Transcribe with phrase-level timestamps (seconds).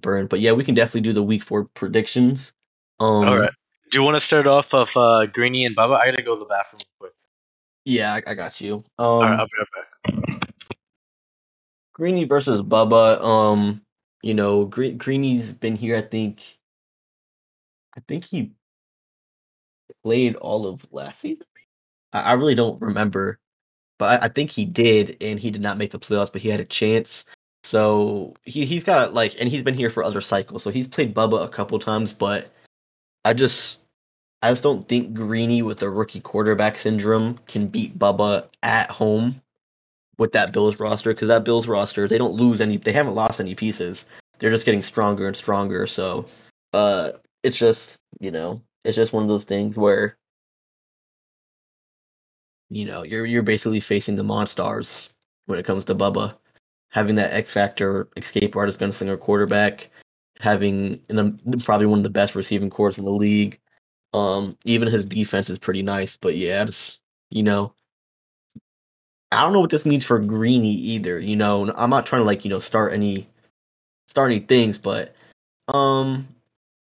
[0.00, 0.28] burned.
[0.28, 2.52] But yeah, we can definitely do the week four predictions.
[3.00, 3.50] Um, All right.
[3.90, 5.98] Do you want to start off of uh, Greeny and Bubba?
[5.98, 7.12] I gotta go to the bathroom quick.
[7.84, 8.84] Yeah, I, I got you.
[8.98, 10.54] Um, All right, I'll be right back.
[11.94, 13.20] Greeny versus Bubba.
[13.22, 13.82] Um,
[14.22, 15.96] you know, Gre- Greeny's been here.
[15.96, 16.58] I think.
[17.96, 18.52] I think he
[20.04, 21.46] played all of last season.
[22.12, 23.40] I, I really don't remember,
[23.98, 26.48] but I, I think he did, and he did not make the playoffs, but he
[26.48, 27.24] had a chance.
[27.64, 30.62] So he he's got like, and he's been here for other cycles.
[30.62, 32.52] So he's played Bubba a couple times, but
[33.24, 33.78] I just
[34.42, 39.42] I just don't think Greeny with the rookie quarterback syndrome can beat Bubba at home
[40.18, 43.40] with that Bills roster because that Bills roster they don't lose any they haven't lost
[43.40, 44.06] any pieces.
[44.38, 45.86] They're just getting stronger and stronger.
[45.86, 46.26] So
[46.72, 47.12] uh
[47.42, 50.16] it's just, you know, it's just one of those things where
[52.70, 55.10] you know, you're you're basically facing the monsters
[55.46, 56.36] when it comes to Bubba.
[56.90, 59.90] Having that X Factor escape artist gunslinger quarterback,
[60.40, 61.00] having
[61.64, 63.58] probably one of the best receiving corps in the league.
[64.14, 66.98] Um, even his defense is pretty nice, but yeah, it's
[67.30, 67.74] you know,
[69.30, 71.20] I don't know what this means for Greeny either.
[71.20, 73.28] You know, I'm not trying to like you know start any
[74.06, 75.14] start any things, but
[75.68, 76.26] um,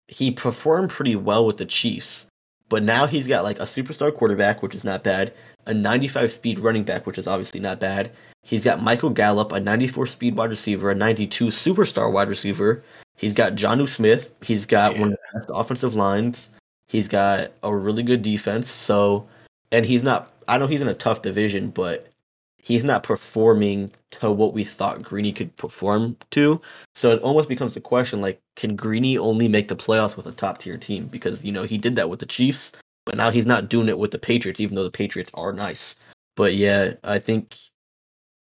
[0.08, 2.26] he performed pretty well with the Chiefs.
[2.70, 5.34] But now he's got like a superstar quarterback, which is not bad,
[5.66, 8.12] a 95 speed running back, which is obviously not bad.
[8.44, 12.84] He's got Michael Gallup, a 94 speed wide receiver, a 92 superstar wide receiver.
[13.16, 14.32] He's got Jonnu Smith.
[14.42, 15.02] He's got yeah.
[15.02, 16.50] one of the best offensive lines.
[16.88, 18.72] He's got a really good defense.
[18.72, 19.28] So,
[19.72, 20.34] and he's not.
[20.48, 22.10] I know he's in a tough division, but
[22.58, 26.62] he's not performing to what we thought Greeny could perform to.
[26.96, 30.32] So it almost becomes a question like, can Greeny only make the playoffs with a
[30.32, 31.08] top tier team?
[31.08, 32.72] Because, you know, he did that with the Chiefs,
[33.06, 35.96] but now he's not doing it with the Patriots, even though the Patriots are nice.
[36.36, 37.58] But yeah, I think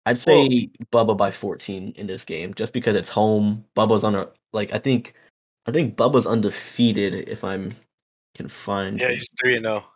[0.05, 3.65] I'd say well, Bubba by 14 in this game, just because it's home.
[3.75, 5.13] Bubba's on a like I think
[5.65, 7.75] I think Bubba's undefeated if I'm
[8.35, 8.99] can find.
[8.99, 9.83] Yeah, he's three and zero.
[9.85, 9.91] Oh.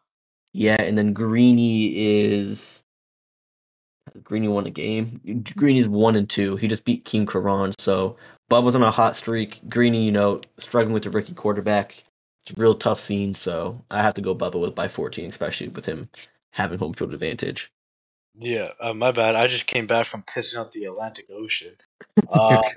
[0.53, 1.88] Yeah, and then Greeny
[2.23, 2.84] is
[4.24, 5.44] Greeny won a game.
[5.56, 6.56] Greeny's one and two.
[6.56, 7.74] He just beat King Karan.
[7.79, 8.18] So
[8.50, 9.62] Bubba's on a hot streak.
[9.68, 12.03] Greeny, you know, struggling with the rookie quarterback.
[12.46, 13.35] It's a real tough scene.
[13.35, 16.09] So I have to go Bubba with by 14, especially with him
[16.52, 17.72] having home field advantage.
[18.40, 19.35] Yeah, uh, my bad.
[19.35, 21.75] I just came back from pissing out the Atlantic Ocean.
[22.29, 22.62] Uh,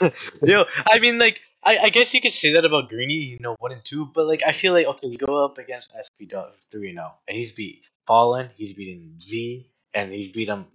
[0.42, 3.56] yo, I mean, like, I, I guess you could say that about Greeny, you know,
[3.58, 6.54] one and two, but like, I feel like okay, you go up against SP Dove
[6.70, 10.66] three and zero, and he's beat Fallen, he's beating Z, and he's beat him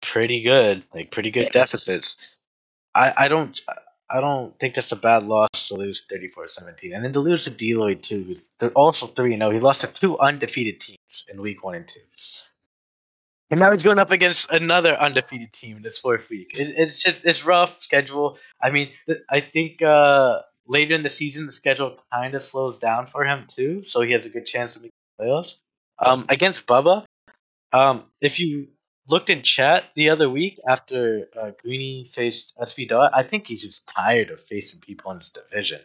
[0.00, 2.36] pretty good, like pretty good deficits.
[2.94, 3.60] I, I don't
[4.10, 6.94] I don't think that's a bad loss to lose 34-17.
[6.94, 8.36] And then to lose to Deloitte too.
[8.58, 9.50] They're also 3 0.
[9.50, 12.00] He lost to two undefeated teams in week 1 and 2.
[13.50, 16.52] And now he's going up against another undefeated team in this fourth week.
[16.54, 18.38] It, it's just it's rough schedule.
[18.62, 18.90] I mean,
[19.28, 23.46] I think uh, later in the season the schedule kind of slows down for him
[23.48, 25.56] too, so he has a good chance of making playoffs.
[25.98, 27.04] Um, against Bubba,
[27.72, 28.68] um, if you
[29.08, 33.64] looked in chat the other week after uh, Greeny faced SV Dot, I think he's
[33.64, 35.80] just tired of facing people in his division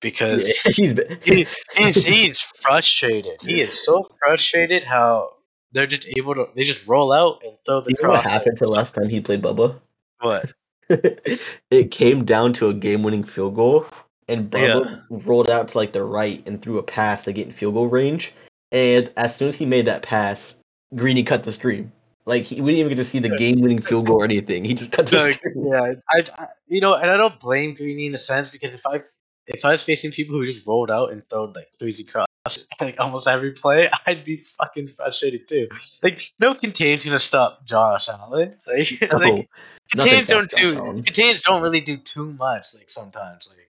[0.00, 3.40] because he's, he, he's he's frustrated.
[3.42, 5.30] He is so frustrated how
[5.72, 8.24] they're just able to they just roll out and throw the you cross.
[8.24, 9.78] what happened to last time he played Bubba?
[10.20, 10.52] What?
[10.88, 13.86] it came down to a game-winning field goal,
[14.28, 15.18] and Bubba yeah.
[15.24, 17.88] rolled out to like the right and threw a pass to get in field goal
[17.88, 18.32] range.
[18.72, 20.56] And as soon as he made that pass,
[20.94, 21.92] Greeny cut the stream.
[22.24, 24.64] Like he, we didn't even get to see the game-winning field goal or anything.
[24.64, 25.66] He just cut the no, stream.
[25.72, 28.86] Yeah, I, I, you know, and I don't blame Greeny in a sense because if
[28.86, 29.02] I
[29.46, 32.26] if I was facing people who just rolled out and throw like crazy crosses
[32.80, 35.68] like almost every play, I'd be fucking frustrated too.
[36.02, 38.54] Like no contains gonna stop Josh Allen.
[38.66, 39.48] Like, no, like
[39.90, 42.68] contains don't do contains don't really do too much.
[42.74, 43.70] Like sometimes, like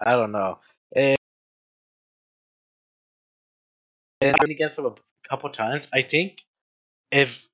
[0.00, 0.58] I don't know.
[0.94, 1.16] And,
[4.22, 4.94] and against him a
[5.28, 6.40] couple times, I think
[7.10, 7.46] if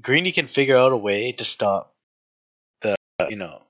[0.00, 1.94] Greeny can figure out a way to stop
[2.82, 2.96] the
[3.28, 3.62] you know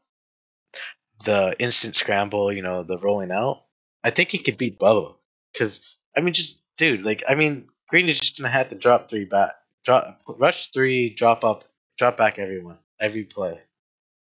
[1.24, 3.64] the instant scramble, you know, the rolling out,
[4.02, 5.14] I think he could beat Bubba.
[5.52, 9.08] Because I mean, just dude, like I mean, Green is just gonna have to drop
[9.10, 9.52] three back,
[9.84, 11.64] drop rush three, drop up,
[11.98, 13.60] drop back everyone every play.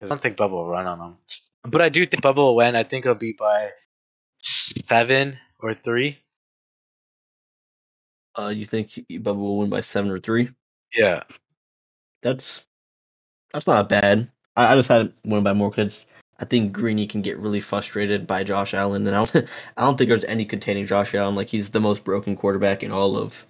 [0.02, 1.18] I don't think Bubba will run on him,
[1.64, 2.76] but I do think Bubba will win.
[2.76, 3.72] I think it'll be by
[4.42, 6.20] seven or three.
[8.38, 10.50] Uh, you think Bubba will win by seven or three?
[10.94, 11.24] Yeah,
[12.22, 12.62] that's
[13.52, 14.30] that's not bad.
[14.56, 16.06] I, I just had win by more because
[16.40, 19.98] I think Greeny can get really frustrated by Josh Allen, and I don't I don't
[19.98, 21.36] think there's any containing Josh Allen.
[21.36, 23.46] Like he's the most broken quarterback in all of.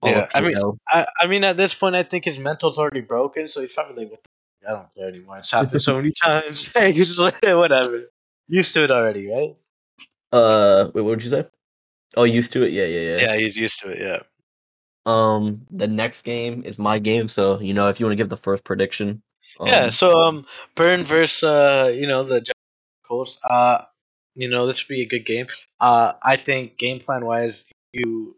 [0.00, 0.56] All yeah, of I mean,
[0.88, 4.06] I, I mean, at this point, I think his mental's already broken, so he's probably
[4.06, 4.24] like,
[4.66, 5.38] I don't care anymore.
[5.38, 6.72] It's happened so many times.
[6.72, 8.06] Hey, just like, whatever.
[8.48, 9.56] Used to it already, right?
[10.32, 11.46] Uh, wait, what did you say?
[12.16, 12.72] Oh, used to it?
[12.72, 13.16] Yeah, yeah, yeah.
[13.22, 13.98] Yeah, he's used to it.
[14.00, 14.22] Yeah.
[15.06, 18.28] Um, the next game is my game, so you know if you want to give
[18.28, 19.22] the first prediction.
[19.64, 19.84] Yeah.
[19.84, 22.44] um, So um, Burn versus uh, you know the
[23.06, 23.38] Colts.
[23.48, 23.84] Uh,
[24.34, 25.46] you know this would be a good game.
[25.80, 28.36] Uh, I think game plan wise, you,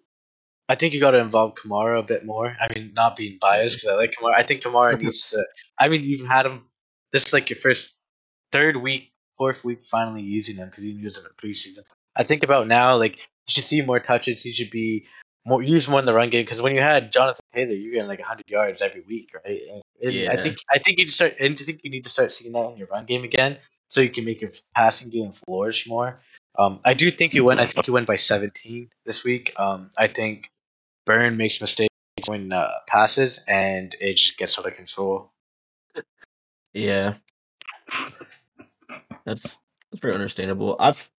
[0.69, 2.56] I think you got to involve Kamara a bit more.
[2.61, 4.35] I mean, not being biased because I like Kamara.
[4.37, 5.45] I think Kamara needs to.
[5.79, 6.62] I mean, you've had him.
[7.12, 7.97] This is like your first,
[8.51, 11.85] third week, fourth week, finally using him because you used him in preseason.
[12.17, 14.43] I think about now, like you should see more touches.
[14.43, 15.06] He should be
[15.46, 18.08] more used more in the run game because when you had Jonathan Taylor, you're getting
[18.08, 19.61] like hundred yards every week, right?
[20.02, 21.35] And, and I think I think you start.
[21.41, 23.58] I think you need to start seeing that in your run game again,
[23.88, 26.19] so you can make your passing game flourish more.
[26.58, 27.61] Um, I do think you went.
[27.61, 29.52] I think you went by 17 this week.
[29.58, 30.50] Um, I think
[31.05, 31.91] Burn makes mistakes
[32.26, 35.32] when uh, passes, and it just gets out of control.
[36.73, 37.14] Yeah,
[39.25, 40.76] that's that's pretty understandable.
[40.79, 41.11] I've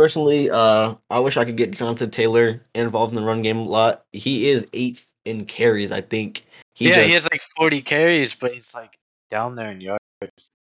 [0.00, 3.64] personally, uh, I wish I could get Jonathan Taylor involved in the run game a
[3.64, 4.06] lot.
[4.12, 6.46] He is eighth in carries, I think.
[6.74, 8.96] He yeah, just, he has like 40 carries, but he's like
[9.30, 10.00] down there in yards.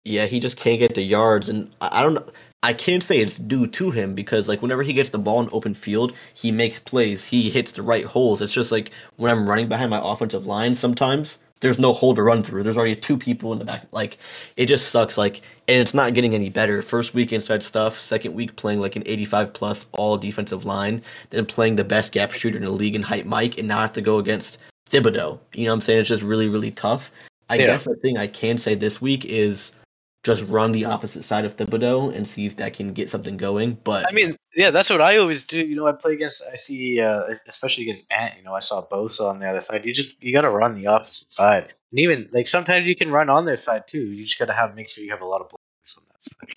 [0.05, 2.27] yeah, he just can't get the yards, and I, I don't know.
[2.65, 5.49] I can't say it's due to him because like whenever he gets the ball in
[5.53, 7.23] open field, he makes plays.
[7.25, 8.43] He hits the right holes.
[8.43, 12.23] It's just like when I'm running behind my offensive line, sometimes there's no hole to
[12.23, 12.62] run through.
[12.62, 13.87] There's already two people in the back.
[13.93, 14.19] Like
[14.57, 15.17] it just sucks.
[15.19, 16.83] Like and it's not getting any better.
[16.83, 17.99] First week inside stuff.
[17.99, 21.03] Second week playing like an 85 plus all defensive line.
[21.31, 23.93] Then playing the best gap shooter in the league in Hype Mike, and now have
[23.95, 24.59] to go against
[24.91, 25.39] Thibodeaux.
[25.55, 26.01] You know what I'm saying?
[26.01, 27.11] It's just really really tough.
[27.49, 27.67] I Yeah.
[27.67, 29.73] guess the thing I can say this week is
[30.22, 33.78] just run the opposite side of Thibodeaux and see if that can get something going.
[33.84, 35.64] But I mean, yeah, that's what I always do.
[35.64, 38.34] You know, I play against, I see, uh, especially against Ant.
[38.37, 39.87] You know, I saw Bosa on the other side.
[39.87, 43.11] You just you got to run the opposite side, and even like sometimes you can
[43.11, 44.12] run on their side too.
[44.12, 46.23] You just got to have make sure you have a lot of blockers on that
[46.23, 46.55] side.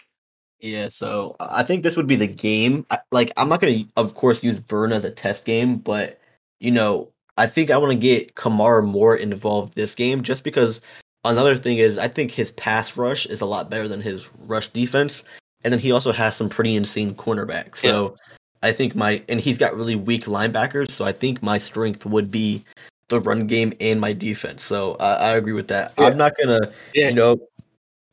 [0.60, 2.86] yeah, so I think this would be the game.
[2.92, 6.20] I, like I'm not gonna, of course, use Burn as a test game, but
[6.60, 10.82] you know, I think I want to get Kamara more involved this game, just because.
[11.26, 14.68] Another thing is, I think his pass rush is a lot better than his rush
[14.70, 15.24] defense,
[15.64, 17.78] and then he also has some pretty insane cornerbacks.
[17.78, 18.14] So
[18.62, 22.30] I think my and he's got really weak linebackers, so I think my strength would
[22.30, 22.64] be
[23.08, 24.66] the run game and my defense.
[24.66, 25.94] So I, I agree with that.
[25.98, 26.08] Yeah.
[26.08, 27.10] I'm not gonna, Yeah.
[27.10, 27.38] you know,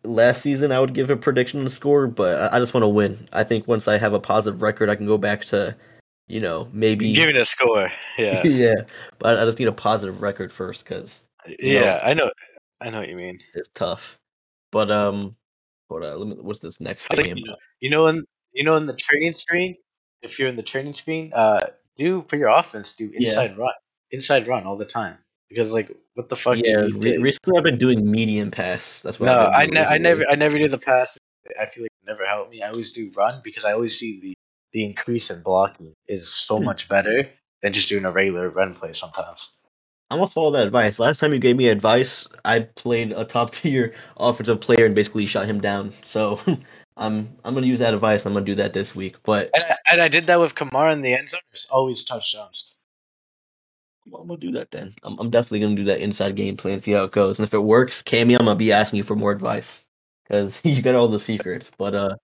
[0.05, 2.85] last season I would give a prediction on the score, but I, I just want
[2.85, 3.29] to win.
[3.33, 5.75] I think once I have a positive record, I can go back to,
[6.29, 7.91] you know, maybe giving a score.
[8.19, 8.75] Yeah, yeah.
[9.19, 11.23] But I just need a positive record first because
[11.59, 12.31] yeah, I know,
[12.81, 13.41] I know what you mean.
[13.55, 14.19] it's tough.
[14.73, 15.37] But um,
[15.89, 17.37] what uh, let me, what's this next game?
[17.37, 19.77] you know, you know, in you know, in the training screen,
[20.23, 21.67] if you're in the training screen, uh,
[21.97, 23.21] do for your offense, do Yeah.
[23.23, 23.73] inside run,
[24.11, 25.19] inside run all the time.
[25.49, 26.57] Because like, what the fuck?
[26.59, 29.01] do yeah, re- recently I've been doing medium pass.
[29.03, 31.19] That's what No, I, ne- doing I never, I never do the pass.
[31.61, 32.63] I feel like it never helped me.
[32.63, 34.35] I always do run because I always see the
[34.73, 36.65] the increase in blocking is so Hmm.
[36.67, 37.29] much better
[37.61, 39.51] than just doing a regular run play sometimes.
[40.11, 40.99] I'm gonna follow that advice.
[40.99, 45.27] Last time you gave me advice, I played a top tier offensive player and basically
[45.27, 45.93] shot him down.
[46.03, 46.41] So
[46.97, 48.27] I'm I'm gonna use that advice.
[48.27, 49.17] I'm gonna do that this week.
[49.23, 51.41] But And I, and I did that with Kamara in the end zone.
[51.53, 52.75] It's always touchdowns.
[54.07, 54.95] I'm gonna do that then.
[55.05, 57.39] I'm, I'm definitely gonna do that inside game plan, see how it goes.
[57.39, 59.85] And if it works, Cammy, I'm gonna be asking you for more advice
[60.25, 61.71] because you got all the secrets.
[61.79, 62.17] But uh,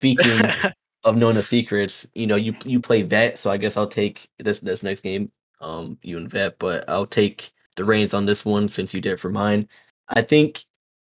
[0.00, 0.50] speaking
[1.04, 4.28] of knowing the secrets, you know, you you play vet, so I guess I'll take
[4.38, 5.30] this this next game.
[5.60, 9.12] Um, you and vet, but I'll take the reins on this one since you did
[9.14, 9.68] it for mine.
[10.08, 10.64] I think,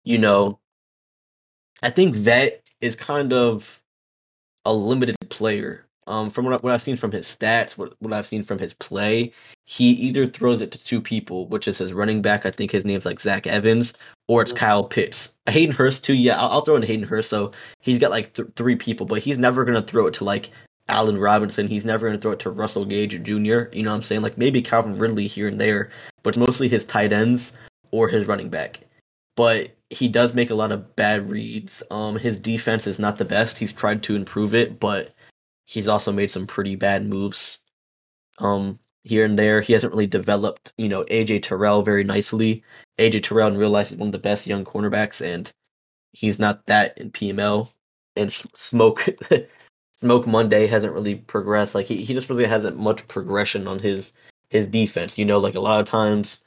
[0.05, 0.61] you know,
[1.83, 3.83] I think vet is kind of
[4.65, 5.87] a limited player.
[6.07, 8.59] Um, from what, I, what I've seen from his stats, what, what I've seen from
[8.59, 9.33] his play,
[9.65, 12.45] he either throws it to two people, which is his running back.
[12.45, 13.95] I think his name's like Zach Evans,
[14.29, 14.57] or it's Mhm.
[14.57, 15.33] Kyle Pitts.
[15.49, 16.13] Hayden Hurst too.
[16.13, 17.31] Yeah, I'll, I'll throw in Hayden Hurst.
[17.31, 20.51] So he's got like th- three people, but he's never gonna throw it to like
[20.89, 21.67] Allen Robinson.
[21.67, 23.33] He's never gonna throw it to Russell Gage Jr.
[23.73, 24.23] You know what I'm saying?
[24.23, 25.91] Like maybe Calvin Ridley here and there,
[26.23, 27.53] but it's mostly his tight ends
[27.91, 28.81] or his running back.
[29.37, 31.83] But he does make a lot of bad reads.
[31.91, 33.59] Um, his defense is not the best.
[33.59, 35.15] He's tried to improve it, but
[35.67, 37.59] he's also made some pretty bad moves.
[38.39, 42.63] Um, here and there, he hasn't really developed, you know, AJ Terrell very nicely.
[42.99, 45.53] AJ Terrell in real life is one of the best young cornerbacks, and
[46.13, 47.71] he's not that in PML.
[48.17, 49.07] And Smoke,
[50.05, 51.75] Smoke Monday hasn't really progressed.
[51.75, 54.13] Like he, he just really hasn't much progression on his
[54.51, 55.17] his defense.
[55.17, 56.43] You know, like a lot of times,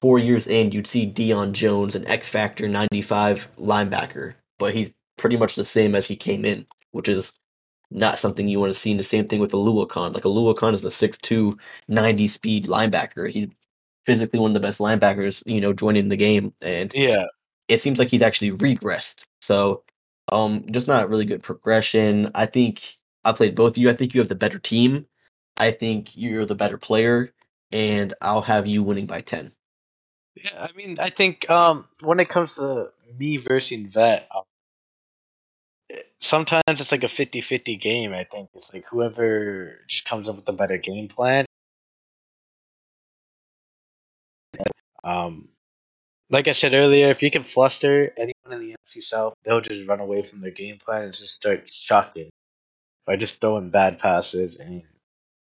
[0.00, 4.90] four years in, you'd see Deion Jones, an X Factor ninety five linebacker, but he's
[5.18, 7.32] pretty much the same as he came in, which is
[7.90, 8.92] not something you want to see.
[8.92, 10.14] And the same thing with a Aluakon.
[10.14, 11.54] Like a Aluakon is a 6'2",
[11.88, 13.30] 90 speed linebacker.
[13.30, 13.48] He's
[14.06, 16.54] physically one of the best linebackers, you know, joining the game.
[16.62, 17.26] And Yeah,
[17.68, 19.24] it seems like he's actually regressed.
[19.42, 19.82] So,
[20.32, 22.30] um, just not really good progression.
[22.34, 23.90] I think I played both of you.
[23.90, 25.06] I think you have the better team.
[25.56, 27.32] I think you're the better player,
[27.72, 29.52] and I'll have you winning by ten.
[30.34, 34.42] Yeah, I mean, I think um, when it comes to me versus Vet, um,
[36.20, 38.12] sometimes it's like a 50-50 game.
[38.12, 41.46] I think it's like whoever just comes up with a better game plan.
[45.02, 45.48] Um,
[46.30, 49.86] like I said earlier, if you can fluster anyone in the NFC South, they'll just
[49.86, 52.30] run away from their game plan and just start shocking
[53.06, 54.82] by just throwing bad passes and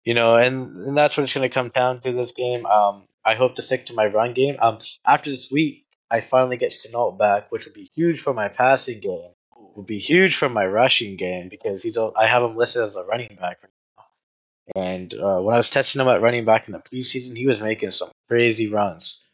[0.05, 2.65] you know, and, and that's what it's going to come down to this game.
[2.65, 4.57] Um, I hope to stick to my run game.
[4.59, 8.49] Um, after this week, I finally get Shenault back, which would be huge for my
[8.49, 9.33] passing game.
[9.77, 13.05] Would be huge for my rushing game because he's I have him listed as a
[13.05, 14.83] running back right now.
[14.83, 17.61] And uh, when I was testing him at running back in the preseason, he was
[17.61, 19.28] making some crazy runs,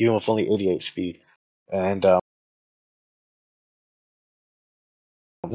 [0.00, 1.20] even with only 88 speed.
[1.72, 2.20] And um,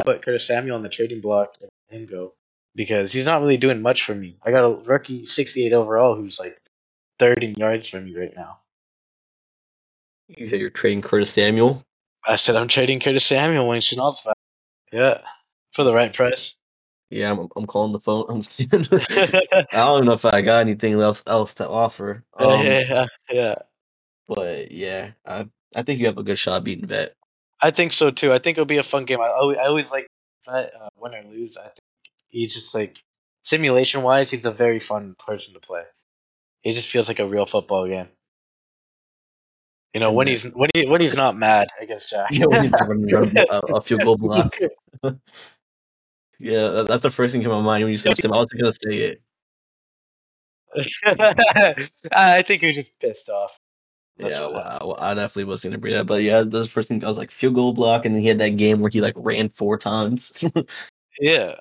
[0.05, 1.55] put Curtis Samuel on the trading block
[1.89, 2.33] and go
[2.75, 4.37] because he's not really doing much for me.
[4.43, 6.57] I got a rookie 68 overall who's like
[7.19, 8.59] 30 yards from me right now.
[10.27, 11.83] You said you're trading Curtis Samuel.
[12.27, 14.35] I said I'm trading Curtis Samuel when Shenault's back.
[14.91, 15.19] Yeah,
[15.73, 16.55] for the right price.
[17.11, 18.25] Yeah, I'm, I'm calling the phone.
[18.29, 18.41] I'm
[19.71, 22.23] I don't know if I got anything else else to offer.
[22.37, 23.55] Um, yeah, yeah.
[24.27, 27.13] But yeah, I I think you have a good shot beating Vet.
[27.61, 28.33] I think so too.
[28.33, 29.21] I think it'll be a fun game.
[29.21, 30.07] I always, I always like
[30.45, 31.57] Vet, uh, win or lose.
[31.57, 31.79] I think
[32.29, 32.99] he's just like
[33.45, 35.83] simulation wise, he's a very fun person to play.
[36.61, 38.07] He just feels like a real football game.
[39.93, 42.29] You know, when he's when he when he's not mad against Jack.
[42.31, 44.57] Yeah, when he's running a, field goal block.
[46.39, 48.33] yeah, that's the first thing came to my mind when you said him.
[48.33, 49.21] I was gonna say it.
[52.11, 53.57] I think you're just pissed off.
[54.17, 54.95] That's yeah, wow.
[54.97, 57.73] I definitely was gonna bring that, but yeah, this thing I was like field goal
[57.73, 60.31] block, and then he had that game where he like ran four times.
[61.19, 61.55] yeah,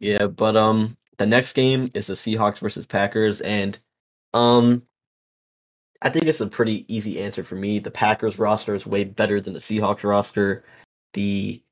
[0.00, 3.78] yeah, but um, the next game is the Seahawks versus Packers, and
[4.32, 4.82] um,
[6.02, 7.78] I think it's a pretty easy answer for me.
[7.78, 10.64] The Packers roster is way better than the Seahawks roster.
[11.12, 11.62] The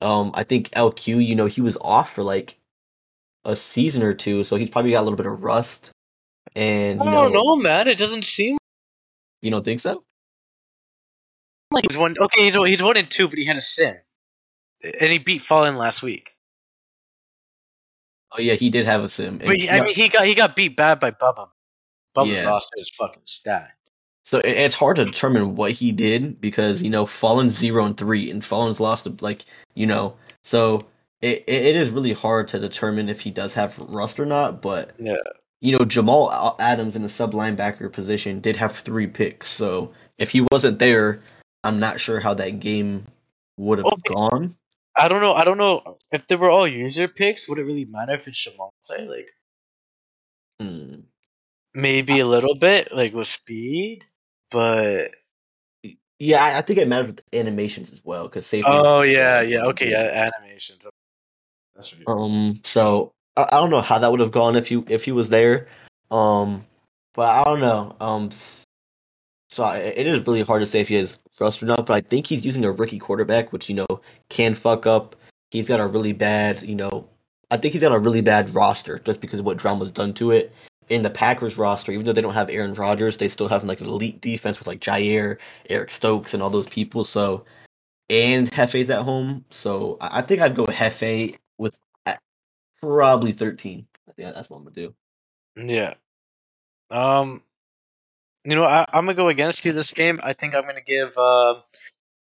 [0.00, 2.58] um I think LQ, you know, he was off for like
[3.44, 5.90] a season or two, so he's probably got a little bit of rust.
[6.56, 7.88] And you I don't know, know man.
[7.88, 8.56] It doesn't seem.
[9.42, 10.04] You don't think so?
[11.70, 12.16] Like he's one.
[12.18, 13.96] Okay, he's he's one and two, but he had a sin,
[15.00, 16.34] and he beat Fallen last week.
[18.32, 19.38] Oh yeah, he did have a sim.
[19.38, 21.48] But he, I mean, he got he got beat bad by Bubba.
[22.16, 22.44] Bubba's yeah.
[22.44, 23.90] roster is fucking stacked.
[24.24, 28.30] So it's hard to determine what he did because you know Fallen zero and three,
[28.30, 30.14] and Fallen's lost like you know.
[30.44, 30.86] So
[31.22, 34.60] it it is really hard to determine if he does have rust or not.
[34.60, 35.16] But yeah,
[35.60, 39.48] you know Jamal Adams in the sub linebacker position did have three picks.
[39.48, 41.22] So if he wasn't there,
[41.64, 43.06] I'm not sure how that game
[43.56, 44.14] would have okay.
[44.14, 44.56] gone.
[44.96, 45.34] I don't know.
[45.34, 47.48] I don't know if they were all user picks.
[47.48, 48.72] Would it really matter if it's Jamal?
[48.82, 49.06] Say?
[49.06, 49.28] Like,
[50.60, 51.00] hmm.
[51.74, 54.04] maybe a little bit, like with speed,
[54.50, 55.08] but
[56.18, 58.70] yeah, I, I think it matters with animations as well because safety.
[58.70, 59.64] Oh yeah, yeah.
[59.66, 60.86] Okay, yeah, animations.
[61.74, 62.04] That's right.
[62.08, 65.12] Um, so I, I don't know how that would have gone if you if he
[65.12, 65.68] was there.
[66.10, 66.66] Um,
[67.14, 67.96] but I don't know.
[68.00, 68.30] Um,
[69.50, 71.86] so it is really hard to say if he is rust or not.
[71.86, 75.16] But I think he's using a rookie quarterback, which you know can fuck up.
[75.50, 77.08] He's got a really bad, you know,
[77.50, 80.32] I think he's got a really bad roster just because of what drama done to
[80.32, 80.52] it.
[80.90, 83.80] In the Packers roster, even though they don't have Aaron Rodgers, they still have like
[83.80, 87.04] an elite defense with like Jaire, Eric Stokes, and all those people.
[87.04, 87.44] So,
[88.08, 91.36] and Hefe's at home, so I think I'd go Hefe
[92.80, 93.86] probably thirteen.
[94.08, 94.94] I think that's what I'm gonna do.
[95.56, 95.94] Yeah.
[96.90, 97.42] Um,
[98.44, 100.20] you know, I, am gonna go against you this game.
[100.22, 101.16] I think I'm gonna give.
[101.16, 101.60] Uh,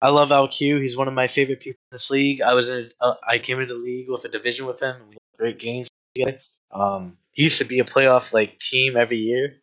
[0.01, 0.81] I love LQ.
[0.81, 2.41] He's one of my favorite people in this league.
[2.41, 2.91] I was in.
[3.01, 4.97] Uh, I came into the league with a division with him.
[5.09, 6.39] We had great games together.
[6.71, 9.57] Um, he used to be a playoff like team every year.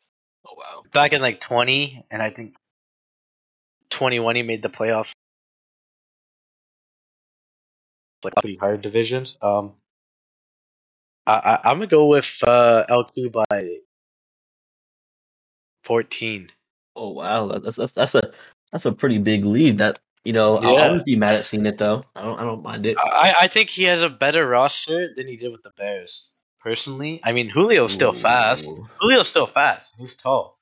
[0.47, 0.83] Oh wow!
[0.93, 2.55] Back in like 20, and I think
[3.89, 5.11] 21 he made the playoffs.
[8.23, 9.37] Like pretty hard divisions.
[9.41, 9.73] Um,
[11.63, 13.69] I, am gonna go with uh, LQ by
[15.83, 16.49] 14.
[16.95, 18.31] Oh wow, that's that's that's a
[18.71, 19.77] that's a pretty big lead.
[19.77, 20.69] That you know, yeah.
[20.69, 22.03] I wouldn't be mad at seeing it though.
[22.15, 22.97] I don't I don't mind it.
[22.99, 26.31] I I think he has a better roster than he did with the Bears.
[26.59, 28.19] Personally, I mean Julio's still Ooh.
[28.19, 28.69] fast.
[29.01, 29.95] Julio's still fast.
[29.97, 30.59] He's tall.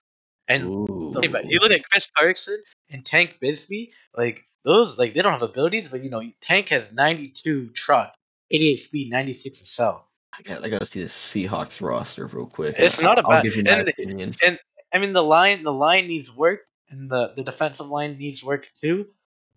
[0.47, 1.13] And Ooh.
[1.45, 5.89] you look at Chris Carson and Tank Bigsby, like those, like they don't have abilities,
[5.89, 8.15] but you know, Tank has 92 truck,
[8.49, 10.08] 88 speed, 96 cell.
[10.39, 12.75] I got, I got to see the Seahawks roster real quick.
[12.77, 13.31] It's not a bad.
[13.37, 14.35] I'll give you my and, opinion.
[14.45, 14.59] And
[14.93, 18.69] I mean, the line the line needs work, and the the defensive line needs work
[18.75, 19.07] too.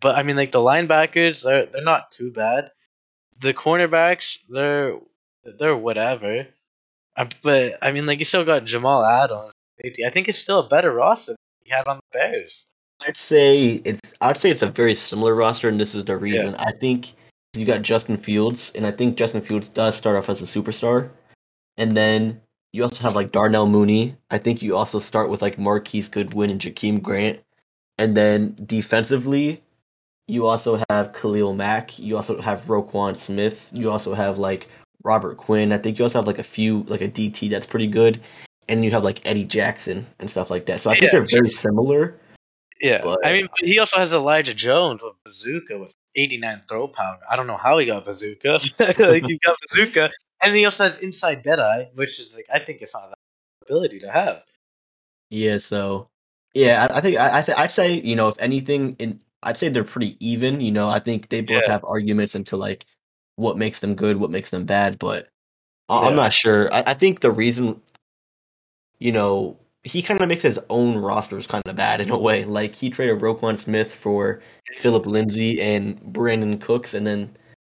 [0.00, 2.72] but I mean, like the linebackers, they're they're not too bad.
[3.40, 4.98] The cornerbacks, they're
[5.44, 6.48] they're whatever.
[7.16, 9.52] Uh, but I mean, like you still got Jamal Adams.
[9.84, 12.70] I think it's still a better roster than he had on the Bears.
[13.06, 16.54] I'd say it's I'd say it's a very similar roster, and this is the reason.
[16.56, 17.14] I think
[17.54, 21.10] you got Justin Fields, and I think Justin Fields does start off as a superstar,
[21.76, 22.40] and then
[22.72, 24.16] you also have like Darnell Mooney.
[24.30, 27.40] I think you also start with like Marquise Goodwin and Jakeem Grant,
[27.98, 29.62] and then defensively,
[30.28, 31.98] you also have Khalil Mack.
[31.98, 33.68] You also have Roquan Smith.
[33.72, 34.68] You also have like
[35.04, 35.72] Robert Quinn.
[35.72, 38.20] I think you also have like a few like a DT that's pretty good,
[38.68, 40.80] and you have like Eddie Jackson and stuff like that.
[40.80, 42.18] So I think Yeah, they're very similar.
[42.80, 46.88] Yeah, But- I mean, but he also has Elijah Jones with bazooka with 89 throw
[46.88, 47.18] power.
[47.30, 48.58] I don't know how he got bazooka.
[48.80, 50.10] like he got bazooka,
[50.42, 53.18] and he also has inside deadeye, which is like I think it's not that
[53.66, 54.42] ability to have.
[55.30, 56.08] Yeah, so
[56.54, 59.56] yeah, I, I think I, I th- I'd say you know if anything, in I'd
[59.56, 60.60] say they're pretty even.
[60.60, 61.72] You know, I think they both Yeah.
[61.72, 62.86] have arguments into like
[63.36, 65.28] what makes them good, what makes them bad, but
[65.88, 66.22] I, I'm Yeah.
[66.22, 66.72] not sure.
[66.72, 67.80] I, I think the reason,
[68.98, 72.44] you know, he kind of makes his own rosters kind of bad in a way.
[72.44, 74.40] Like he traded Roquan Smith for
[74.78, 77.36] Phillip Lindsay and Brandin Cooks, and then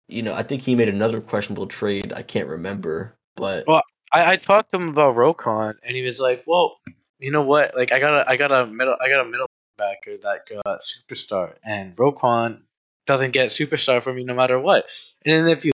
[0.08, 2.12] you know I think he made another questionable trade.
[2.12, 3.82] I can't remember, but Well,
[4.12, 6.78] I, I talked to him about Roquan, and he was like, "Well,
[7.20, 7.76] you know what?
[7.76, 9.46] Like, I got a, I got a middle, I got a middle
[9.78, 12.62] backer that got superstar, and Roquan
[13.06, 14.86] doesn't get superstar from me no matter what.
[15.24, 15.72] And then if you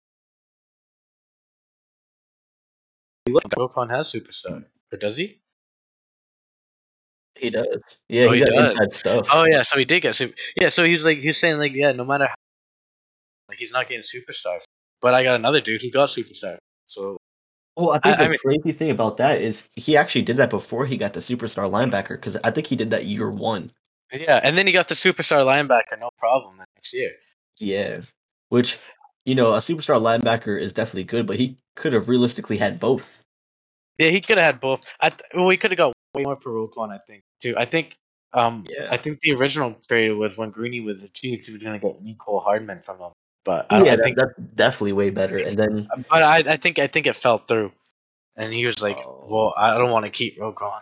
[3.29, 5.39] look, Roquan has superstar, or does he?
[7.39, 7.65] He does.
[8.09, 9.01] Yeah, Oh, he, he does.
[9.31, 10.33] Oh yeah, so he did get super.
[10.59, 12.33] Yeah, so he's like, he's saying like, yeah, no matter how,
[13.49, 14.59] like, he's not getting superstar,
[15.01, 16.57] but I got another dude who got superstar.
[16.87, 17.17] So
[17.75, 20.37] Well, I think I- I the mean- crazy thing about that is he actually did
[20.37, 23.71] that before he got the superstar linebacker because I think he did that year one.
[24.11, 27.11] yeah, and then he got the superstar linebacker, no problem, the next year.
[27.57, 28.01] Yeah,
[28.49, 28.79] which
[29.25, 33.21] you know a superstar linebacker is definitely good, but he could have realistically had both.
[33.97, 34.93] Yeah, he could have had both.
[35.01, 37.55] I th- well, we could have got way more for Roquan, I think, too.
[37.57, 37.97] I think,
[38.33, 38.87] um, Yeah.
[38.91, 41.47] I think the original trade was when Greeny was the Chiefs.
[41.47, 43.11] He was going to get Mecole Hardman from them,
[43.43, 45.37] but I, yeah, that- think, that's definitely way better.
[45.37, 47.71] And then but I, I think, I think it fell through,
[48.35, 49.25] and he was like, Oh.
[49.29, 50.81] "Well, I don't want to keep Roquan."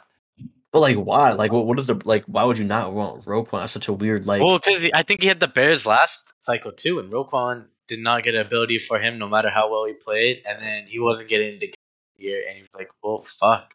[0.72, 1.32] but like why?
[1.32, 1.66] Like what?
[1.66, 2.26] What is the like?
[2.26, 3.62] Why would you not want Roquan?
[3.62, 4.42] That's such a weird like.
[4.42, 8.24] well, because I think he had the Bears last cycle too, and Roquan did not
[8.24, 11.30] get an ability for him, no matter how well he played, and then he wasn't
[11.30, 11.72] getting into
[12.18, 13.75] year, and he was like, "Well, fuck."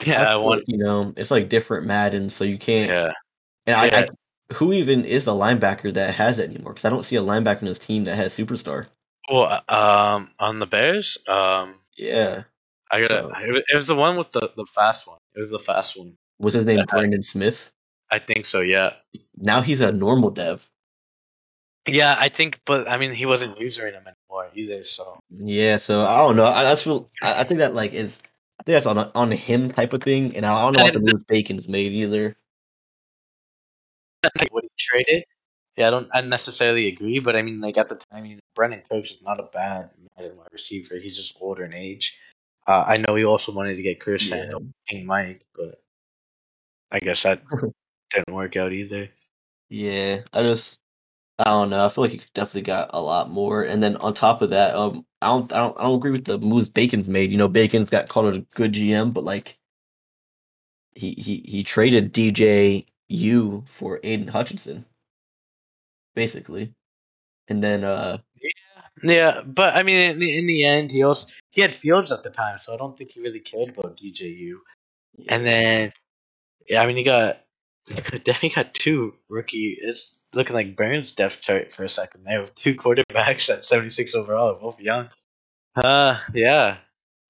[0.06, 0.64] Yeah, I want.
[0.66, 2.88] you know, it's like different Madden, so you can't.
[2.90, 3.12] Yeah.
[3.66, 3.98] And I, Yeah.
[4.50, 6.72] I, who even is the linebacker that has it anymore?
[6.74, 8.86] Because I don't see a linebacker in his team that has superstar.
[9.30, 12.42] Well, um, on the Bears, um, Yeah,
[12.90, 15.18] I got So- It it was the one with the the fast one.
[15.34, 16.16] It was the fast one.
[16.38, 16.84] was his name Yeah.
[16.88, 17.70] Brandon Smith?
[18.10, 18.60] I think so.
[18.60, 18.94] Yeah.
[19.36, 20.66] Now he's a normal dev.
[21.88, 24.82] Yeah, I think, but I mean, he wasn't using him anymore either.
[24.84, 26.46] So Yeah, so I don't know.
[26.46, 27.10] I that's real.
[27.22, 28.18] I, I think that like is.
[28.62, 30.92] I think that's on a, on him type of thing, and I don't know what
[30.92, 32.36] the move Bacon's made either.
[34.50, 35.24] what he traded.
[35.76, 38.38] Yeah, I don't I necessarily agree, but I mean, like at the time, I mean,
[38.56, 40.94] Brandin Cooks is not a bad wide receiver.
[40.94, 42.20] He's just older in age.
[42.68, 44.36] Uh, I know he also wanted to get Chris Yeah.
[44.36, 45.82] Sandel, King Mike, but
[46.92, 47.42] I guess that
[48.10, 49.08] didn't work out either.
[49.70, 50.78] Yeah, I just
[51.38, 51.84] I don't know.
[51.84, 53.62] I feel like he definitely got a lot more.
[53.62, 56.24] And then on top of that, um, I don't I don't I don't agree with
[56.24, 57.32] the moves Bacon's made.
[57.32, 59.58] You know, Bacon's got called a good GM, but like
[60.94, 64.86] he he he traded DJ U for Aidan Hutchinson,
[66.14, 66.74] basically,
[67.48, 68.18] and then uh
[69.02, 72.30] Yeah, but I mean, in, in the end, he also he had Fields at the
[72.30, 74.60] time, so I don't think he really cared about DJU.
[75.28, 75.92] And then,
[76.68, 77.42] yeah, I mean, he got
[78.40, 79.76] he got two rookie.
[79.80, 83.90] It's looking like Burns' depth chart for a second there with two quarterbacks at seventy
[83.90, 85.08] six overall, both young.
[85.74, 86.78] Uh, yeah,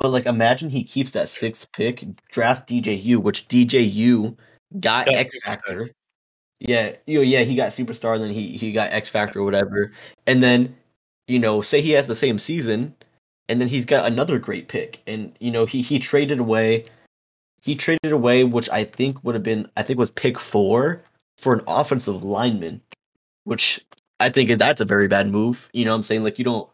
[0.00, 4.36] But like, imagine he keeps that sixth pick, draft DJU, which DJU
[4.80, 5.90] got Got X Factor.
[6.58, 9.92] Yeah, you know, yeah, he got superstar, then he he got X Factor or whatever,
[10.26, 10.76] and then
[11.28, 12.94] you know, say he has the same season,
[13.48, 16.84] and then he's got another great pick, and you know, he he traded away,
[17.62, 21.02] he traded away, which I think would have been, I think was pick four
[21.38, 22.82] for an offensive lineman,
[23.44, 23.84] which
[24.20, 25.70] I think that's a very bad move.
[25.72, 26.68] You know, what I'm saying like you don't.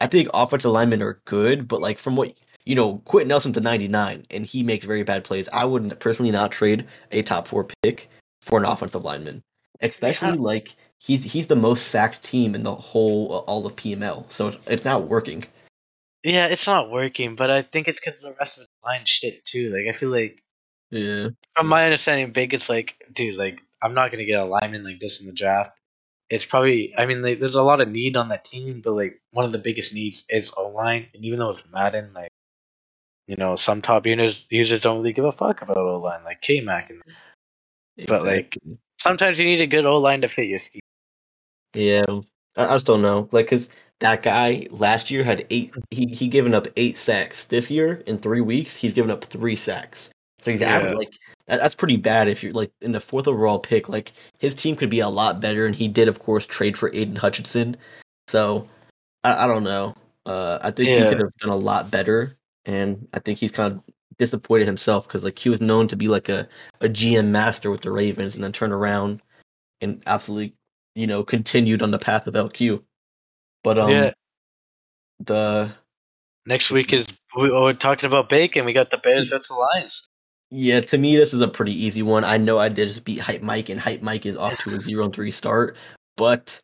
[0.00, 2.32] I think offensive linemen are good, but like from what
[2.64, 5.48] you know, Quenton Nelson to 99 and he makes very bad plays.
[5.52, 8.08] I wouldn't personally not trade a top four pick
[8.42, 9.42] for an offensive lineman,
[9.80, 14.30] especially like he's he's the most sacked team in the whole uh, all of PML.
[14.30, 15.44] So it's, it's not working.
[16.22, 19.70] yeah, it's not working, but I think it's because the rest of line shit too.
[19.70, 20.42] Like I feel like
[20.90, 25.00] Yeah, from my understanding, Bacon's like, dude, like I'm not gonna get a lineman like
[25.00, 25.72] this in the draft.
[26.30, 26.92] it's probably.
[26.96, 29.52] I mean, like, there's a lot of need on that team, but like one of
[29.52, 32.30] the biggest needs is O line, and even though it's Madden, like
[33.26, 36.40] you know, some top users users don't really give a fuck about O line, like
[36.40, 37.02] K Mac, and
[38.06, 38.56] But, like,
[38.98, 40.80] sometimes you need a good O line to fit your scheme.
[41.74, 42.04] Yeah,
[42.56, 43.28] I, I just don't know.
[43.32, 43.68] Like, cause
[44.00, 45.74] that guy last year had eight.
[45.90, 47.44] He he given up eight sacks.
[47.44, 50.10] This year in three weeks, he's given up three sacks.
[50.40, 50.76] So he's Yeah.
[50.76, 51.12] average like
[51.46, 52.28] that, that's pretty bad.
[52.28, 55.40] If you're like in the fourth overall pick, like his team could be a lot
[55.40, 55.66] better.
[55.66, 57.76] And he did, of course, trade for Aidan Hutchinson.
[58.28, 58.68] So
[59.22, 59.94] I, I don't know.
[60.26, 62.36] Uh, I think he could have done a lot better,
[62.66, 63.82] and I think he's kind of
[64.18, 66.46] disappointed himself because like he was known to be like a
[66.80, 69.20] a GM master with the Ravens, and then turn around
[69.80, 70.54] and absolutely
[70.94, 72.82] you know continued on the path of LQ.
[73.62, 74.12] But um, yeah.
[75.20, 75.72] the
[76.46, 78.64] Next week is we, we're talking about bacon.
[78.64, 80.06] We got the Bears versus the Lions.
[80.50, 82.24] yeah, to me this is a pretty easy one.
[82.24, 84.80] I know I did just beat Hype Mike, and Hype Mike is off to a
[84.80, 85.76] zero and three start,
[86.16, 86.58] but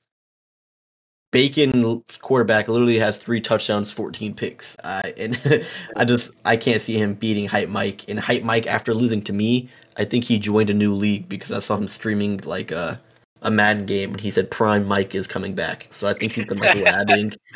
[1.33, 4.77] Bacon quarterback literally has three touchdowns, fourteen picks.
[4.83, 5.65] I and
[5.97, 8.09] I just I can't see him beating Hype Mike.
[8.09, 11.53] And Hype Mike, after losing to me, I think he joined a new league because
[11.53, 13.01] I saw him streaming like a
[13.43, 15.89] a Madden game, and he said Prime Mike is coming back.
[15.91, 17.37] So I think he's been like labbing.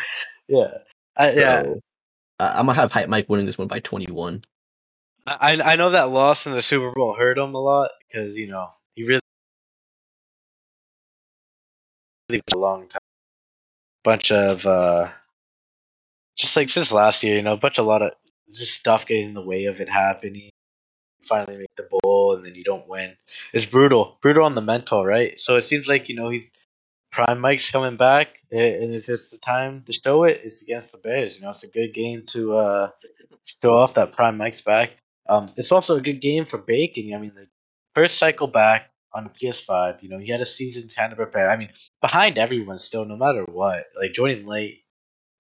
[0.49, 0.67] Yeah,
[1.17, 1.63] I, yeah.
[1.63, 1.81] So,
[2.41, 4.43] I- I'm gonna have Hype Mike winning this one by 21.
[5.29, 8.49] I I know that loss in the Super Bowl hurt him a lot because you
[8.49, 8.67] know
[8.97, 9.21] he really
[12.53, 12.99] a long time.
[14.03, 15.07] Bunch of uh,
[16.37, 18.13] just like since last year, you know, a bunch of lot of
[18.53, 20.51] just stuff getting in the way of it happening.
[21.23, 23.17] Finally make the bowl and then you don't win.
[23.53, 25.39] It's brutal, brutal on the mental, right?
[25.39, 26.51] So it seems like you know he's
[27.11, 30.99] Prime Mike's coming back, and if it's the time to show it, it's against the
[30.99, 31.39] Bears.
[31.39, 32.91] You know, it's a good game to uh,
[33.45, 34.97] show off that Prime Mike's back.
[35.29, 37.13] Um, it's also a good game for Bacon.
[37.15, 37.49] I mean, the
[37.95, 41.51] first cycle back on the PS5, you know, he had a season to prepare.
[41.51, 43.85] I mean, behind everyone still, no matter what.
[44.01, 44.85] Like joining late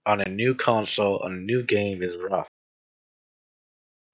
[0.06, 2.48] on a new console on a new game is rough.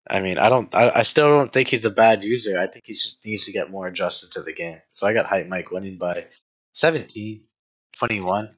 [0.08, 2.58] I mean, I don't, I, I still don't think he's a bad user.
[2.58, 4.80] I think he just needs to get more adjusted to the game.
[4.94, 6.26] So I got Hype Mike winning by
[6.72, 7.42] 17,
[7.98, 8.54] 21.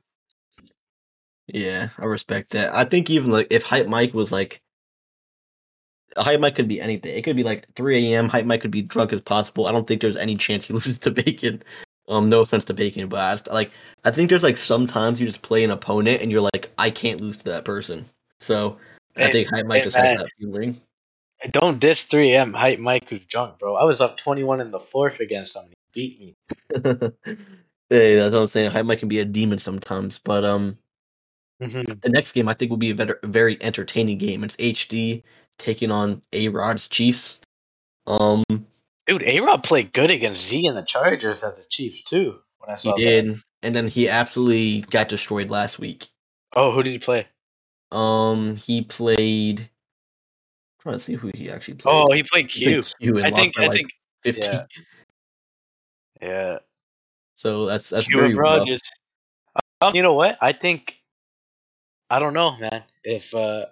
[1.46, 2.74] Yeah, I respect that.
[2.74, 4.60] I think even like if Hype Mike was like
[6.16, 7.16] Hype Mike could be anything.
[7.16, 8.28] It could be like 3 a.m.
[8.28, 9.66] Hype Mike could be drunk as possible.
[9.66, 11.62] I don't think there's any chance he loses to Bacon.
[12.08, 13.70] Um, no offense to Bacon, but I just, like
[14.04, 17.20] I think there's like sometimes you just play an opponent and you're like, I can't
[17.20, 18.06] lose to that person.
[18.40, 18.78] So
[19.16, 20.80] I Hey- think Hype Mike just has that feeling.
[21.50, 22.54] Don't diss 3M.
[22.54, 23.76] Hype Mike who's drunk, bro.
[23.76, 25.64] I was up 21 in the fourth against him.
[25.68, 26.36] He beat me.
[27.90, 28.70] hey, that's what I'm saying.
[28.72, 30.78] Hype Mike can be a demon sometimes, but um,
[31.62, 32.00] Mhm.
[32.02, 34.44] the next game I think will be a very, very entertaining game.
[34.44, 35.22] It's HD
[35.58, 37.40] taking on A Rod's Chiefs.
[38.06, 38.44] Um,
[39.06, 42.38] Dude, A Rod played good against Z and the Chargers as the Chiefs, too.
[42.58, 42.98] When I he saw that.
[43.02, 46.08] did, and then he absolutely got destroyed last week.
[46.54, 47.26] Oh, who did he play?
[47.90, 49.68] Um, he played.
[50.88, 51.92] Trying to see who he actually played.
[51.92, 53.12] Oh, he played He played Q.
[53.14, 53.90] Q I think, I like think,
[54.24, 54.40] 50.
[54.40, 54.64] yeah.
[56.22, 56.58] yeah.
[57.36, 58.32] So that's that's Q very.
[58.32, 58.80] Rogers.
[59.82, 60.38] Um, you know what?
[60.40, 60.98] I think,
[62.08, 62.84] I don't know, man.
[63.04, 63.66] If uh,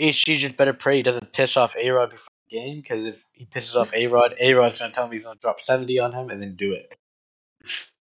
[0.00, 3.26] HG just better pray he doesn't piss off A Rod before the game, because if
[3.34, 6.14] he pisses off A Rod, A Rod's to tell him he's to drop 70 on
[6.14, 6.96] him and then do it.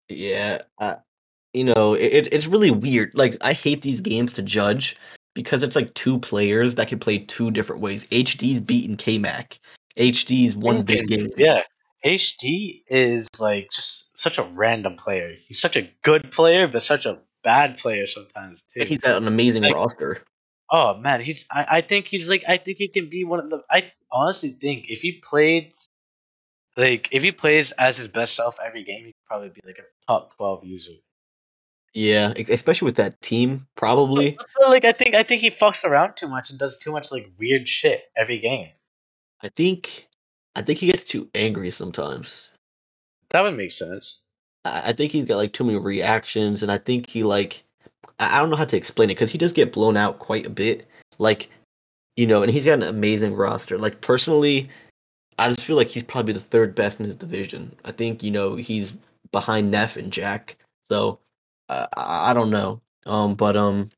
[0.08, 0.94] Yeah, uh,
[1.52, 3.10] you know, it- it's really weird.
[3.16, 4.96] Like I hate these games to judge
[5.38, 8.04] because it's like two players that can play two different ways.
[8.06, 9.60] HD's beaten K Mac.
[9.96, 11.28] HD's one big game.
[11.36, 11.62] Yeah.
[12.04, 15.34] HD is like just such a random player.
[15.46, 18.80] He's such a good player, but such a bad player sometimes too.
[18.80, 20.24] And he's got an amazing Like- roster.
[20.72, 21.46] Oh man, he's.
[21.52, 22.42] I, I think he's like.
[22.48, 23.62] I think he can be one of the.
[23.70, 25.72] I honestly think if he played,
[26.76, 29.78] like if he plays as his best self every game, he could probably be like
[29.78, 30.92] a top twelve user.
[31.94, 34.36] Yeah, especially with that team, probably.
[34.68, 37.30] Like I think I think he fucks around too much and does too much like
[37.38, 38.68] weird shit every game.
[39.42, 40.08] I think,
[40.54, 42.50] I think he gets too angry sometimes.
[43.30, 44.20] That would make sense.
[44.66, 47.64] I I think he's got like too many reactions, and I think he like
[48.18, 50.44] I I don't know how to explain it because he does get blown out quite
[50.44, 50.86] a bit.
[51.18, 51.50] Like,
[52.16, 53.78] you know, and he's got an amazing roster.
[53.78, 54.68] Like personally,
[55.38, 57.74] I just feel like he's probably the third best in his division.
[57.84, 58.94] I think you know he's
[59.32, 60.56] behind Neff and Jack.
[60.88, 61.20] So
[61.68, 62.80] I I don't know.
[63.06, 63.90] Um, but um,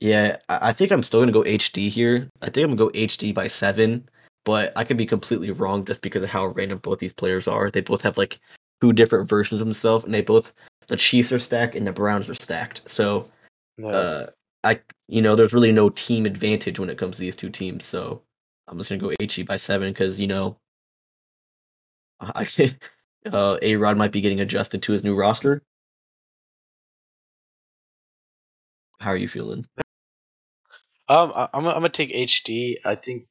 [0.00, 2.28] yeah, I, I think I'm still gonna go HD here.
[2.42, 4.08] I think I'm gonna go HD by seven,
[4.44, 7.70] but I could be completely wrong just because of how random both these players are.
[7.70, 8.40] They both have like
[8.80, 10.52] two different versions of themselves, and they both
[10.88, 12.82] the Chiefs are stacked and the Browns are stacked.
[12.86, 13.30] So
[13.78, 13.86] Yeah.
[13.88, 14.26] uh,
[14.64, 17.84] I you know there's really no team advantage when it comes to these two teams.
[17.84, 18.22] So
[18.68, 20.56] I'm just gonna go HD by seven because you know
[22.20, 22.46] I
[23.26, 25.62] uh, A Rod might be getting adjusted to his new roster.
[29.00, 29.66] How are you feeling?
[31.08, 32.76] Um, I, I'm I'm gonna take HD.
[32.84, 33.26] I think.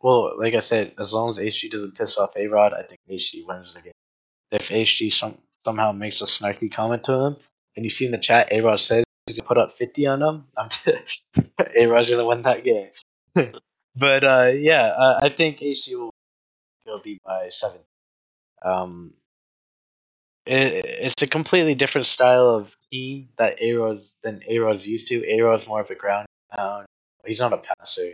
[0.00, 3.00] Well, like I said, as long as HD doesn't piss off A Rod, I think
[3.10, 3.92] HD wins the game.
[4.52, 7.36] If HD some, somehow makes a snarky comment to him,
[7.76, 10.22] and you see in the chat, A Rod says he's gonna put up 50 on
[10.22, 10.68] him, I'm
[11.76, 12.90] A Rod's gonna win that game.
[13.96, 16.14] but uh, yeah, uh, I think HD will
[16.86, 17.80] go beat by seven.
[18.64, 19.14] Um,
[20.48, 25.08] it, it's a completely different style of team that A Rod's than A Rod's used
[25.08, 25.24] to.
[25.30, 26.86] A Rod's more of a ground pound.
[27.26, 28.12] He's not a passer,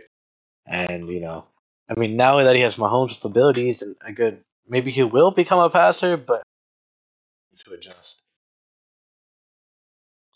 [0.65, 1.45] and you know,
[1.89, 5.31] I mean, now that he has Mahomes with abilities and a good, maybe he will
[5.31, 6.43] become a passer, but
[7.65, 8.19] to adjust.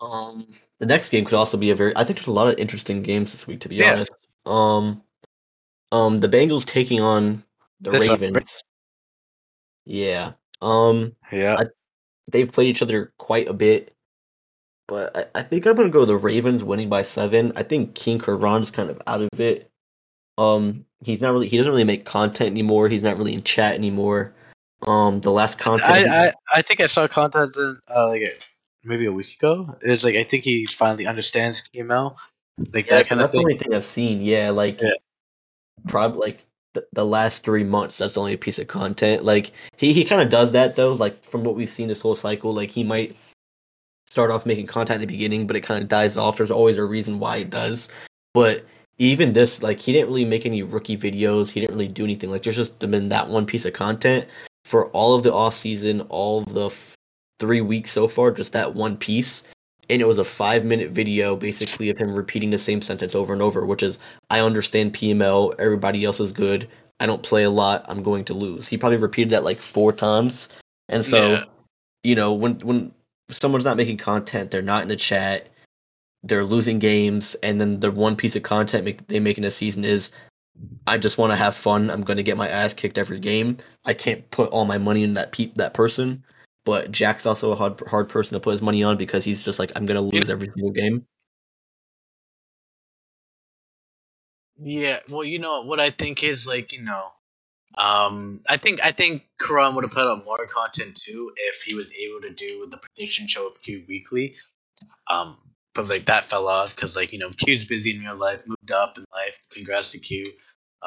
[0.02, 0.48] Um,
[0.80, 1.92] the next game could also be a very.
[1.96, 3.92] I think there's a lot of interesting games this week, to be Yeah.
[3.94, 4.12] honest.
[4.46, 5.04] Um,
[5.92, 7.44] um, the Bengals taking on
[7.82, 8.64] the This, Ravens.
[9.86, 10.34] Yeah.
[10.62, 11.66] Um, Yeah, I-
[12.32, 13.94] they've played each other quite a bit,
[14.88, 17.54] but I, I think I'm gonna go the Ravens winning by seven.
[17.56, 19.70] I think King Karan's kind of out of it.
[20.38, 21.48] Um, he's not really.
[21.50, 22.88] He doesn't really make content anymore.
[22.90, 24.34] He's not really in chat anymore.
[24.88, 25.90] Um, the last content.
[25.90, 28.24] I, I I think I saw content uh, like
[28.86, 29.68] maybe a week ago.
[29.86, 32.16] It was like I think he finally understands KML,
[32.74, 33.46] like Yeah, that kind of that's the thing.
[33.46, 34.22] only thing I've seen.
[34.22, 34.92] Yeah, like Yeah.
[35.90, 37.98] probably like the, last three months.
[37.98, 39.24] That's the only piece of content.
[39.24, 40.94] Like he he kind of does that though.
[40.94, 43.16] Like from what we've seen this whole cycle, like he might
[44.10, 46.38] start off making content in the beginning, but it kind of dies off.
[46.38, 47.90] There's always a reason why it does.
[48.34, 48.66] But
[48.98, 51.50] even this, like he didn't really make any rookie videos.
[51.50, 52.32] He didn't really do anything.
[52.32, 54.28] Like there's just been that one piece of content
[54.66, 56.96] for all of the off season, all of the f-
[57.40, 58.32] three weeks so far.
[58.32, 59.44] Just that one piece
[59.90, 63.34] and it was a five minute video basically of him repeating the same sentence over
[63.34, 63.98] and over, which is
[64.30, 66.68] I understand PML, everybody else is good.
[67.00, 68.68] I don't play a lot, I'm going to lose.
[68.68, 70.50] He probably repeated that like four times.
[70.90, 71.44] And so, Yeah.
[72.04, 72.92] you know, when when
[73.32, 75.48] someone's not making content, they're not in the chat,
[76.24, 79.52] they're losing games, and then the one piece of content make, they make in a
[79.52, 80.12] season is
[80.88, 81.90] I just want to have fun.
[81.90, 83.58] I'm going to get my ass kicked every game.
[83.86, 86.24] I can't put all my money in that pe- that person.
[86.70, 89.58] But Jack's also a hard hard person to put his money on because he's just
[89.58, 91.08] like I'm gonna lose every single game.
[94.62, 97.08] Yeah, well, you know what I think is like you know,
[97.76, 101.74] um, I think I think Karan would have put out more content too if he
[101.74, 104.36] was able to do the prediction show of Q weekly.
[105.10, 105.38] Um,
[105.74, 108.72] but like that fell off because like you know Q's busy in real life, moved
[108.72, 109.42] up in life.
[109.52, 110.24] Congrats to Q.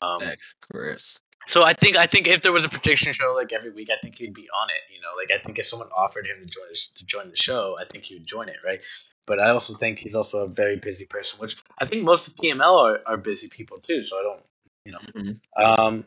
[0.00, 1.18] Um, Facts, Chris.
[1.46, 3.96] So I think I think if there was a prediction show like every week, I
[4.02, 4.94] think he'd be on it.
[4.94, 7.76] You know, like I think if someone offered him to join to join the show,
[7.80, 8.80] I think he would join it, right?
[9.26, 12.34] But I also think he's also a very busy person, which I think most of
[12.36, 14.02] PML are, are busy people too.
[14.02, 14.42] So I don't,
[14.84, 15.40] you know, Mhm.
[15.56, 16.04] um,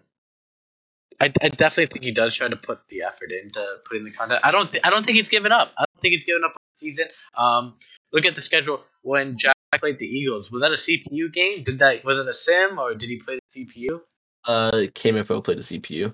[1.21, 4.41] I, I definitely think he does try to put the effort into putting the content.
[4.43, 5.71] I don't th- I don't think he's given up.
[5.77, 7.07] I don't think he's given up on the season.
[7.35, 7.77] Um,
[8.11, 10.51] look at the schedule when Jack played the Eagles.
[10.51, 11.63] Was that a CPU game?
[11.63, 14.01] Did that was it a sim or did he play the CPU?
[14.47, 16.13] Uh, KMFO played the CPU.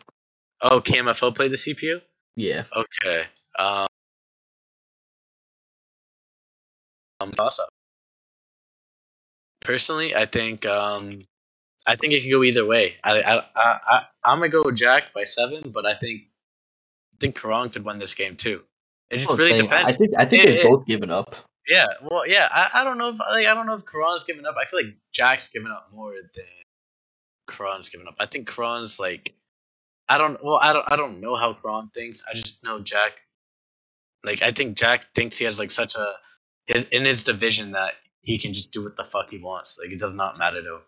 [0.61, 2.01] Oh, KMFO played the CPU.
[2.35, 3.23] Yeah, Okay.
[3.59, 3.87] Um,
[7.19, 7.69] um toss up.
[9.63, 11.21] Personally, I think um,
[11.85, 12.95] I think it could go either way.
[13.03, 16.21] I I I, I I'm gonna go with Jack by seven, but I think
[17.13, 18.63] I think Karan could win this game too.
[19.09, 19.63] It just That's really saying.
[19.69, 19.91] depends.
[19.91, 21.35] I think I think they've both given up.
[21.67, 22.47] Yeah, well, yeah.
[22.49, 24.55] I, I don't know if like I don't know if Karan's given up.
[24.59, 26.29] I feel like Jack's given up more than
[27.51, 28.15] Karan's giving up.
[28.19, 29.35] I think Karan's like
[30.09, 32.23] I don't well I don't I don't know how Karan thinks.
[32.29, 33.13] I just know Jack.
[34.23, 36.13] Like I think Jack thinks he has like such a
[36.67, 39.79] his, in his division that he can just do what the fuck he wants.
[39.81, 40.81] Like it does not matter to him.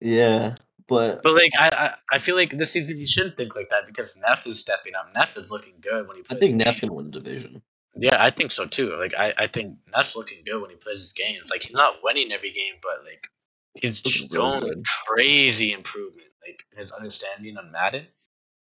[0.00, 0.54] Yeah,
[0.88, 3.86] but But like I I, I feel like this season he shouldn't think like that
[3.86, 5.10] because Neff is stepping up.
[5.14, 7.62] Neff is looking good when he plays I think his Neff's win the division.
[7.96, 8.96] Yeah, I think so too.
[8.96, 11.50] Like I, I think Neff's looking good when he plays his games.
[11.50, 13.28] Like he's not winning every game, but like
[13.74, 14.84] he's shown good.
[15.06, 16.28] crazy improvement.
[16.46, 18.06] Like his understanding on Madden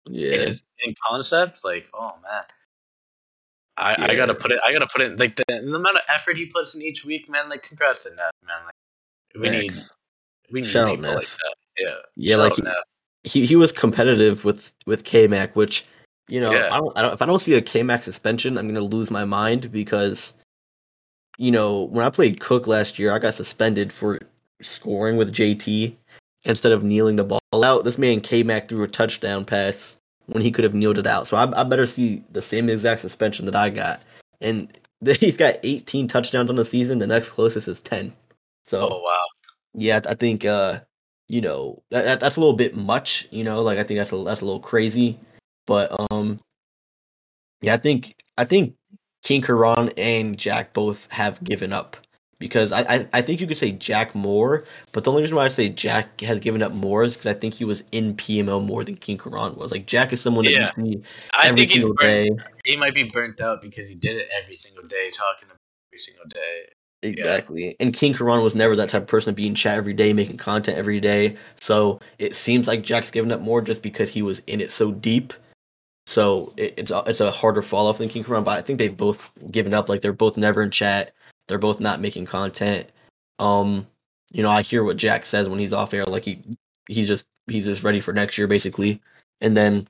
[0.08, 1.64] Yeah, in, in concept.
[1.66, 2.44] Like oh man,
[3.78, 4.60] I, I gotta put it.
[4.66, 7.28] I gotta put it like the, the amount of effort he puts in each week,
[7.30, 7.50] man.
[7.50, 8.56] Like congrats to Neff, man.
[8.66, 9.74] Like we need
[10.52, 11.56] we need Shout out people like that.
[11.80, 12.76] Yeah, Yeah, Shout like he- Neff.
[13.24, 15.86] he he was competitive with with K Mac, which
[16.28, 16.70] you know Yeah.
[16.72, 19.10] I don't, I don't if I don't see a K Mac suspension, I'm gonna lose
[19.10, 20.34] my mind because
[21.40, 24.20] you know when I played Cook last year, I got suspended for
[24.64, 25.96] scoring with JT
[26.44, 27.84] instead of kneeling the ball out.
[27.84, 29.98] This man K Mac threw a touchdown pass
[30.28, 31.28] when he could have kneeled it out.
[31.28, 34.02] So I, I better see the same exact suspension that I got,
[34.40, 34.70] and
[35.06, 37.00] he's got 18 touchdowns on the season.
[37.00, 38.14] The next closest is 10.
[38.64, 39.26] So Oh wow.
[39.74, 40.82] yeah, I think uh,
[41.28, 43.28] you know that, that that's a little bit much.
[43.32, 45.20] You know, like I think that's a that's a little crazy.
[45.68, 46.40] But um,
[47.62, 48.76] yeah, I think I think
[49.24, 51.98] King Karan and Jack both have given up
[52.42, 55.46] because I, I, I think you could say Jack more, but the only reason why
[55.46, 58.66] I say Jack has given up more is because I think he was in PML
[58.66, 59.72] more than King Karan was.
[59.72, 60.72] Like Jack is someone that Yeah.
[60.76, 62.44] you see I every think he's single burnt, day.
[62.66, 65.58] he might be burnt out because he did it every single day, talking about
[65.90, 66.64] every single day.
[67.04, 67.76] Exactly.
[67.80, 70.12] And King Karan was never that type of person to be in chat every day,
[70.14, 71.38] making content every day.
[71.60, 74.92] So it seems like Jack's given up more just because he was in it so
[74.92, 75.34] deep.
[76.08, 78.80] So it, it's a, it's a harder fall off than King Karan, but I think
[78.80, 79.90] they've both given up.
[79.90, 81.14] Like they're both never in chat.
[81.48, 82.90] They're both not making content.
[83.40, 83.88] Um,
[84.32, 86.42] you know, I hear what Jack says when he's off air, like he
[86.88, 89.02] he's just he's just ready for next year basically.
[89.42, 89.88] And then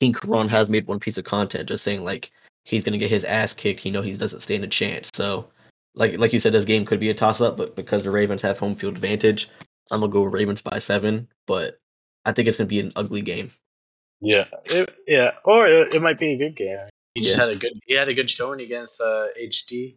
[0.00, 2.30] King Karan has made one piece of content just saying like
[2.64, 3.84] he's gonna get his ass kicked.
[3.84, 5.10] You know, he doesn't stand a chance.
[5.14, 5.48] So
[5.94, 8.42] like like you said, this game could be a toss up, but because the Ravens
[8.42, 9.50] have home field advantage,
[9.90, 11.28] I'm gonna go Ravens by seven.
[11.46, 11.78] But
[12.24, 13.50] I think it's gonna be an ugly game.
[14.20, 16.78] Yeah, it, yeah, or it, it might be a good game.
[17.14, 17.46] He just Yeah.
[17.46, 19.96] had a good he had a good showing against uh, HD.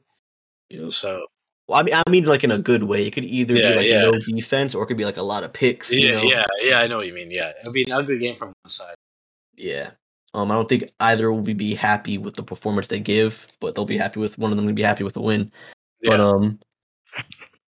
[0.89, 1.25] So
[1.67, 3.05] Well, I mean, I mean, like in a good way.
[3.07, 4.01] It could either Yeah, be like yeah.
[4.01, 5.91] no defense, or it could be like a lot of picks.
[5.91, 6.23] you yeah, know?
[6.23, 6.79] yeah, yeah.
[6.79, 7.31] I know what you mean.
[7.31, 8.95] Yeah, it'll be an ugly game from one side.
[9.55, 9.91] Yeah.
[10.33, 13.85] Um, I don't think either will be happy with the performance they give, but they'll
[13.85, 14.65] be happy with one of them.
[14.65, 15.51] Will be happy with the win.
[16.03, 16.59] But um,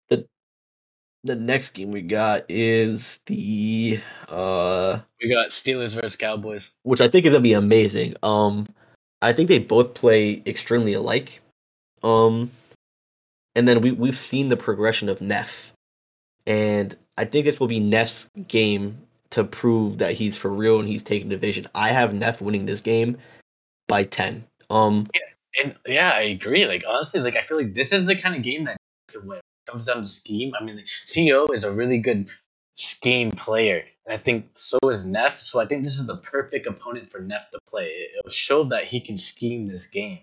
[0.09, 0.25] the
[1.23, 6.73] the next game we got is the uh, we got Steelers versus Cowboys.
[6.83, 8.15] which I think is gonna be amazing.
[8.23, 8.67] Um,
[9.21, 11.41] I think they both play extremely alike.
[12.01, 12.51] Um,
[13.55, 15.71] and then we we've seen the progression of Neff,
[16.45, 18.99] and I think this will be Neff's game
[19.31, 21.67] to prove that he's for real and he's taking division.
[21.73, 23.17] I have Neff winning this game
[23.87, 24.45] by ten.
[24.69, 25.07] Um,
[25.63, 26.65] And yeah, I agree.
[26.65, 28.77] Like honestly, like I feel like this is the kind of game that
[29.09, 29.39] can win.
[29.67, 30.53] Comes down to scheme.
[30.59, 32.29] I mean, CEO is a really good
[32.75, 35.31] scheme player, and I think so is Neff.
[35.31, 37.85] So I think this is the perfect opponent for Neff to play.
[37.85, 40.19] It'll show that he can scheme this game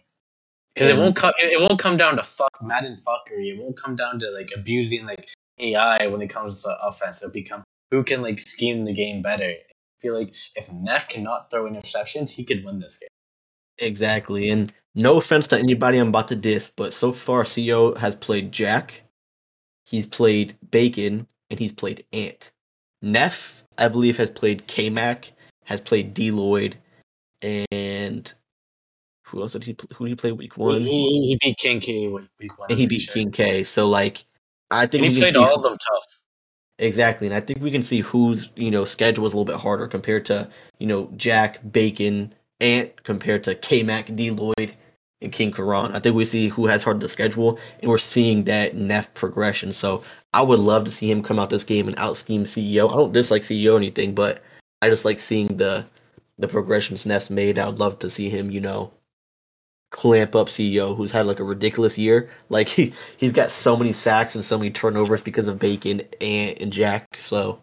[0.74, 1.32] because it won't come.
[1.38, 3.52] It, won't come down to fuck Madden fuckery.
[3.52, 7.22] It won't come down to like abusing like AI when it comes to offense.
[7.22, 9.44] It'll become who can like scheme the game better.
[9.44, 13.08] I feel like if Neff cannot throw interceptions, he could win this game.
[13.78, 14.50] Exactly.
[14.50, 18.52] And no offense to anybody I'm about to diss, but so far CEO has played
[18.52, 19.02] Jack,
[19.84, 22.50] he's played Bacon, and he's played Ant.
[23.00, 25.32] Neff, I believe, has played K Mac,
[25.64, 26.76] has played D Lloyd,
[27.40, 28.32] and
[29.32, 30.82] who else did he who did he play week one?
[30.82, 32.70] He, he, beat King K week one.
[32.70, 33.14] and he beat sure.
[33.14, 33.64] King K.
[33.64, 34.24] So like
[34.70, 36.06] I think And he played all of them tough.
[36.78, 39.60] Exactly, and I think we can see whose you know schedule is a little bit
[39.60, 44.74] harder compared to you know Jack Bacon Ant compared to K Mac D Lloyd
[45.20, 45.94] and King Karan.
[45.94, 49.72] I think we see who has harder to schedule, and we're seeing that Neff progression.
[49.72, 50.02] So
[50.34, 52.90] I would love to see him come out this game and out scheme CEO.
[52.90, 54.42] I don't dislike CEO or anything, but
[54.82, 55.86] I just like seeing the
[56.38, 57.58] the progressions Neff's made.
[57.58, 58.92] I would love to see him, you know,
[59.92, 62.28] clamp up CEO who's had like a ridiculous year.
[62.48, 66.58] Like he he's got so many sacks and so many turnovers because of Bacon and,
[66.60, 67.18] and Jack.
[67.20, 67.62] So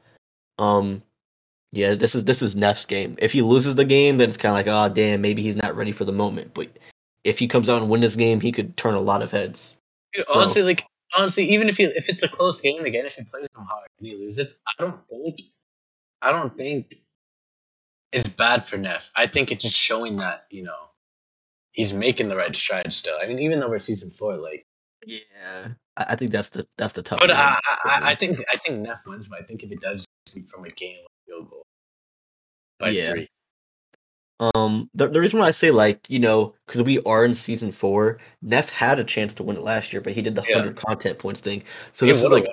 [0.58, 1.04] um
[1.72, 3.18] yeah, this is this is Neff's game.
[3.20, 5.76] If he loses the game, then it's kind of like, oh damn, maybe he's not
[5.76, 6.54] ready for the moment.
[6.54, 6.70] But
[7.24, 9.76] if he comes out and win this game, he could turn a lot of heads.
[10.14, 10.84] Dude, honestly, like
[11.18, 13.88] honestly, even if he if it's a close game again, if he plays them hard
[14.00, 15.40] and he loses, I don't think,
[16.22, 16.96] I don't think
[18.12, 19.12] it's bad for Neff.
[19.16, 20.89] I think it's just showing that you know
[21.80, 23.16] he's making the right strides still.
[23.22, 24.66] I mean, even though we're season four, like,
[25.06, 27.20] Yeah, I, I think that's the that's the tough.
[27.20, 27.32] but.
[27.32, 29.30] I, I, I think I think Neff wins.
[29.30, 31.64] But I think if it does it's from a game field goal
[32.80, 33.12] by Yeah.
[33.12, 33.28] three.
[34.42, 37.72] Um, the, the reason why I say like you know because we are in season
[37.72, 40.58] four, Neff had a chance to win it last year, but he did the Yeah.
[40.58, 41.64] hundred content points thing.
[41.94, 42.46] So He this is like.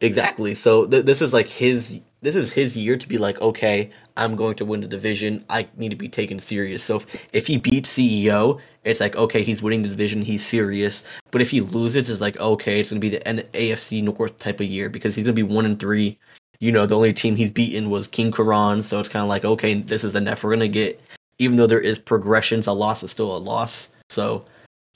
[0.00, 0.54] Exactly.
[0.54, 4.34] So th- this is like his this is his year to be like, okay, I'm
[4.36, 5.44] going to win the division.
[5.48, 6.82] I need to be taken serious.
[6.82, 10.22] So if, if he beats CEO, it's like okay, he's winning the division.
[10.22, 11.04] He's serious.
[11.30, 14.60] But if he loses, it's like okay, it's gonna be the N- AFC North type
[14.60, 16.18] of year because he's gonna be one and three.
[16.58, 19.44] You know, the only team he's beaten was King Karan, so it's kind of like
[19.44, 21.00] okay, this is the Neff we're gonna get.
[21.38, 23.90] Even though there is progressions, a loss is still a loss.
[24.08, 24.46] So,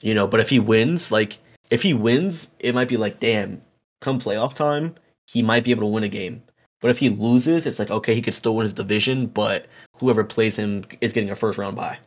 [0.00, 1.38] you know, but if he wins, like
[1.68, 3.60] if he wins, it might be like, damn,
[4.00, 4.94] come playoff time,
[5.26, 6.42] he might be able to win a game.
[6.80, 10.24] But if he loses, it's like okay, he could still win his division, but whoever
[10.24, 11.98] plays him is getting a first round bye.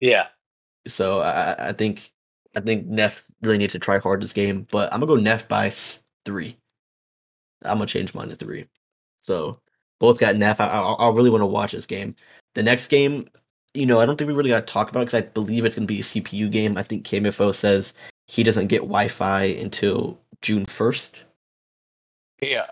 [0.00, 0.28] Yeah,
[0.86, 2.12] So I, I- think
[2.54, 5.46] I think Neff really needs to try hard this game, but I'm gonna go Neff
[5.48, 5.70] by
[6.24, 6.56] three.
[7.64, 8.66] I'm gonna change mine to three.
[9.22, 9.60] So
[10.00, 10.60] both got Neff.
[10.60, 12.14] I, I, I really want to watch this game.
[12.54, 13.24] The next game,
[13.74, 15.64] you know, I don't think we really got to talk about it because I believe
[15.66, 16.78] it's gonna be a CPU game.
[16.78, 17.92] I think KMFO says
[18.26, 21.24] he doesn't get Wi-Fi until June first.
[22.40, 22.66] Yeah.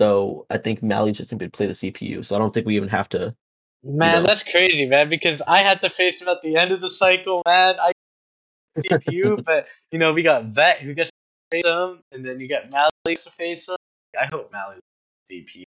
[0.00, 2.24] So I think Mally's just gonna be able to play the CPU.
[2.24, 3.34] So I don't think we even have to.
[3.84, 4.26] Man, know.
[4.28, 5.08] that's crazy, man.
[5.08, 7.76] Because I had to face him at the end of the cycle, man.
[7.80, 7.92] I
[8.78, 11.16] CPU, but you know we got Vet who gets to
[11.56, 13.76] face him, and then you got Mally to face him.
[14.18, 14.78] I hope Mally
[15.30, 15.64] DP,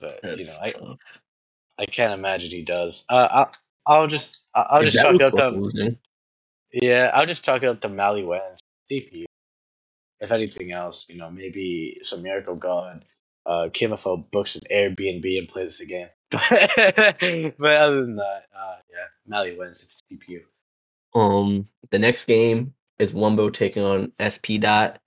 [0.00, 0.98] but you know, I tough.
[1.78, 3.04] I can't imagine he does.
[3.08, 3.52] Uh, I'll,
[3.86, 5.96] I'll just I'll If just that chalk was it up to to
[6.72, 8.60] yeah, I'll just it up to Mally wins
[8.90, 9.24] DP.
[10.20, 13.04] If anything else, you know, maybe some miracle god.
[13.46, 16.08] Uh, Kimofo books an Airbnb and plays the game.
[17.58, 20.40] but other than that, uh, yeah, Mally wins if it's CPU.
[21.14, 25.00] um, the next game is Wumbo taking on SP Dot.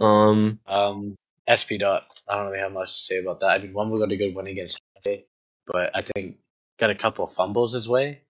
[0.00, 1.14] Um, Um,
[1.46, 2.04] SP dot.
[2.28, 3.50] I don't really have much to say about that.
[3.50, 5.22] I mean, one got a good win against Hanse,
[5.66, 6.38] but I think
[6.80, 8.22] got a couple of fumbles his way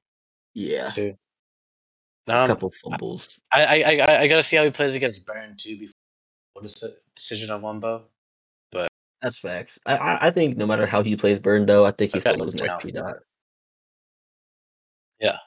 [0.52, 1.14] yeah, too.
[2.28, 3.38] a Um, couple fumbles.
[3.50, 3.76] I, I,
[4.06, 5.93] I, I gotta see how he plays against Burn too before
[6.54, 6.84] what is
[7.14, 8.02] decision on Wumbo.
[8.72, 8.88] But
[9.20, 9.78] that's facts.
[9.86, 12.66] I, I think no matter how he plays Burn though, I think he's still losing
[12.66, 13.16] SP Dot.
[15.20, 15.38] Yeah,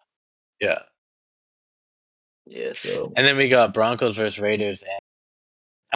[2.46, 5.00] Yeah, so and then we got Broncos versus Raiders, and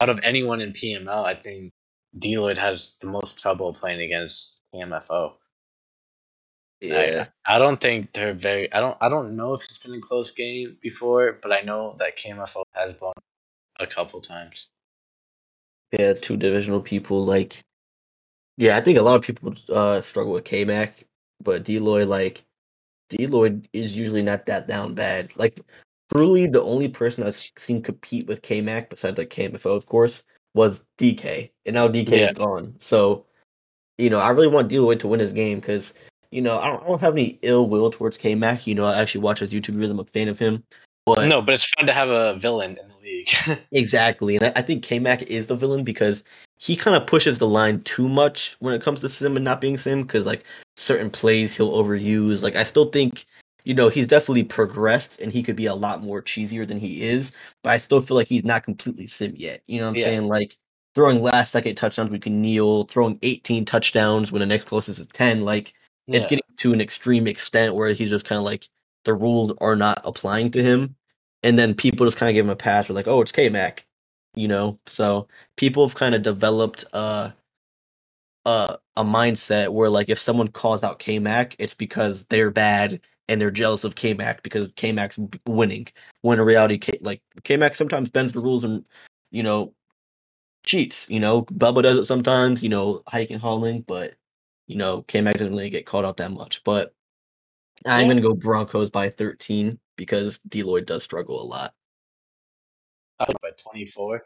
[0.01, 1.71] out of anyone in PML, I think
[2.17, 5.33] Deloitte has the most trouble playing against KMFO.
[6.81, 8.71] yeah, I, I don't think they're very.
[8.73, 8.97] I don't.
[8.99, 12.63] I don't know if it's been a close game before, but I know that KMFO
[12.73, 13.13] has blown
[13.79, 14.67] a couple times.
[15.91, 17.63] Yeah, two divisional people like.
[18.57, 21.03] Yeah, I think a lot of people uh struggle with K Mac,
[21.41, 22.43] but Deloy like
[23.09, 25.35] Deloy is usually not that down bad.
[25.35, 25.59] Like
[26.11, 30.23] truly, the only person I've seen compete with K Mac besides like KMFO, of course,
[30.53, 32.27] was DK, and now DK Yeah.
[32.27, 32.75] is gone.
[32.79, 33.25] So,
[33.97, 35.93] you know, I really want Deloy to win his game because
[36.31, 38.67] you know I don't, I don't have any ill will towards K Mac.
[38.67, 39.91] You know, I actually watch his YouTube videos.
[39.91, 40.63] I'm a fan of him.
[41.05, 43.27] But no, but it's fun to have a villain in the league.
[43.71, 46.23] Exactly, and I, I think K Mac is the villain because
[46.57, 49.61] he kind of pushes the line too much when it comes to Sim and not
[49.61, 50.03] being Sim.
[50.03, 50.43] Because like
[50.77, 52.41] certain plays he'll overuse.
[52.43, 53.25] Like I still think
[53.63, 57.03] you know he's definitely progressed and he could be a lot more cheesier than he
[57.03, 57.31] is.
[57.63, 59.63] But I still feel like he's not completely Sim yet.
[59.67, 60.05] You know what I'm Yeah.
[60.05, 60.27] saying?
[60.27, 60.57] Like
[60.93, 65.07] throwing last second touchdowns we can kneel, throwing 18 touchdowns when the next closest is
[65.13, 65.45] 10.
[65.45, 65.73] Like
[66.07, 68.67] it's getting to an extreme extent where he's just kind of like
[69.05, 70.95] the rules are not applying to him,
[71.43, 72.89] and then people just kind of give him a pass.
[72.89, 73.85] We're like, oh, it's K Mac,
[74.35, 74.79] you know.
[74.85, 75.27] So
[75.57, 77.33] people have kind of developed a
[78.45, 83.39] a mindset where like if someone calls out K Mac, it's because they're bad and
[83.39, 85.87] they're jealous of K Mac because K Mac's winning.
[86.21, 88.85] When in reality, K like K Mac sometimes bends the rules and
[89.31, 89.73] you know
[90.63, 91.09] cheats.
[91.09, 92.63] You know, Bubba does it sometimes.
[92.63, 94.15] You know, hiking hauling, but
[94.67, 96.63] you know, K Mac doesn't really get called out that much.
[96.63, 96.93] But
[97.85, 98.07] I'm Yeah.
[98.09, 101.73] gonna go Broncos by 13 because Deloitte does struggle a lot.
[103.25, 104.23] Think by 24.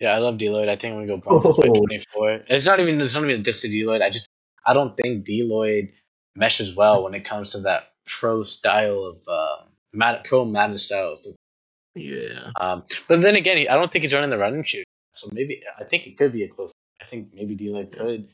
[0.00, 0.68] Yeah, I love Deloitte.
[0.68, 1.74] I think I'm gonna go Broncos by Oh.
[1.74, 2.42] 24.
[2.48, 4.02] It's not even it's not even just to Deloitte.
[4.02, 4.28] I just
[4.64, 5.92] I don't think Deloitte
[6.36, 11.14] meshes well when it comes to that pro style of uh, Mad- pro Madden style.
[11.94, 12.50] Yeah.
[12.60, 14.84] Um, but then again, I don't think he's running the running shoot.
[15.12, 16.72] So maybe I think it could be a close.
[17.00, 18.28] I think maybe Deloitte could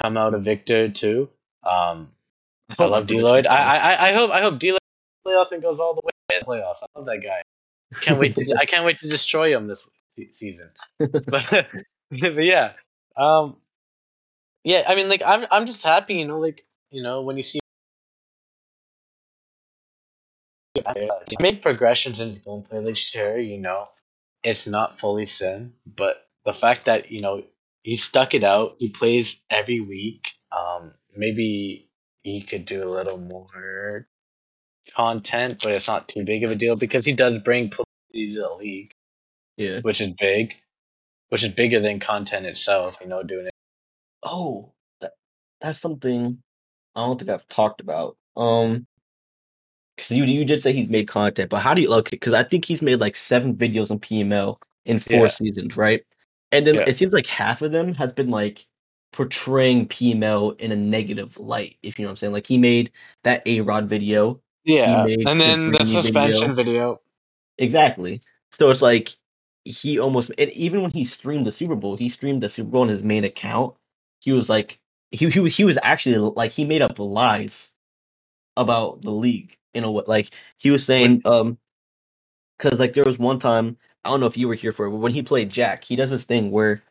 [0.00, 1.28] come out a victor too.
[1.64, 2.12] Um,
[2.78, 3.46] I love Deloitte.
[3.46, 4.78] I, I I hope I hope Deloitte
[5.26, 6.82] playoffs and goes all the way to the playoffs.
[6.82, 7.42] I love that guy.
[8.00, 9.88] Can't wait to I can't wait to destroy him this
[10.32, 10.70] season.
[10.98, 11.68] But,
[12.10, 12.72] but yeah,
[13.16, 13.56] um,
[14.64, 14.84] yeah.
[14.86, 17.60] I mean, like I'm I'm just happy, you know, like you know when you see
[20.96, 22.84] he made progressions in his gameplay.
[22.84, 23.86] Like sure, you know,
[24.42, 27.42] it's not fully sim, but the fact that you know
[27.82, 28.76] he stuck it out.
[28.78, 30.32] He plays every week.
[30.52, 31.87] Um, maybe
[32.22, 34.06] he could do a little more
[34.94, 38.40] content, but it's not too big of a deal because he does bring publicity to
[38.40, 38.90] the league,
[39.56, 39.80] Yeah.
[39.80, 40.54] which is big,
[41.28, 42.98] which is bigger than content itself.
[43.00, 43.52] You know, doing it.
[44.22, 45.12] Oh, that,
[45.60, 46.42] that's something
[46.94, 48.16] I don't think I've talked about.
[48.36, 48.86] Um,
[49.96, 52.10] because you you did say he's made content, but how do you look?
[52.10, 55.30] Because I think he's made like seven videos on PML in four Yeah.
[55.32, 56.04] seasons, right?
[56.52, 56.84] And then Yeah.
[56.86, 58.66] it seems like half of them has been like
[59.12, 61.76] portraying PML in a negative light.
[61.82, 62.92] If you know what I'm saying, like he made
[63.24, 66.54] that A Rod video, Yeah, and then the Greeny suspension video.
[67.58, 68.20] Exactly.
[68.52, 69.16] So it's like
[69.64, 72.82] he almost and even when he streamed the Super Bowl, he streamed the Super Bowl
[72.82, 73.74] on his main account.
[74.20, 74.80] He was like
[75.10, 77.72] he he, was- he was actually like he made up lies
[78.56, 80.04] about the league in a way.
[80.06, 81.58] Like he was saying um
[82.58, 84.90] cuz like there was one time I don't know if you were here for it,
[84.90, 86.82] but when he played Jack, he does this thing where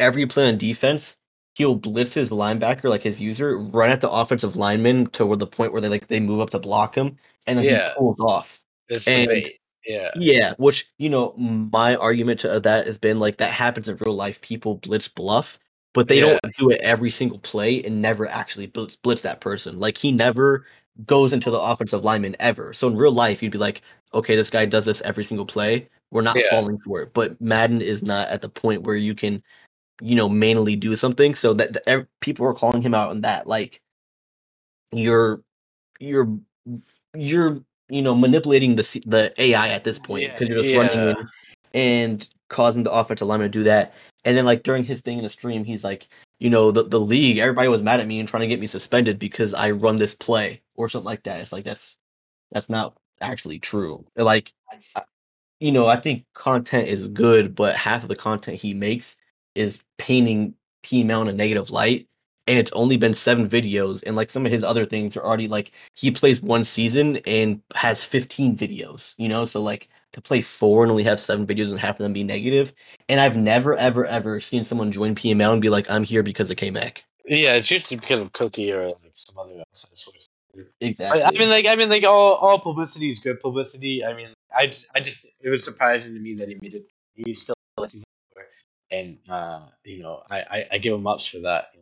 [0.00, 1.16] every play on defense,
[1.54, 5.72] he'll blitz his linebacker like his user run at the offensive lineman to the point
[5.72, 7.88] where they like they move up to block him and then Yeah.
[7.90, 8.60] he pulls off.
[8.88, 9.28] It's And-
[9.86, 13.88] Yeah, Yeah, which you know, my argument to uh, that has been like that happens
[13.88, 14.40] in real life.
[14.42, 15.58] People blitz bluff,
[15.94, 16.38] but they Yeah.
[16.42, 19.78] don't do it every single play and never actually blitz, blitz that person.
[19.78, 20.66] Like he never
[21.06, 22.74] goes into the offensive lineman ever.
[22.74, 23.80] So in real life, you'd be like,
[24.12, 26.50] okay, this guy does this every single play, we're not Yeah.
[26.50, 27.14] falling for it.
[27.14, 29.42] But Madden is not at the point where you can,
[30.00, 31.34] you know, manually do something.
[31.34, 33.46] So that the, ev- people are calling him out on that.
[33.46, 33.80] Like,
[34.92, 35.42] you're,
[35.98, 36.38] you're,
[37.14, 41.04] you're, you know, manipulating the the AI at this point Yeah, because you're just running
[41.04, 41.10] yeah.
[41.10, 41.28] in
[41.72, 43.94] and causing the offensive lineman to do that.
[44.24, 47.00] And then like during his thing in the stream, he's like, you know, the the
[47.00, 49.96] league, everybody was mad at me and trying to get me suspended because I run
[49.96, 51.40] this play or something like that.
[51.40, 51.96] It's like that's
[52.52, 54.04] that's not actually true.
[54.16, 54.52] Like,
[55.58, 59.16] you know, I think content is good, but half of the content he makes
[59.54, 62.06] is painting PML in a negative light.
[62.46, 65.46] And it's only been seven videos, and like some of his other things are already
[65.46, 69.44] like he plays one season and has 15 videos, you know.
[69.44, 72.24] So like to play four and only have seven videos and half of them be
[72.24, 72.72] negative.
[73.08, 76.50] And I've never, ever, ever seen someone join PML and be like, "I'm here because
[76.50, 80.26] of KMac." Yeah, it's usually because of Cookie or like some other outside source.
[80.80, 81.22] Exactly.
[81.22, 84.04] I, I mean, like, I mean, like, all, all publicity is good publicity.
[84.04, 86.90] I mean, I just, I just, it was surprising to me that he made it.
[87.14, 87.86] He's still four,
[88.90, 91.72] and uh, you know, I, I, I give him ups for that.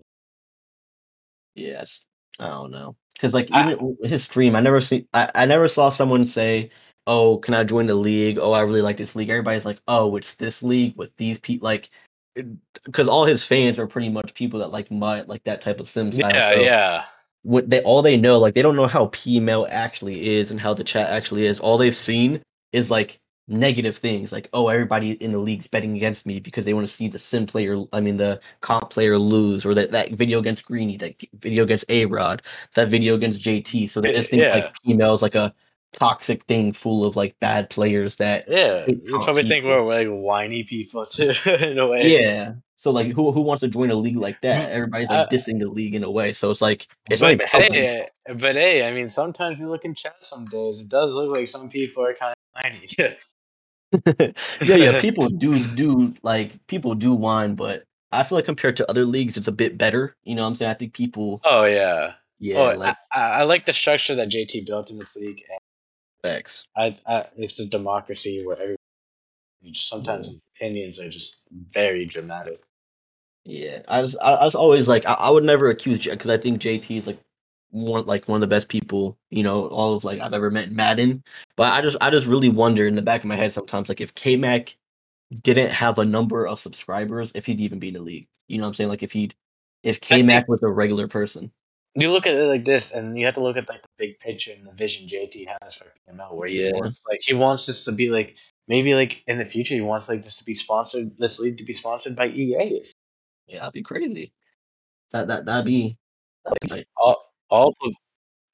[1.54, 2.00] Yes.
[2.38, 2.96] I don't know.
[3.14, 6.70] Because like even w- his stream, I never see I, I never saw someone say,
[7.06, 8.38] Oh, can I join the league?
[8.38, 9.30] Oh, I really like this league.
[9.30, 11.90] Everybody's like, Oh, it's this league with these people like
[12.84, 15.88] because all his fans are pretty much people that like mud like that type of
[15.88, 16.30] sim style.
[16.32, 17.04] Yeah, so yeah,
[17.42, 20.74] what they all they know, like they don't know how PML actually is and how
[20.74, 21.59] the chat actually is.
[21.59, 22.40] All they've seen
[22.72, 23.18] is like
[23.49, 26.92] negative things, like oh everybody in the league's betting against me because they want to
[26.92, 30.64] see the sim player, I mean the comp player lose, or that that video against
[30.64, 32.42] Greeny, that video against A Rod,
[32.74, 33.88] that video against JT.
[33.90, 34.55] So they just think Yeah.
[34.55, 35.55] like PML is like a
[35.94, 38.86] toxic thing full of like bad players that yeah.
[38.86, 42.18] You probably think we're like whiny people too, in a way.
[42.18, 42.55] yeah.
[42.76, 44.70] So like who who wants to join a league like that?
[44.72, 46.32] Everybody's like Uh, dissing the league in a way.
[46.32, 47.72] So it's like it's not But even helping.
[47.72, 50.14] hey, but hey, I mean, sometimes you look in chat.
[50.20, 52.88] Some days it does look like some people are kind of whiny.
[54.07, 54.32] yeah,
[54.62, 55.01] yeah.
[55.01, 59.36] People do do like people do whine, but I feel like compared to other leagues,
[59.36, 60.14] it's a bit better.
[60.24, 60.70] You know what I'm saying?
[60.70, 62.14] I think people, oh yeah.
[62.39, 65.43] yeah, oh, like I, I like the structure that JT built in this league.
[65.51, 65.59] And
[66.22, 66.66] facts.
[66.76, 68.76] I, I, it's a democracy where every
[69.64, 72.62] just sometimes his opinions are just very dramatic.
[73.45, 76.30] Yeah, I just I, I was always like I, I would never accuse JT because
[76.30, 77.18] I think JT is like
[77.71, 80.69] one like one of the best people you know all of like I've ever met
[80.69, 81.23] in Madden.
[81.57, 84.01] But I just I just really wonder in the back of my head sometimes like
[84.01, 84.77] if K Mac
[85.43, 88.29] didn't have a number of subscribers, if he'd even be in the league.
[88.47, 88.91] You know what I'm saying?
[88.91, 89.35] Like if he'd
[89.83, 91.53] if K Mac was a regular person.
[91.95, 94.19] You look at it like this, and you have to look at like the big
[94.21, 96.73] picture and the vision JT has for PML, where he Yeah.
[96.73, 98.37] wants like he wants this to be like
[98.69, 101.64] maybe like in the future he wants like this to be sponsored, this league to
[101.64, 102.83] be sponsored by EA.
[103.47, 104.33] Yeah, that'd be crazy.
[105.12, 105.97] That that that'd be.
[106.71, 107.74] Like, all all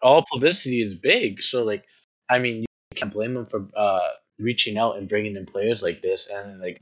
[0.03, 1.43] all publicity is big.
[1.43, 1.85] So like,
[2.31, 2.67] I mean, you
[2.97, 6.29] can't blame him for uh reaching out and bringing in players like this.
[6.31, 6.81] And like,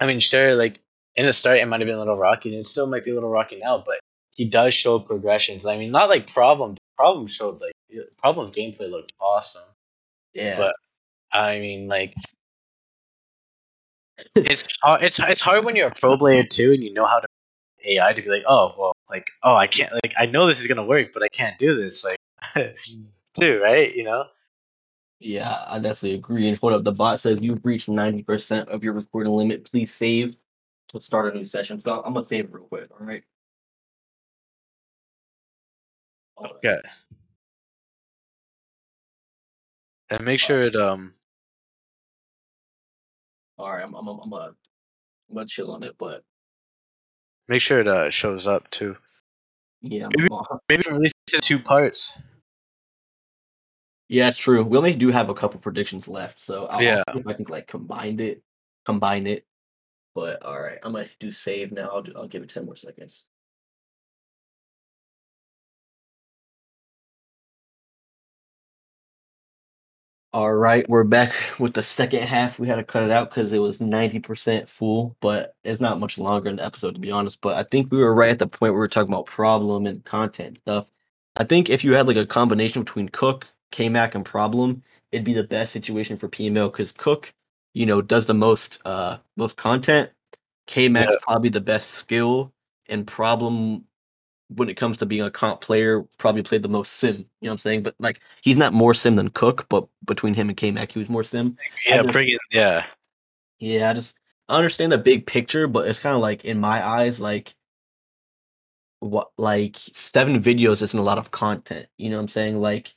[0.00, 0.80] I mean, sure, like
[1.16, 3.10] in the start it might have been a little rocky, and it still might be
[3.12, 3.82] a little rocky now.
[3.84, 4.00] But
[4.34, 5.66] he does show progressions.
[5.66, 6.76] I mean, not like problem.
[6.96, 7.74] Problem showed like
[8.18, 9.62] problems gameplay looked awesome.
[10.34, 10.56] yeah.
[10.58, 10.76] But
[11.32, 12.14] I mean, like.
[14.34, 17.20] It's hard, it's it's hard when you're a pro player too, and you know how
[17.20, 17.26] to
[17.86, 20.66] AI to be like, oh well, like oh I can't like I know this is
[20.66, 22.18] gonna work, but I can't do this like,
[23.38, 23.94] too right?
[23.94, 24.24] You know?
[25.18, 26.48] Yeah, I definitely agree.
[26.48, 29.64] And hold up, the bot says you've reached ninety percent of your recording limit.
[29.70, 30.36] Please save
[30.88, 31.80] to start a new session.
[31.80, 32.88] So I'm gonna save real quick.
[32.98, 33.22] All right.
[36.38, 36.78] Okay.
[40.10, 41.14] And make sure it um
[43.58, 43.84] All right.
[43.84, 44.54] I'm I'm I'm gonna
[45.30, 46.24] I'm gonna chill on it, but
[47.48, 48.96] make sure it uh, shows up too.
[49.82, 50.28] yeah, Maybe-
[50.68, 52.20] Maybe release it in two parts.
[54.08, 54.62] yeah, it's true.
[54.64, 57.02] We only do have a couple predictions left, so I'll, Yeah.
[57.12, 58.42] See if I can like combine it,
[58.84, 59.44] combine it.
[60.14, 61.88] But all right, I'm gonna do save now.
[61.88, 63.26] I'll do, I'll give it ten more seconds.
[70.36, 72.58] All right, we're back with the second half.
[72.58, 76.18] We had to cut it out because it was 90% full, but it's not much
[76.18, 77.40] longer in the episode, to be honest.
[77.40, 79.86] But I think we were right at the point where we were talking about problem
[79.86, 80.90] and content and stuff.
[81.36, 85.32] I think if you had like a combination between Cook, KMac, and Problem, it'd be
[85.32, 87.32] the best situation for PML because Cook,
[87.72, 90.10] you know, does the most uh most content.
[90.68, 91.16] KMac's Yeah.
[91.22, 92.52] probably the best skill,
[92.90, 93.86] and Problem
[94.48, 97.16] when it comes to being a comp player, probably played the most sim.
[97.16, 97.82] You know what I'm saying?
[97.82, 100.98] But like he's not more sim than Cook, but between him and K Mac, he
[100.98, 101.56] was more sim.
[101.86, 102.40] Yeah, just- bring it.
[102.52, 102.86] Yeah,
[103.58, 104.18] Yeah, I just
[104.48, 107.54] I understand the big picture, but it's kind of like in my eyes, like
[109.00, 111.86] what like seven videos isn't a lot of content.
[111.98, 112.60] You know what I'm saying?
[112.60, 112.94] Like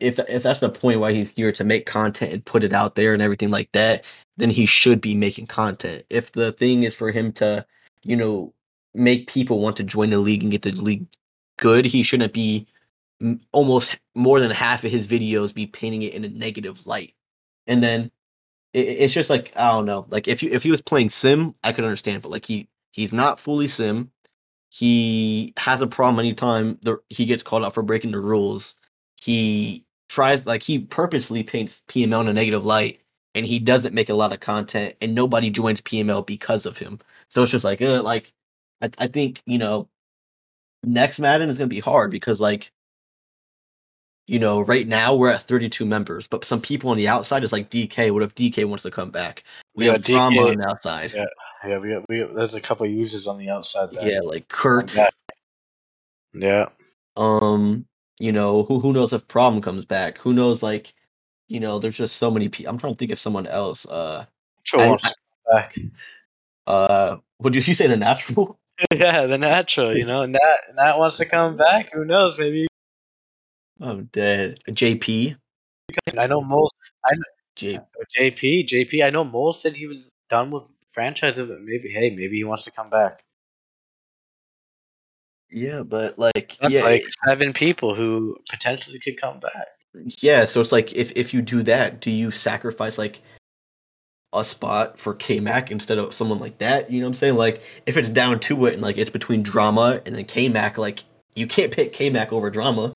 [0.00, 2.94] if if that's the point why he's here to make content and put it out
[2.94, 4.04] there and everything like that,
[4.36, 6.04] then he should be making content.
[6.10, 7.66] If the thing is for him to,
[8.02, 8.54] you know,
[8.94, 11.06] make people want to join the league and get the league
[11.58, 12.66] good, he shouldn't be
[13.52, 17.14] almost more than half of his videos be painting it in a negative light.
[17.66, 18.10] And then
[18.72, 20.06] it, it's just like I don't know.
[20.10, 23.12] Like if you if he was playing sim, I could understand, but like he he's
[23.12, 24.10] not fully sim.
[24.70, 28.76] He has a problem anytime the, he gets called out for breaking the rules.
[29.20, 33.00] He tries like he purposely paints PML in a negative light,
[33.34, 37.00] and he doesn't make a lot of content, and nobody joins PML because of him.
[37.30, 38.33] So it's just like, uh, like
[38.84, 39.88] I, I think you know,
[40.82, 42.70] next Madden is gonna be hard because like
[44.26, 47.52] you know, right now we're at 32 members, but some people on the outside is
[47.52, 48.10] like DK.
[48.10, 49.44] What if DK wants to come back?
[49.74, 51.12] We Yeah, have drama DK on the outside.
[51.14, 51.24] Yeah.
[51.66, 54.08] Yeah, we have, we got, there's a couple users on the outside there.
[54.10, 54.94] Yeah, like Kurt.
[54.96, 55.10] Yeah.
[56.32, 56.66] Yeah.
[57.16, 57.84] Um,
[58.18, 60.16] you know, who who knows if Problem comes back?
[60.18, 60.62] Who knows?
[60.62, 60.94] Like,
[61.48, 62.70] you know, there's just so many people.
[62.70, 63.86] I'm trying to think of someone else.
[63.86, 64.24] Uh,
[64.64, 65.12] Sure I- to come
[65.50, 65.74] back.
[66.66, 68.58] uh, would you, you say the natural?
[68.92, 71.92] yeah, the natural, you know, Nat Nat wants to come back.
[71.92, 72.38] Who knows?
[72.38, 72.66] Maybe
[73.80, 74.58] I'm dead.
[74.68, 75.36] JP.
[76.18, 76.68] I know Mole.
[77.56, 77.76] J.
[77.76, 77.80] Uh,
[78.18, 79.04] JP, JP.
[79.04, 82.64] I know Mole said he was done with franchise, but maybe hey, maybe he wants
[82.64, 83.22] to come back.
[85.50, 89.66] Yeah, but like, That's yeah, like seven people who potentially could come back.
[90.20, 90.46] yeah.
[90.46, 93.22] So it's like, if if you do that, do you sacrifice like
[94.34, 96.90] a spot for K Mac instead of someone like that?
[96.90, 97.36] You know what I'm saying?
[97.36, 100.78] Like, if it's down to it and like it's between drama and then K Mac,
[100.78, 101.04] like
[101.34, 102.94] you can't pick K Mac over drama.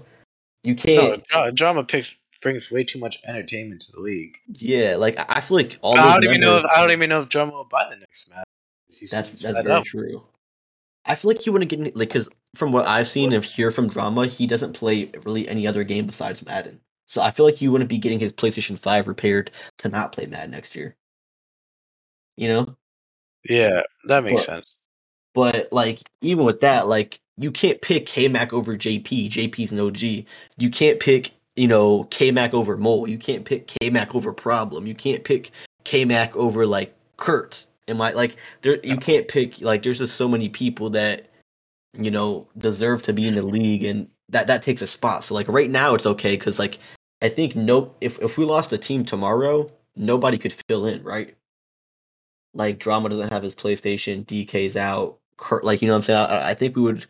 [0.64, 1.22] You can't.
[1.24, 4.36] dra- drama picks brings way too much entertainment to the league.
[4.48, 5.98] Yeah, like I I feel like all.
[5.98, 6.58] I don't even know.
[6.58, 8.44] If, I don't even know if drama will buy the next match.
[8.88, 9.84] That's that's very up.
[9.84, 10.24] true.
[11.04, 13.70] I feel like he wouldn't get any, like because from what I've seen and hear
[13.70, 16.80] from drama, he doesn't play really any other game besides Madden.
[17.06, 20.26] So I feel like you wouldn't be getting his PlayStation Five repaired to not play
[20.26, 20.96] Madden next year.
[22.38, 22.76] You know,
[23.48, 24.76] Yeah, that makes But- sense.
[25.34, 29.28] but like even with that, like you can't pick K Mac over JP.
[29.28, 30.26] JP's an OG.
[30.56, 33.08] You can't pick you know K Mac over Mole.
[33.08, 34.86] You can't pick K Mac over Problem.
[34.86, 35.50] You can't pick
[35.84, 37.66] K Mac over like Kurt.
[37.88, 38.78] Am I like there?
[38.84, 41.26] You can't pick like there's just so many people that
[41.98, 45.24] you know deserve to be in the league, and that that takes a spot.
[45.24, 46.78] So like right now it's okay because like
[47.22, 51.34] I think no if if we lost a team tomorrow, nobody could fill in, right?
[52.54, 56.18] Like Drama doesn't have his PlayStation, DK's out, Kurt, like you know what I'm saying.
[56.18, 57.06] I, I think we would.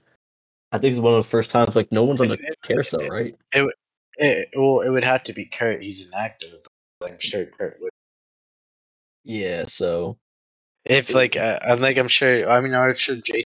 [0.72, 2.62] I think it's one of the first times like no one's on the It- it-
[2.62, 3.34] carousel, it- right?
[4.20, 5.82] It, well, it would have to be Kurt.
[5.82, 6.48] He's an actor.
[7.00, 7.90] But I'm sure Kurt would.
[9.24, 9.66] Yeah.
[9.68, 10.18] So
[10.84, 12.50] If like uh, I'm like I'm sure.
[12.50, 13.44] I mean, I'm sure Jay.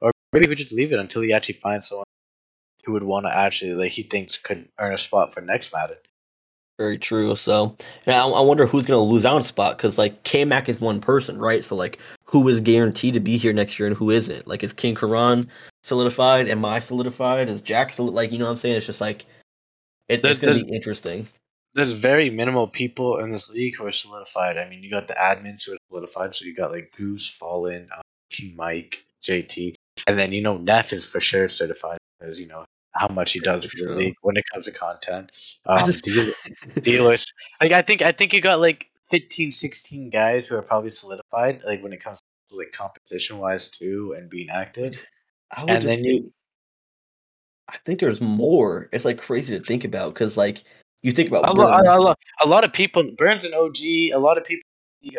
[0.00, 2.04] Or maybe we just leave it until he actually finds someone
[2.84, 5.96] who would want to actually like he thinks could earn a spot for next Madden.
[6.78, 7.34] Very true.
[7.36, 10.68] So yeah, I, I wonder who's gonna lose out on spot because like K Mac
[10.68, 11.64] is one person, right?
[11.64, 14.46] So like who is guaranteed to be here next year and who isn't?
[14.46, 15.48] Like is King Karan
[15.82, 16.48] solidified?
[16.48, 17.48] Am I solidified?
[17.48, 18.76] Is Jack soli- like you know what I'm saying?
[18.76, 19.26] It's just like
[20.08, 21.26] it, it's gonna be interesting.
[21.74, 24.56] There's very minimal people in this league who are solidified.
[24.56, 26.34] I mean, you got the admins who are solidified.
[26.34, 28.00] So you got like Goose, Fallen, uh,
[28.30, 29.74] King Mike, JT,
[30.06, 32.64] and then you know Neff is for sure certified because you know
[32.98, 35.30] how much he does for the league when it comes to content.
[35.66, 36.32] Um, just deal-
[36.82, 37.26] dealers.
[37.60, 41.62] Like I think I think you got like 15, 16 guys who are probably solidified.
[41.64, 42.18] Like when it comes
[42.50, 45.00] to like competition wise too, and being active.
[45.50, 46.32] I would And then you-
[47.68, 48.88] I think there's more.
[48.92, 50.62] It's like crazy to think about because like
[51.02, 53.02] you think about A lot, a, lot, a lot of people.
[53.16, 53.76] Burns an OG.
[54.14, 54.62] A lot of people.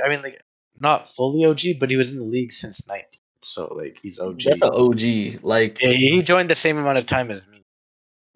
[0.04, 0.42] I mean, like
[0.80, 3.06] not fully OG, but he was in the league since 19.
[3.44, 4.42] So like he's OG.
[4.46, 5.44] That's an OG.
[5.44, 7.57] Like yeah, he joined the same amount of time as me.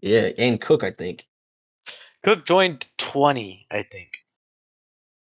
[0.01, 1.27] Yeah, and Cook, I think.
[2.23, 4.17] Cook joined 20, I think.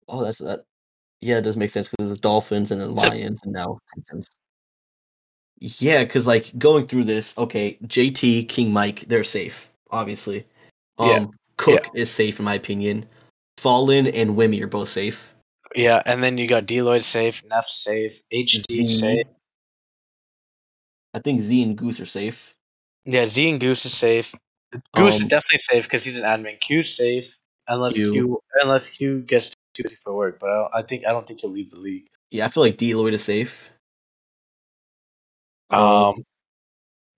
[0.08, 0.64] Oh, that's that.
[1.20, 3.78] Yeah, it does make sense because it's Dolphins and then So- Lions and now
[5.60, 10.46] Yeah, because like going through this, okay, JT, King Mike, they're safe, obviously.
[10.98, 11.26] Um, Yeah,
[11.56, 13.06] Cook is safe in my opinion.
[13.58, 15.34] Fallen and Wimmy are both safe.
[15.74, 19.26] Yeah, and then you got Deloitte safe, Neff safe, HD Z- safe.
[21.14, 22.54] I think Z and Goose are safe.
[23.04, 24.34] Yeah, Z and Goose is safe.
[24.94, 26.60] Goose is Um, definitely safe because he's an admin.
[26.60, 27.38] Q's safe
[27.68, 28.12] unless Q.
[28.12, 30.38] Q, unless Q gets too busy for work.
[30.38, 32.06] But I, don't, I think I don't think he'll leave the league.
[32.30, 33.70] Yeah, I feel like Deloitte is safe.
[35.70, 36.24] Um,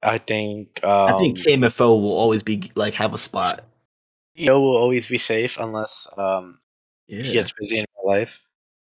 [0.02, 3.60] I think um, I think KMFO will always be like have a spot.
[4.38, 6.58] EO will always be safe unless um
[7.08, 7.22] Yeah.
[7.22, 8.44] he gets busy in real life.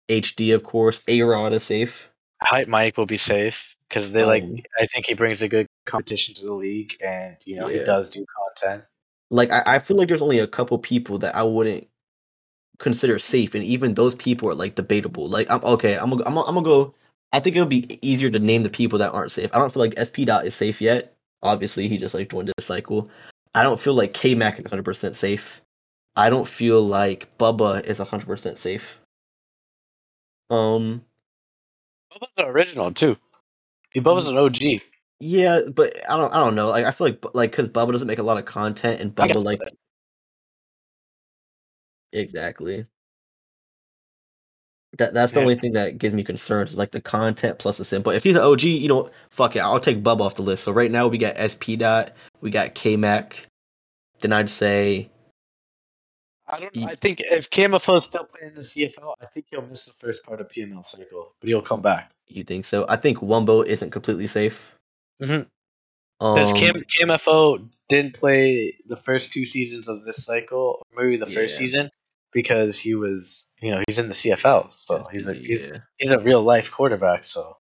[0.10, 1.02] HD, of course.
[1.08, 2.10] A Rod is safe.
[2.42, 4.44] Hype Mike will be safe because they like.
[4.44, 7.80] Um, I think he brings a good competition to the league, and you know he
[7.84, 8.84] does do content.
[9.32, 11.88] like I, I feel like there's only a couple people that I wouldn't
[12.80, 15.28] consider safe, and even those people are like debatable.
[15.28, 16.94] Like I'm okay, I'm gonna, I'm gonna, I'm gonna go.
[17.34, 19.50] I think it would be easier to name the people that aren't safe.
[19.54, 21.14] I don't feel like SP dot is safe yet.
[21.44, 23.10] Obviously, he just like joined the cycle.
[23.54, 25.62] I don't feel like K Mac is 100 percent safe.
[26.16, 29.00] I don't feel like Bubba is 100 percent safe.
[30.50, 31.04] Um,
[32.12, 33.18] Bubba's an original too.
[33.92, 34.82] He Bubba's an OG.
[35.20, 36.70] Yeah, but I don't, I don't know.
[36.70, 39.28] Like I feel like like because Bubba doesn't make a lot of content, and I
[39.28, 39.74] guess Bubba like that.
[42.14, 42.86] exactly.
[44.98, 45.44] That that's the Yeah.
[45.44, 48.02] only thing that gives me concerns, is like the content plus the sim.
[48.02, 50.64] But if he's an OG, you know, fuck it, I'll take Bubba off the list.
[50.64, 53.48] So right now we got SP dot, we got K Mac.
[54.22, 55.12] Then I'd say
[56.48, 56.78] I don't.
[56.86, 59.94] I think if KMFO is still playing in the CFL, I think he'll miss the
[59.94, 62.12] first part of PML cycle, but he'll come back.
[62.28, 62.86] you think so.
[62.88, 64.74] I think Wumbo isn't completely safe.
[65.22, 65.48] Mhm.
[66.20, 71.18] Um, Because KM, KMFO didn't play the first two seasons of this cycle, or maybe
[71.18, 71.66] the first Yeah.
[71.66, 71.90] season,
[72.34, 75.78] because he was, you know, he's in the CFL, so he's a he's, yeah.
[75.98, 77.24] he's a real life quarterback.
[77.24, 77.58] So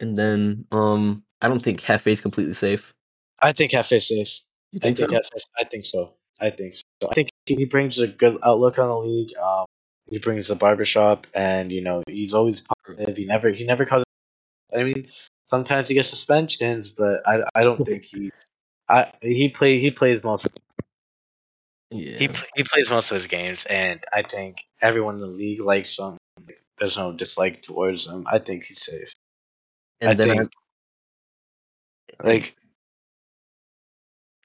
[0.00, 2.92] And then um, I don't think Hefe's completely safe.
[3.40, 4.40] I think Hefe is safe.
[4.72, 5.16] You I think think so?
[5.16, 6.14] Hefe, I think so.
[6.40, 6.82] I think so.
[7.10, 9.30] I think he brings a good outlook on the league.
[9.38, 9.64] Um,
[10.10, 13.16] he brings the barbershop, and you know, he's always positive.
[13.16, 14.05] He never he never causes.
[14.74, 15.08] I mean,
[15.46, 18.50] sometimes he gets suspensions, but I, I don't think he's.
[18.88, 20.52] I he play he plays most of
[21.90, 22.18] Yeah.
[22.18, 25.98] He he plays most of his games, and I think everyone in the league likes
[25.98, 26.16] him.
[26.78, 28.26] There's no dislike towards him.
[28.30, 29.12] I think he's safe.
[30.00, 30.50] and I then think
[32.22, 32.56] like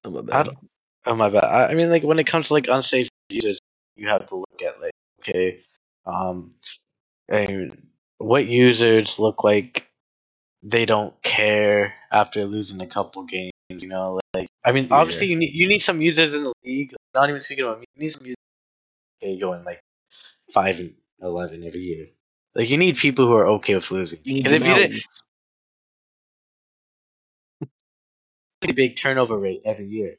[0.03, 0.49] oh, my bad.
[1.05, 1.43] oh my bad.
[1.43, 3.59] I, I mean, like when it comes to like unsafe users,
[3.95, 5.59] you have to look at like okay,
[6.05, 6.55] um,
[7.29, 9.90] and what users look like
[10.63, 13.51] they don't care after losing a couple games.
[13.69, 15.01] You know, like I mean, oh, Yeah.
[15.01, 16.93] obviously you need you need some users in the league.
[17.13, 18.35] Not even speaking about me, you need some users
[19.23, 19.81] okay, going like
[20.51, 22.07] five and eleven every year.
[22.55, 24.19] Like you need people who are okay with losing.
[24.23, 25.05] You if you did Maoris.
[28.75, 30.17] big turnover rate every year,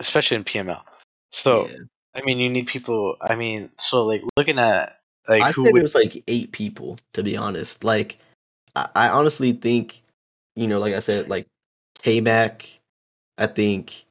[0.00, 0.82] especially in PML.
[1.30, 1.78] So Yeah.
[2.14, 3.16] I mean, you need people.
[3.20, 4.90] I mean, so like looking at
[5.28, 7.84] like I who say would there's like eight people to be honest.
[7.84, 8.18] Like
[8.74, 10.02] I, I honestly think,
[10.54, 11.46] you know, like I said, like
[12.02, 12.78] KMac,
[13.38, 14.04] I think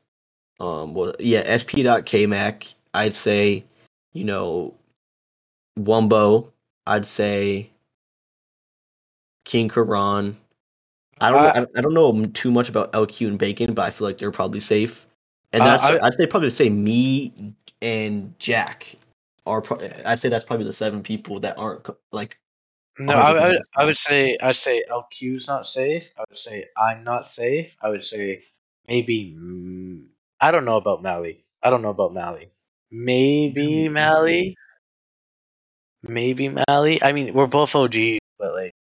[0.59, 2.27] um well yeah, SP dot K
[2.93, 3.63] I'd say,
[4.13, 4.73] you know,
[5.77, 6.49] Wumbo,
[6.87, 7.69] I'd say
[9.43, 10.37] King Karan.
[11.21, 13.83] I don't I- know I, I don't know too much about LQ and Bacon, but
[13.83, 15.07] I feel like they're probably safe.
[15.53, 18.95] And Uh, I- I'd say probably say me and Jack
[19.45, 22.37] are pro- I'd say that's probably the seven people that aren't co- like
[22.97, 26.11] no, I, I, would, 100% I would say I'd say LQ's not safe.
[26.17, 27.75] I would say I'm not safe.
[27.81, 28.43] I would say
[28.87, 29.35] maybe
[30.39, 31.43] I don't know about Mally.
[31.61, 32.51] I don't know about Mally.
[32.91, 34.55] Maybe Mally.
[36.03, 37.01] Maybe Mally.
[37.03, 38.73] I mean, we're both OGs, but like,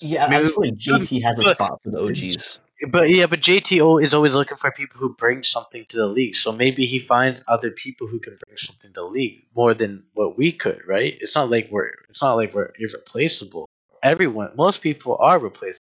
[0.00, 2.58] Yeah, I Maybe- just feel like JT has a spot for the OGs.
[2.90, 6.34] But yeah, but JTO is always looking for people who bring something to the league.
[6.34, 10.04] So maybe he finds other people who can bring something to the league more than
[10.14, 11.16] what we could, right?
[11.20, 13.68] It's not like we're it's not like we're irreplaceable.
[14.02, 15.78] Everyone, most people are replaceable.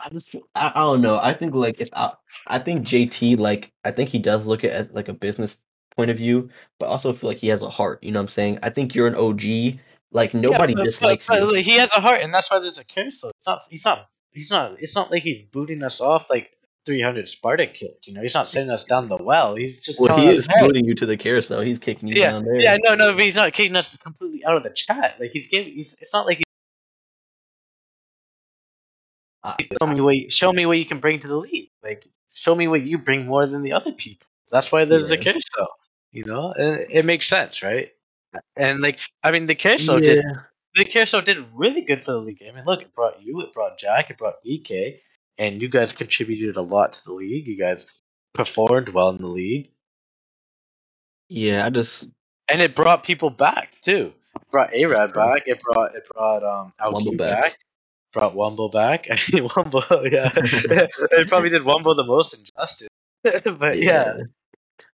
[0.00, 1.18] I just feel, I, I don't know.
[1.18, 2.12] I think like if I,
[2.46, 5.56] I think JT like I think he does look at it as like a business
[5.96, 8.02] point of view, but also feel like he has a heart.
[8.02, 8.58] You know what I'm saying?
[8.62, 9.78] I think you're an OG.
[10.14, 12.78] Like nobody Yeah, but- dislikes but, but he has a heart, and that's why there's
[12.78, 12.84] a.
[13.12, 13.60] So it's not.
[13.70, 14.08] He's not.
[14.32, 14.80] He's not.
[14.82, 16.50] It's not like he's booting us off like
[16.86, 18.06] 300 Sparta kicked.
[18.06, 19.54] You know, he's not sending us down the well.
[19.56, 21.60] He's just Well, he is "Hey." putting you to the carousel.
[21.60, 22.56] He's kicking you Yeah, down there.
[22.60, 25.16] Yeah, no, no, but he's not kicking us completely out of the chat.
[25.20, 25.72] Like he's giving.
[25.72, 26.44] He's, it's not like he's
[29.44, 31.70] I- show me what you, show me what you can bring to the league.
[31.82, 34.26] Like show me what you bring more than the other people.
[34.50, 35.22] That's why there's a Yeah.
[35.22, 35.68] carousel.
[36.12, 37.90] You know, and it makes sense, right?
[38.56, 40.40] And like, I mean, the carousel did Yeah.
[40.76, 42.42] The carousel did really good for the league.
[42.48, 45.00] I mean, look, it brought you, it brought Jack, it brought EK,
[45.38, 47.46] and you guys contributed a lot to the league.
[47.48, 47.86] You guys
[48.34, 49.70] performed well in the league,
[51.28, 52.08] Yeah, I just
[52.48, 54.14] and it brought people back too.
[54.42, 55.44] It brought A Rad back.
[55.46, 57.42] It brought it brought um Wumble back.
[57.42, 57.58] back.
[58.12, 59.06] Brought Wumble back.
[59.10, 62.88] I mean, Wumble, yeah, it probably did Wumble the most injustice.
[63.58, 64.14] but yeah,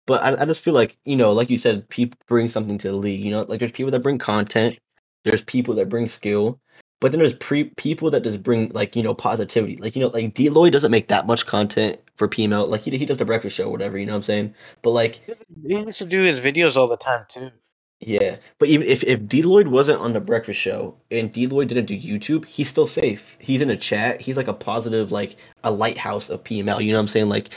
[0.07, 2.89] But I, I just feel like, you know, like you said, people bring something to
[2.89, 3.23] the league.
[3.23, 4.77] You know, like there's people that bring content,
[5.25, 6.59] there's people that bring skill,
[7.01, 9.75] but then there's pre- people that just bring like, you know, positivity.
[9.77, 12.69] Like, you know, like Deloy doesn't make that much content for PML.
[12.69, 14.55] Like he, he does the breakfast show or whatever, you know what I'm saying?
[14.81, 15.21] But like,
[15.67, 17.51] he used to do his videos all the time too.
[17.99, 18.37] yeah.
[18.59, 22.45] But even if, if Deloyd wasn't on the breakfast show and Deloyd didn't do YouTube,
[22.45, 23.37] he's still safe.
[23.39, 24.21] He's in a chat.
[24.21, 26.83] He's like a positive, like a lighthouse of PML.
[26.83, 27.29] You know what I'm saying?
[27.29, 27.49] Like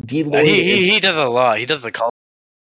[0.00, 0.40] Deloitte.
[0.40, 1.58] Uh, he, is- he he does a lot.
[1.58, 2.10] He does the call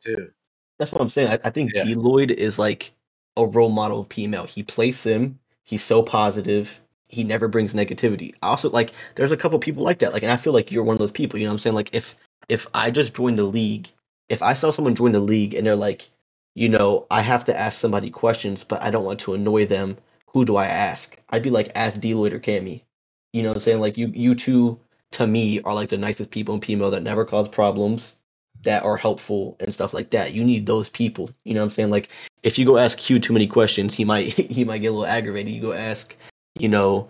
[0.02, 0.30] too.
[0.78, 1.28] That's what I'm saying.
[1.28, 1.84] I, I think Yeah.
[1.84, 2.92] Deloitte is like
[3.36, 4.48] a role model of PML.
[4.48, 5.38] He plays sim.
[5.64, 6.80] He's so positive.
[7.08, 8.34] He never brings negativity.
[8.42, 10.12] I also like there's a couple people like that.
[10.12, 11.38] Like, and I feel like you're one of those people.
[11.38, 11.76] You know what I'm saying?
[11.76, 12.16] Like, if
[12.48, 13.88] if I just joined the league,
[14.28, 16.08] if I saw someone join the league and they're like,
[16.54, 19.98] you know, I have to ask somebody questions, but I don't want to annoy them.
[20.28, 21.16] Who do I ask?
[21.30, 22.82] I'd be like, ask Deloitte or Cammy.
[23.32, 23.80] You know what I'm saying?
[23.80, 24.78] Like, you you two
[25.12, 28.16] to me are like the nicest people in PML that never cause problems
[28.64, 30.32] that are helpful and stuff like that.
[30.34, 31.30] You need those people.
[31.44, 31.90] You know what I'm saying?
[31.90, 32.10] Like
[32.46, 34.26] if you go ask Q too many questions, he might
[34.56, 35.52] he might get a little aggravated.
[35.52, 36.14] You go ask,
[36.58, 37.08] you know,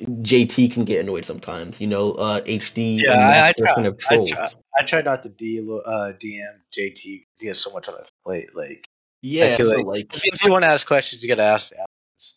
[0.00, 1.80] JT can get annoyed sometimes.
[1.80, 4.48] You know, uh HD Yeah, I- I try- kind of I try-
[4.78, 7.24] I try not to D, uh, DM JT.
[7.38, 8.54] He has so much on his plate.
[8.54, 8.86] Like,
[9.20, 11.70] yeah, so like- like, if you, if you want to ask questions, you gotta ask.
[11.70, 12.34] the admins.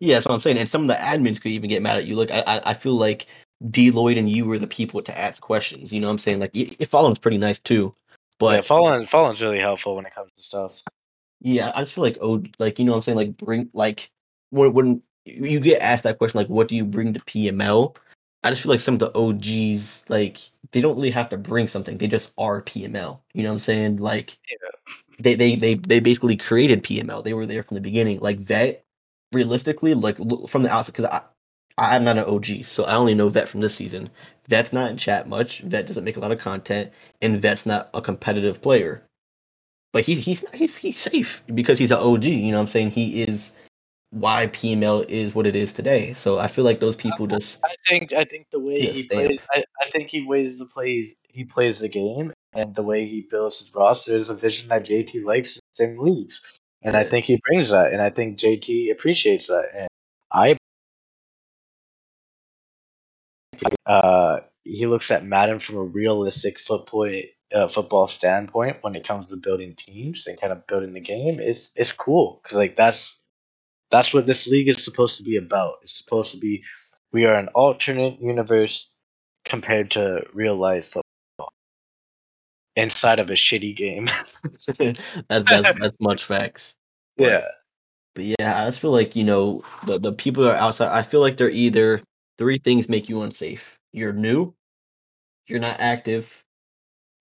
[0.00, 0.58] yeah, that's what I'm saying.
[0.58, 2.14] And some of the admins could even get mad at you.
[2.14, 3.26] Look, I I, I feel like
[3.64, 5.92] Deloitte and you were the people to ask questions.
[5.92, 6.40] You know what I'm saying?
[6.40, 6.54] Like,
[6.86, 7.94] Fallon's pretty nice too,
[8.38, 10.82] but yeah, Fallen, Fallen's really helpful when it comes to stuff.
[11.44, 14.10] Yeah, I just feel like oh, like you know what I'm saying, like bring like
[14.50, 17.96] when when you get asked that question, like what do you bring to PML?
[18.44, 20.38] I just feel like some of the OGs, like
[20.70, 23.20] they don't really have to bring something; they just are PML.
[23.34, 23.96] You know what I'm saying?
[23.96, 24.56] Like Yeah.
[25.20, 27.22] they they they they basically created PML.
[27.24, 28.20] They were there from the beginning.
[28.20, 28.84] Like Vet,
[29.32, 30.16] realistically, like
[30.48, 31.22] from the outside, because I
[31.78, 34.10] I'm not an OG, so I only know Vet from this season.
[34.48, 35.60] Vet's not in chat much.
[35.62, 39.02] Vet doesn't make a lot of content, and Vet's not a competitive player
[39.92, 42.24] but he's he's he's he's safe because he's an OG.
[42.24, 42.90] You know what I'm saying?
[42.92, 43.52] He is
[44.10, 46.12] why PML is what it is today.
[46.14, 49.42] So I feel like those people just I think I think the way he plays,
[49.50, 53.26] I, I think he weighs the plays he plays the game, and the way he
[53.30, 57.40] builds his roster is a vision that JT likes in leagues, and I think he
[57.48, 59.88] brings that, and I think JT appreciates that, and
[60.32, 60.56] I.
[63.86, 67.10] Uh, he looks at Madden from a realistic football
[67.54, 71.40] uh, football standpoint when it comes to building teams and kind of building the game.
[71.40, 73.20] It's it's cool because like that's
[73.90, 75.76] that's what this league is supposed to be about.
[75.82, 76.64] It's supposed to be
[77.12, 78.92] we are an alternate universe
[79.44, 81.52] compared to real life football
[82.76, 84.06] inside of a shitty game.
[84.78, 86.76] that, that's that's much facts.
[87.16, 87.48] But- yeah,
[88.14, 90.96] But yeah, I just feel like you know the the people that are outside.
[90.96, 92.02] I feel like they're either
[92.38, 93.78] three things make you unsafe.
[93.92, 94.54] You're new,
[95.48, 96.41] you're not active,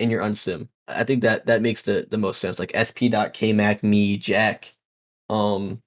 [0.01, 0.67] and you're unsim.
[0.87, 2.59] I think that that makes the the most sense.
[2.59, 3.07] Like SP.
[3.09, 4.75] dot Kmac, me, Jack.
[5.29, 5.79] Um,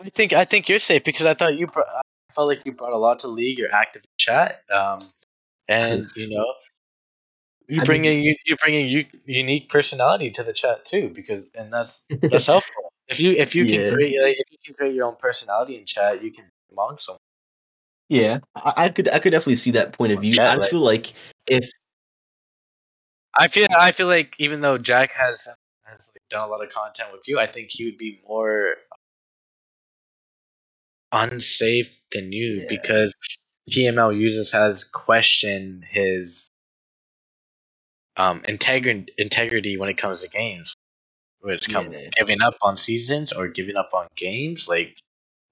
[0.00, 2.00] I think I think you're safe because I thought you brought, I
[2.32, 3.58] felt like you brought a lot to league.
[3.58, 5.00] You're active in chat, um,
[5.68, 6.46] and you know.
[7.68, 10.84] You I bring mean- in you, you bring in u- unique personality to the chat
[10.84, 12.92] too because and that's that's helpful.
[13.06, 13.84] If you if you Yeah.
[13.84, 16.98] can create like, if you can create your own personality in chat, you can belong
[16.98, 17.20] someone.
[18.08, 20.32] Yeah, I, I could I could definitely see that point of view.
[20.36, 21.12] Yeah, I like- feel like
[21.46, 21.70] if
[23.36, 25.48] I feel I feel like even though Jack has
[25.84, 28.74] has like done a lot of content with you, I think he would be more
[31.12, 32.66] unsafe than you Yeah.
[32.68, 33.14] because
[33.70, 36.50] PML users has questioned his
[38.16, 40.74] um integri- integrity when it comes to games.
[41.40, 42.08] Whether it's come Yeah.
[42.16, 44.98] giving up on seasons or giving up on games, like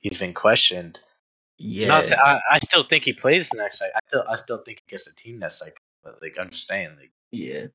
[0.01, 0.99] he's been questioned.
[1.57, 3.95] yeah, Not I, I still think he plays the next cycle.
[3.97, 5.79] I still I still think he gets a team next cycle.
[6.05, 7.67] But like I'm just saying, like yeah,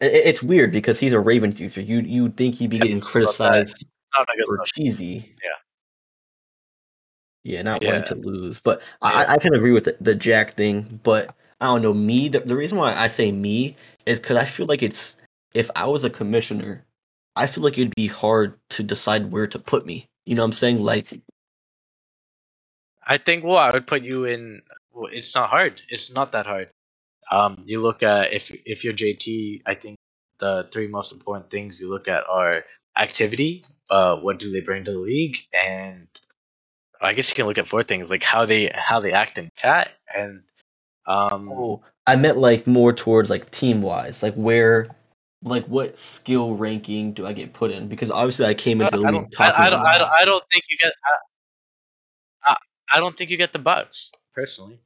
[0.00, 1.80] It- it- it's weird because he's a Ravens user.
[1.80, 3.06] You you would think he'd be Yeah, getting that.
[3.06, 5.34] criticized not good for cheesy.
[5.42, 5.50] Yeah.
[7.44, 7.92] Yeah, not Yeah.
[8.00, 8.60] wanting to lose.
[8.60, 9.30] But I, Yeah.
[9.30, 11.00] I, I can agree with the, the Jack thing.
[11.02, 11.94] But I don't know.
[11.94, 15.16] Me, the, the reason why I say me is because I feel like it's
[15.54, 16.84] if I was a commissioner,
[17.36, 20.08] I feel like it'd be hard to decide where to put me.
[20.26, 20.82] You know what I'm saying?
[20.82, 21.20] Like,
[23.06, 24.62] I think well, I would put you in.
[24.92, 25.80] Well, it's not hard.
[25.88, 26.70] It's not that hard.
[27.30, 29.96] Um, you look at if if you're JT, I think
[30.38, 32.64] the three most important things you look at are
[32.96, 33.64] activity.
[33.90, 36.08] Uh, what do they bring to the league, and
[37.00, 39.50] I guess you can look at four things like how they how they act in
[39.56, 40.42] chat and
[41.06, 41.48] um.
[41.50, 44.88] oh, I meant like more towards like team wise, like where.
[45.44, 47.86] Like what skill ranking do I get put in?
[47.86, 50.24] Because obviously I came into the I league don't, I, I don't, I don't, I
[50.24, 50.92] don't think you get.
[51.04, 52.56] I, I,
[52.96, 54.80] I don't think you get the bucks personally.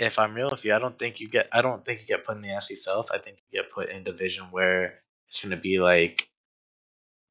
[0.00, 1.48] If I'm real with you, I don't think you get.
[1.52, 3.10] I don't think you get put in the SC South.
[3.12, 4.94] I think you get put in division where
[5.28, 6.28] it's going to be like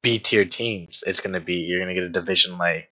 [0.03, 1.03] B tier teams.
[1.07, 2.89] It's going to be you're going to get a division like.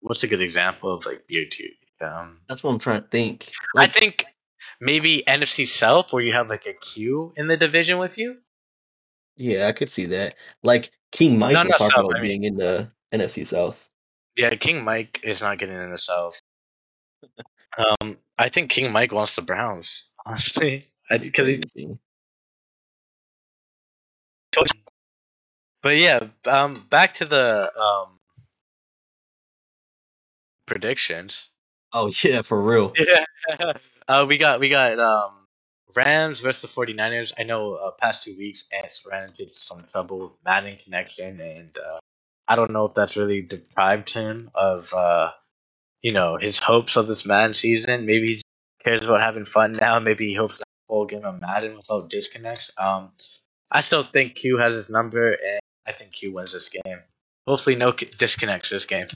[0.00, 1.70] What's a good example of like B tier?
[2.02, 3.50] Um, That's what I'm trying to think.
[3.74, 4.24] I think
[4.78, 8.36] maybe NFC South where you have like a Q in the division with you.
[9.36, 10.34] Yeah, I could see that.
[10.62, 13.46] Like King Mike No, was not talking South, about I mean- being in the NFC
[13.46, 13.88] South.
[14.36, 16.38] Yeah, King Mike is not getting in the South.
[17.78, 20.08] Um, I think King Mike wants the Browns.
[20.26, 21.98] Honestly, because he.
[25.82, 28.18] But yeah, um, back to the um,
[30.66, 31.50] predictions.
[31.92, 32.92] Oh yeah, for real.
[32.98, 33.72] Yeah.
[34.08, 35.32] Uh, we got we got um,
[35.94, 37.34] Rams versus the 49ers.
[37.38, 41.76] I know uh, past two weeks, and ran into some trouble with Madden connection, and
[41.76, 41.98] uh,
[42.48, 45.32] I don't know if that's really deprived him of uh,
[46.04, 48.06] you know his hopes of this Madden season.
[48.06, 48.40] Maybe he
[48.84, 49.98] cares about having fun now.
[49.98, 52.70] Maybe he hopes that full game of Madden without disconnects.
[52.78, 53.10] Um,
[53.72, 57.00] I still think Q has his number, and I think Q wins this game.
[57.48, 59.06] Hopefully, no disconnects this game.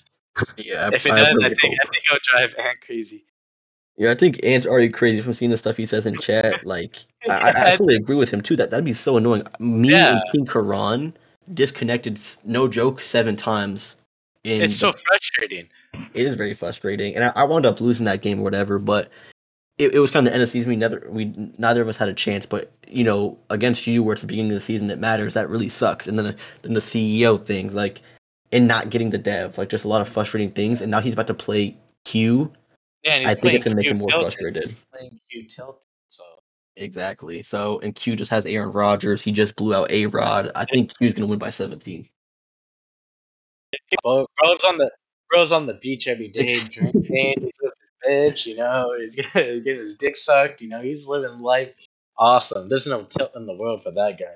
[0.57, 3.24] Yeah, If it I does, I think I think it'll drive Ant crazy.
[3.97, 6.62] Yeah, I think Ant's already crazy from seeing the stuff he says in chat.
[6.64, 8.55] Like, I, I, I totally agree with him too.
[8.57, 9.43] That that'd be so annoying.
[9.59, 10.12] Me Yeah.
[10.12, 11.16] and King Karan
[11.53, 13.97] disconnected, no joke, seven times.
[14.45, 15.68] In It's so frustrating.
[16.15, 18.79] It is very frustrating, and I, I wound up losing that game or whatever.
[18.79, 19.11] But
[19.79, 20.69] it, it was kind of the end of the season.
[20.69, 21.27] We neither we
[21.57, 22.47] neither of us had a chance.
[22.47, 25.35] But you know, against you, where it's the beginning of the season, it matters.
[25.35, 26.07] That really sucks.
[26.07, 28.03] And then then the CEO thing, like,
[28.53, 30.81] and not getting the dev, like, just a lot of frustrating things.
[30.83, 32.53] And now he's about to play Q.
[33.05, 34.33] Yeah, I think it's gonna make Q him more tilted.
[34.33, 34.77] frustrated.
[34.93, 35.85] Playing Q tilted.
[36.09, 36.25] So
[36.77, 37.43] Exactly.
[37.43, 39.23] So, and Q just has Aaron Rodgers.
[39.23, 40.51] He just blew out A Rod.
[40.55, 42.09] I think Q's gonna win by 17.
[44.03, 44.91] Bro, on the
[45.31, 47.03] bro's on the beach every day, drinking.
[47.41, 47.72] He's with
[48.05, 50.61] his bitch, you know, he's getting his dick sucked.
[50.61, 51.72] You know, he's living life
[52.18, 52.68] awesome.
[52.68, 54.35] There's no tilt in the world for that guy.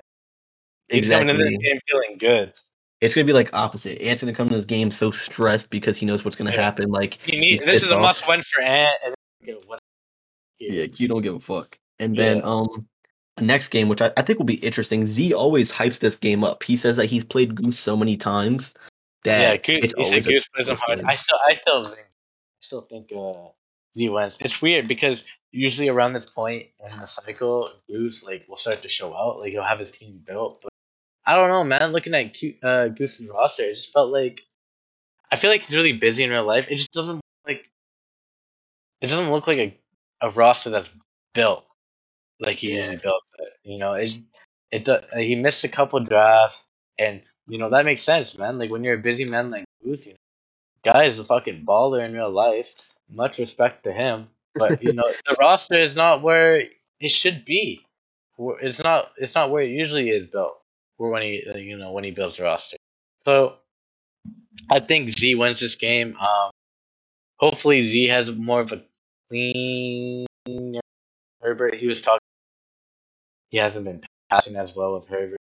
[0.89, 2.53] He's coming in this game feeling good.
[3.01, 4.01] It's gonna be like opposite.
[4.01, 6.61] Ant's gonna come to this game so stressed because he knows what's gonna Yeah.
[6.61, 6.89] happen.
[6.89, 8.01] Like He need, this is a off.
[8.01, 9.15] must win for Ant, and
[9.45, 9.57] then?
[10.59, 11.77] Yeah, Q don't give a fuck.
[11.99, 12.87] And then um,
[13.37, 15.05] the next game, which I, I think will be interesting.
[15.05, 16.63] Z always hypes this game up.
[16.63, 18.73] He says that he's played Goose so many times
[19.25, 21.01] yeah, Goose, it's always a Goose plays him hard.
[21.01, 23.49] I still, I still think, I still think uh,
[23.97, 24.37] Z wins.
[24.41, 28.87] It's weird because usually around this point in the cycle, Goose like will start to
[28.89, 29.39] show out.
[29.39, 30.69] Like he'll have his team built, but
[31.25, 31.91] I don't know, man.
[31.91, 34.41] Looking at Q, uh, Goose's roster, it just felt like
[35.31, 36.69] I feel like he's really busy in real life.
[36.69, 37.69] It just doesn't look like
[39.01, 39.77] it doesn't look like a,
[40.21, 40.95] a roster that's
[41.33, 41.65] built
[42.39, 42.77] like he Yeah.
[42.79, 43.53] usually built it.
[43.63, 44.19] You know, it's
[44.71, 44.85] it.
[44.85, 46.67] do- He missed a couple drafts,
[46.99, 48.57] and you know that makes sense, man.
[48.59, 50.13] Like when you're a busy man like Goose, you
[50.65, 52.93] know, guy is a fucking baller in real life.
[53.09, 54.25] Much respect to him,
[54.57, 56.63] but you know the roster is not where
[56.99, 57.81] it should be.
[58.61, 59.11] It's not.
[59.17, 60.59] It's not where it usually is built.
[60.97, 62.77] Where when he, uh, you know, when he builds the roster.
[63.25, 63.55] So,
[64.71, 66.15] I think Z wins this game.
[66.17, 66.51] Um,
[67.39, 68.83] hopefully Z has more of a
[69.29, 70.25] clean
[71.41, 71.79] Herbert.
[71.79, 72.19] He was talking.
[73.49, 75.37] He hasn't been passing as well with Herbert.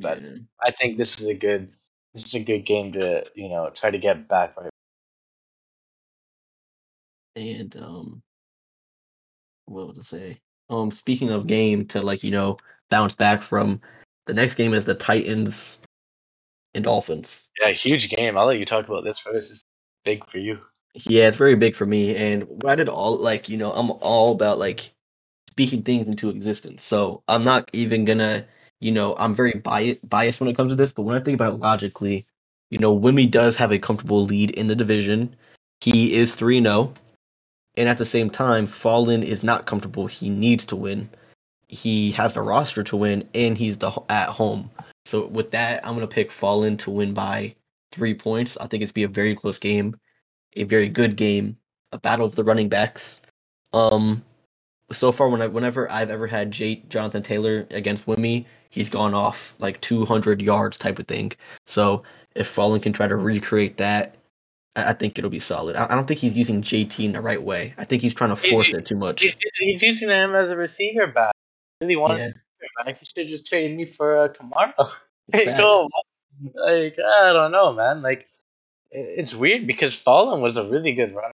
[0.00, 0.22] Bad.
[0.22, 0.38] Yeah.
[0.62, 1.72] I think this is a good.
[2.14, 4.56] This is a good game to you know try to get back.
[4.56, 4.68] By
[7.36, 8.22] And um,
[9.66, 10.40] what was I say?
[10.68, 12.58] Um, speaking of game to like you know
[12.90, 13.80] bounce back from,
[14.26, 15.78] the next game is the Titans
[16.74, 17.48] and Dolphins.
[17.60, 18.36] yeah, huge game.
[18.36, 19.50] I'll let you talk about this first.
[19.50, 19.62] It's
[20.04, 20.58] big for you.
[20.94, 23.90] Yeah, it's very big for me, and what I did all like you know I'm
[23.90, 24.92] all about like
[25.50, 26.84] speaking things into existence.
[26.84, 28.46] So I'm not even gonna
[28.80, 31.34] you know I'm very biased biased when it comes to this, but when I think
[31.34, 32.26] about it logically,
[32.70, 35.34] you know Wimmy does have a comfortable lead in the division.
[35.80, 36.92] He is three zero,
[37.76, 40.06] and at the same time, Fallen is not comfortable.
[40.06, 41.08] He needs to win.
[41.68, 44.70] He has the roster to win, and he's the at home.
[45.06, 47.54] So with that, I'm gonna pick Fallen to win by
[47.92, 48.56] three points.
[48.60, 49.96] I think it's be a very close game
[50.56, 51.56] a very good game,
[51.92, 53.20] a battle of the running backs.
[53.72, 54.24] Um,
[54.90, 59.14] so far, when I, whenever I've ever had Jay, Jonathan Taylor against Wimmy, he's gone
[59.14, 61.32] off like 200 yards type of thing.
[61.66, 62.02] So
[62.34, 64.16] if Fallen can try to recreate that,
[64.76, 65.76] I, think it'll be solid.
[65.76, 67.74] I, don't think he's using JT in the right way.
[67.76, 69.20] I think he's trying to force u- it too much.
[69.20, 71.34] He's, he's using him as a receiver back.
[71.80, 72.30] Really want Yeah,
[72.84, 72.96] back.
[72.96, 74.72] He should just trade me for a Kamara.
[75.32, 75.88] Hey, go.
[76.54, 78.02] Like I don't know, man.
[78.02, 78.28] Like
[78.90, 81.32] it's weird because Fallen was a really good runner.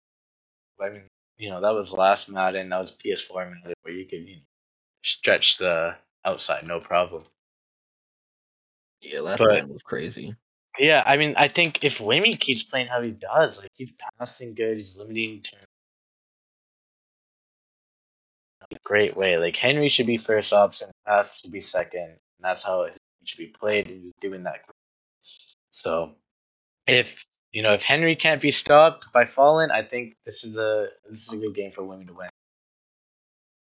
[0.81, 1.03] I mean,
[1.37, 2.71] you know, that was last Madden.
[2.71, 4.43] That was PS4 Madden where you could you know,
[5.03, 7.23] stretch the outside, no problem.
[9.01, 10.35] Yeah, last But- was crazy.
[10.79, 14.55] Yeah, I mean, I think if Wimmy keeps playing how he does, like he's passing
[14.55, 15.61] good, he's limiting turn.
[18.85, 19.37] Great way.
[19.37, 22.05] Like Henry should be first option, pass should be second.
[22.09, 23.89] And that's how it should be played.
[23.89, 24.65] And he's doing that.
[25.73, 26.15] So,
[26.87, 30.89] if you know if Henry can't be stopped by Fallen, I think this is a
[31.09, 32.31] this is a good game for Wimmy to win.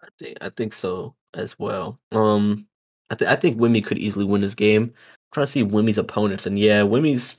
[0.03, 1.99] I think I think so as well.
[2.13, 2.67] Um,
[3.11, 4.85] I th- I think Wimmy could easily win this game.
[4.85, 4.93] I'm
[5.33, 7.37] trying to see Wimmy's opponents, and yeah, Wimmy's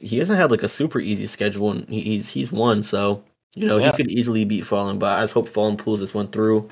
[0.00, 3.22] he hasn't had like a super easy schedule, and he, he's he's won, so
[3.54, 3.90] you know Yeah.
[3.92, 4.98] he could easily beat Fallen.
[4.98, 6.68] But I just hope Fallen pulls this one through.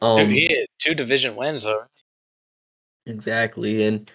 [0.00, 1.84] Um, Dude, he had two division wins though.
[3.06, 4.10] exactly, and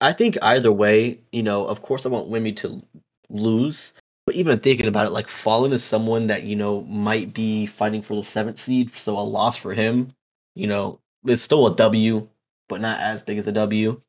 [0.00, 2.82] I think either way, you know, of course I want Wimmy to
[3.28, 3.92] lose,
[4.26, 8.02] but even thinking about it, like Fallen is someone that you know might be fighting
[8.02, 10.12] for the seventh seed, so a loss for him,
[10.56, 12.28] you know, it's still a W,
[12.68, 14.00] but not as big as a W.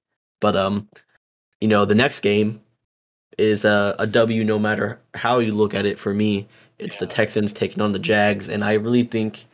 [0.42, 0.90] But um,
[1.62, 2.62] you know, the next game
[3.38, 6.00] is a, a W no matter how you look at it.
[6.00, 6.48] For me,
[6.80, 7.02] it's yeah.
[7.02, 9.46] the Texans taking on the Jags, and I really think,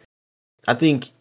[0.68, 1.12] I think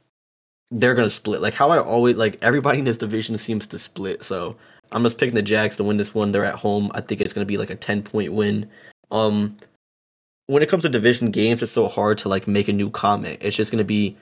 [0.71, 1.43] they're gonna split.
[1.43, 4.23] Like how I always like everybody in this division seems to split.
[4.23, 4.57] So
[4.93, 6.31] I'm just picking the Jags to win this one.
[6.31, 6.93] They're at home.
[6.95, 8.71] I think it's gonna be like a 10 point win.
[9.13, 9.59] Um,
[10.47, 13.39] when it comes to division games, it's so hard to like make a new comment.
[13.41, 14.17] It's just gonna be,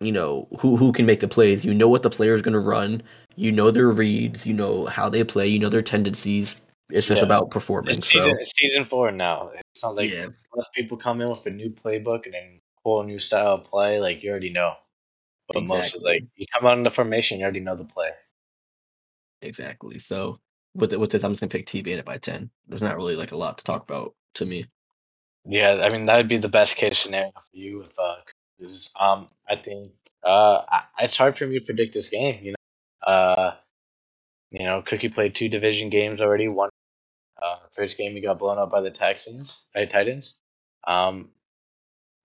[0.00, 1.64] you know, who who can make the plays.
[1.64, 3.02] You know what the player is gonna run.
[3.36, 4.46] You know their reads.
[4.46, 5.46] You know how they play.
[5.46, 6.60] You know their tendencies.
[6.90, 7.24] It's just yeah.
[7.24, 7.98] about performance.
[7.98, 8.40] It's season, so.
[8.40, 9.48] it's season four now.
[9.70, 10.26] It's not like yeah.
[10.52, 13.98] unless people come in with a new playbook and a whole new style of play,
[13.98, 14.74] like you already know.
[15.48, 15.76] But exactly.
[15.76, 18.10] most like you come out in the formation, you already know the play.
[19.42, 19.98] Exactly.
[19.98, 20.38] So
[20.76, 22.50] with with this, I'm just gonna pick T Bandit by ten.
[22.66, 24.66] There's not really like a lot to talk about to me.
[25.44, 28.16] Yeah, I mean that would be the best case scenario for you with uh,
[28.58, 29.88] is um I think
[30.24, 32.42] uh I, it's hard for me to predict this game.
[32.42, 33.54] You know, uh,
[34.50, 36.48] you know, Cookie played two division games already.
[36.48, 36.70] One
[37.42, 40.38] uh, first game he got blown up by the Texans, by Titans.
[40.86, 41.30] Um,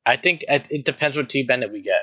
[0.06, 2.02] I think it depends what T Bennett we get.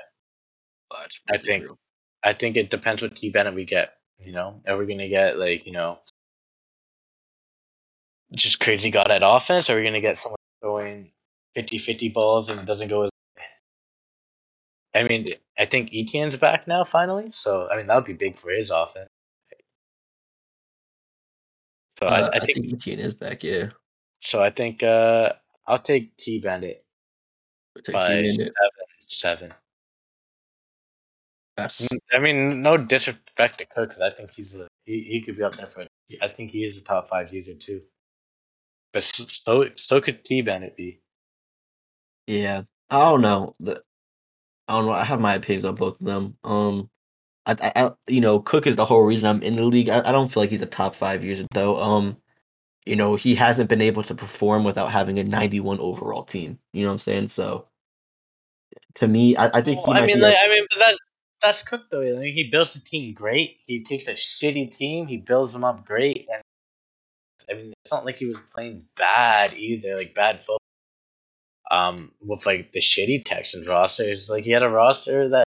[1.31, 1.77] I think true.
[2.23, 3.95] I think it depends what T Bennett we get.
[4.25, 5.99] You know, are we gonna get like you know
[8.35, 9.69] just crazy god at offense?
[9.69, 11.11] Or are we gonna get someone going
[11.57, 13.11] 50-50 balls and it doesn't go as
[14.95, 18.39] I mean, I think Etienne's back now finally, so I mean that would be big
[18.39, 19.09] for his offense.
[21.99, 23.43] So uh, I, I, think, I, think, Etienne is back.
[23.43, 23.71] Yeah.
[24.21, 25.33] So I think uh,
[25.67, 26.83] I'll take T Bandit
[27.93, 28.55] by seven.
[29.09, 29.55] Seven.
[31.59, 31.89] Yes.
[32.13, 35.43] I mean, no disrespect to Cook, because I think he's a, he, he could be
[35.43, 35.87] up there for.
[36.23, 37.81] I think he is a top five user too.
[38.93, 41.01] But so so could T Bandit be.
[42.27, 43.55] Yeah, I don't know.
[43.61, 43.83] The,
[44.67, 44.93] I don't know.
[44.93, 46.37] I have my opinions on both of them.
[46.45, 46.91] Um,
[47.47, 49.89] I, I, you know, Cook is the whole reason I'm in the league.
[49.89, 51.81] I, I don't feel like he's a top five user though.
[51.81, 52.19] Um,
[52.85, 56.59] you know, he hasn't been able to perform without having a 91 overall team.
[56.73, 57.29] You know what I'm saying?
[57.29, 57.67] So,
[58.97, 59.93] to me, I, I think he.
[59.93, 60.99] I mean, like, I mean, that's
[61.41, 62.03] that's Cook though.
[62.03, 63.59] I mean, he builds a team great.
[63.67, 66.43] He takes a shitty team, he builds them up great, and
[67.51, 70.59] I mean, it's not like he was playing bad either, like bad football.
[71.71, 75.47] Um, with like the shitty Texans roster, it's like he had a roster that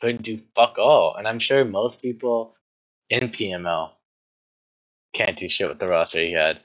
[0.00, 2.54] couldn't do fuck all, and I'm sure most people
[3.10, 3.90] in PML
[5.12, 6.60] can't do shit with the roster he had.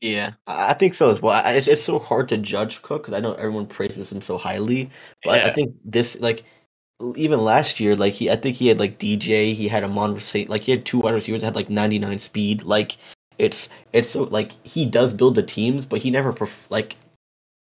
[0.00, 1.40] Yeah, I think so as well.
[1.46, 4.90] It's, it's so hard to judge Cook because I know everyone praises him so highly,
[5.24, 5.46] but yeah.
[5.46, 6.44] I think this like
[7.16, 10.50] even last year, like he, I think he had like DJ, he had Amon St.
[10.50, 12.64] like he had two wide receivers that had like 99 speed.
[12.64, 12.96] Like
[13.38, 16.96] it's it's so like he does build the teams, but he never pref- like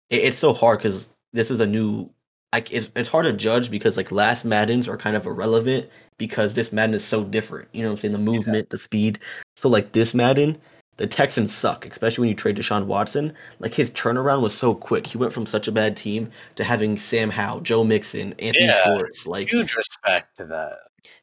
[0.09, 2.09] it, it's so hard because this is a new
[2.53, 6.53] like it's it's hard to judge because like last Maddens are kind of irrelevant because
[6.53, 7.69] this Madden is so different.
[7.71, 8.11] You know what I'm saying?
[8.13, 8.71] The movement, yeah.
[8.71, 9.19] the speed.
[9.55, 10.57] So like this Madden,
[10.97, 13.33] the Texans suck, especially when you trade Deshaun Watson.
[13.59, 15.07] Like his turnaround was so quick.
[15.07, 18.83] He went from such a bad team to having Sam Howell, Joe Mixon, Anthony yeah,
[18.83, 19.25] Schwartz.
[19.25, 20.79] Like huge respect to that.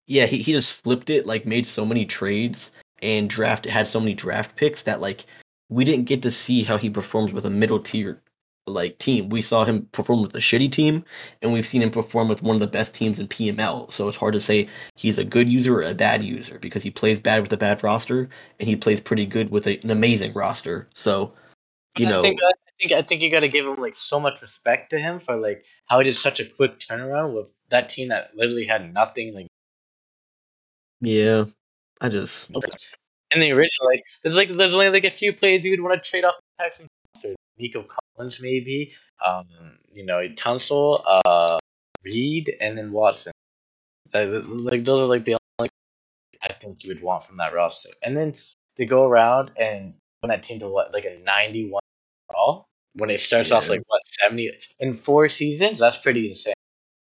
[0.06, 2.70] Yeah, he, he just flipped it, like made so many trades
[3.02, 5.26] and draft had so many draft picks that like
[5.68, 8.22] we didn't get to see how he performs with a middle tier
[8.68, 9.28] like team.
[9.28, 11.04] We saw him perform with a shitty team,
[11.42, 13.90] and we've seen him perform with one of the best teams in PML.
[13.92, 16.90] So it's hard to say he's a good user or a bad user because he
[16.90, 18.28] plays bad with a bad roster,
[18.60, 20.88] and he plays pretty good with a, an amazing roster.
[20.94, 21.32] So
[21.96, 22.18] you know.
[22.18, 24.90] I think, I think I think you got to give him like so much respect
[24.90, 28.30] to him for like how he did such a quick turnaround with that team that
[28.36, 29.34] literally had nothing.
[29.34, 29.46] Like,
[31.00, 31.44] yeah,
[32.00, 35.80] I just in the original like there's like there's only like a few plays you'd
[35.80, 36.88] want to trade off Texans
[37.24, 37.84] or Nico
[38.16, 38.92] Collins maybe,
[39.24, 39.44] um,
[39.92, 41.58] you know, Tunsil, uh,
[42.04, 43.32] Reed, and then Watson.
[44.12, 45.70] Like, like those are like the only
[46.42, 47.90] I think you would want from that roster.
[48.02, 48.32] And then
[48.76, 51.82] to go around and win that team to what like a ninety one
[52.30, 53.56] overall when it starts yeah.
[53.56, 54.50] off like what seventy
[54.80, 56.54] in four seasons, that's pretty insane.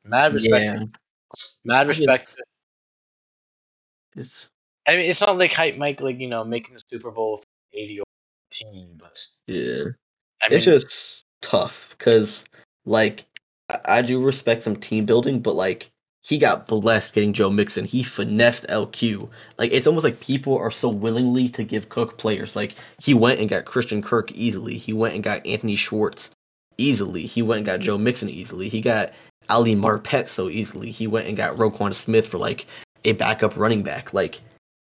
[0.05, 0.65] Mad respect.
[0.65, 0.85] Yeah.
[1.65, 2.35] Mad respect.
[4.17, 4.49] It's
[4.91, 7.45] I mean, it's not like hype Mike, like you know, making the Super Bowl with
[7.73, 8.05] eighty or
[8.51, 9.85] team, but yeah,
[10.43, 12.45] I mean, it's just tough because
[12.85, 13.25] like
[13.85, 15.91] I do respect some team building, but like
[16.23, 17.85] he got blessed getting Joe Mixon.
[17.85, 19.29] He finessed LQ.
[19.59, 22.57] Like it's almost like people are so willingly to give Cook players.
[22.57, 24.77] Like he went and got Christian Kirk easily.
[24.77, 26.31] He went and got Anthony Schwartz
[26.79, 27.27] easily.
[27.27, 28.69] He went and got Joe Mixon easily.
[28.69, 29.13] He got
[29.49, 30.91] Ali Marpet so easily.
[30.91, 32.67] He went and got Roquan Smith for like
[33.05, 34.13] a backup running back.
[34.13, 34.41] Like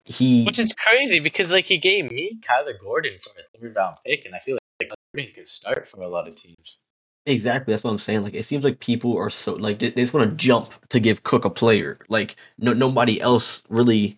[0.08, 3.98] he Which is crazy because like he gave me Kyler Gordon for a third round
[4.06, 6.80] pick, and I feel like Gordon could start for a lot of teams.
[7.26, 8.24] exactly that's what I'm saying.
[8.24, 11.00] Like it seems like people are so like they, they just want to jump to
[11.00, 12.00] give Cook a player.
[12.08, 14.18] Like no nobody else really.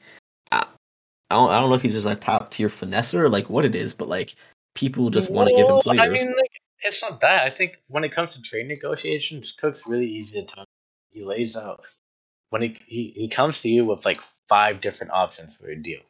[0.51, 0.65] I,
[1.31, 3.65] I don't I don't know if he's just a top tier finesser or like what
[3.65, 4.35] it is, but like
[4.75, 6.01] people just want to give him players.
[6.01, 6.51] I mean, like
[6.81, 7.43] it's not that.
[7.45, 10.67] I think when it comes to trade negotiations, Cook's really easy to talk.
[11.09, 11.83] He lays out
[12.49, 16.01] when he, he he comes to you with like five different options for a deal,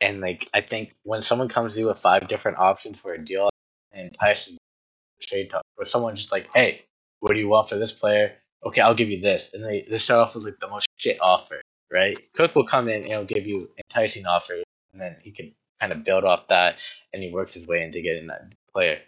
[0.00, 3.18] and like I think when someone comes to you with five different options for a
[3.24, 3.50] deal,
[3.92, 4.58] and entices
[5.22, 6.82] trade talk, or someone just like, hey,
[7.20, 8.34] what do you want for this player?
[8.66, 11.18] Okay, I'll give you this, and they they start off with like the most shit
[11.20, 11.60] offer,
[11.92, 12.16] right?
[12.34, 15.92] Cook will come in and he'll give you enticing offers, and then he can kind
[15.92, 19.00] of build off that, and he works his way into getting that player.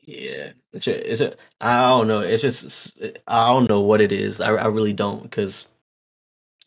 [0.00, 2.20] Yeah, it's a, it's a, I don't know.
[2.20, 4.40] It's just I don't know what it is.
[4.40, 5.66] I I really don't because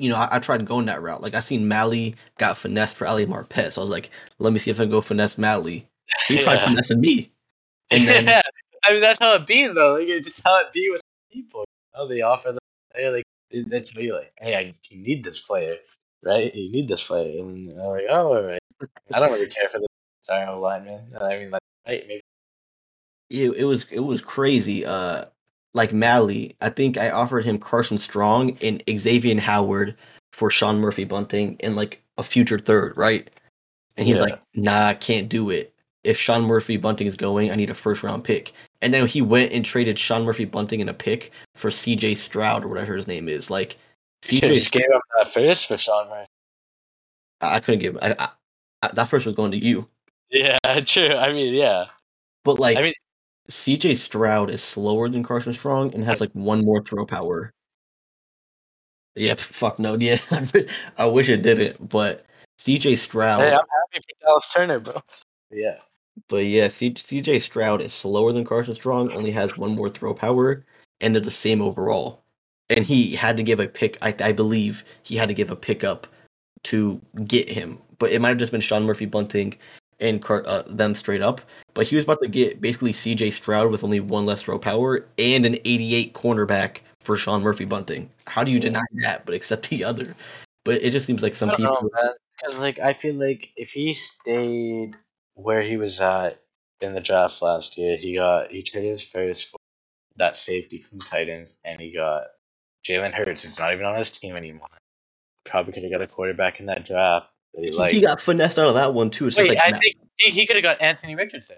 [0.02, 1.22] you know I, I tried going that route.
[1.22, 4.10] Like I seen Mally got finessed for Ali Marpet, so I was like,
[4.40, 5.88] let me see if I can go finesse Mally.
[6.28, 6.70] He tried Yeah.
[6.70, 7.32] finessing me,
[7.92, 8.42] and then yeah,
[8.84, 9.94] I mean that's how it be though.
[9.96, 11.02] Like it's just how it be with
[11.32, 11.66] people.
[11.94, 12.60] Oh, they offer the
[12.94, 15.76] player like tell you like, hey, I, you need this player,
[16.24, 16.54] right?
[16.54, 18.60] You need this player, and I'm like, oh, all right.
[19.14, 19.88] I don't really care for the
[20.28, 21.14] entire lineman.
[21.20, 22.22] I mean, like, right, maybe.
[23.30, 24.86] it, it was it was crazy.
[24.86, 25.26] Uh,
[25.74, 29.96] like Mally, I think I offered him Carson Strong and Xavier Howard
[30.34, 33.30] for Sean Murphy Bunting and like a future third, right?
[33.98, 34.24] And he's Yeah.
[34.24, 35.74] like, nah, I can't do it.
[36.04, 38.54] If Sean Murphy Bunting is going, I need a first round pick.
[38.82, 42.64] And then he went and traded Sean Murphy Bunting and a pick for CJ Stroud
[42.66, 43.50] or whatever his name is.
[43.52, 43.78] Like
[44.24, 46.26] CJ, just gave him that first for Sean Murphy.
[47.42, 47.98] I I couldn't give.
[48.02, 48.30] I, I,
[48.84, 49.88] I, that first was going to you,
[50.32, 51.14] Yeah, true.
[51.16, 51.86] I mean, yeah.
[52.44, 52.94] but like I mean-
[53.50, 57.52] CJ Stroud is slower than Carson Strong and has like one more throw power.
[59.16, 60.20] Yep, fuck no, yeah.
[60.98, 62.26] I wish it didn't, but
[62.60, 63.42] CJ Stroud.
[63.42, 64.94] Hey, I'm happy for Dallas Turner, bro.
[65.52, 65.78] Yeah.
[66.28, 70.14] But yeah, C- CJ Stroud is slower than Carson Strong, only has one more throw
[70.14, 70.66] power,
[71.00, 72.24] and they're the same overall.
[72.70, 73.98] And he had to give a pick.
[74.02, 76.08] I, I believe he had to give a pickup
[76.64, 79.58] to get him, but it might have just been Sean Murphy Bunting
[80.02, 81.42] and uh, them straight up.
[81.74, 85.06] But he was about to get basically CJ Stroud with only one less throw power
[85.18, 88.10] and an 88 cornerback for Sean Murphy Bunting.
[88.28, 90.16] How do you deny that, but accept the other?
[90.66, 91.90] But it just seems like some I don't people.
[92.38, 94.98] Because like I feel like if he stayed
[95.36, 96.42] where he was at
[96.82, 99.58] in the draft last year, he got he traded his first for
[100.18, 102.24] that safety from Titans, and he got
[102.88, 104.68] Jalen Hurts, who's not even on his team anymore.
[105.46, 107.28] Probably could have got a quarterback in that draft.
[107.54, 107.94] That he He, liked.
[107.94, 109.28] he got finessed out of that one too.
[109.28, 111.58] It's Wait, just like I nah, think he, he could have got Anthony Richardson.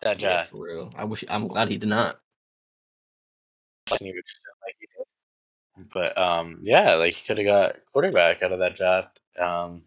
[0.00, 0.92] That yeah, draft, for real.
[0.96, 1.24] I wish.
[1.28, 2.20] I'm glad he did not.
[3.90, 5.88] Anthony Richardson, like he did.
[5.92, 9.20] But um, yeah, like he could have got quarterback out of that draft.
[9.40, 9.82] Um,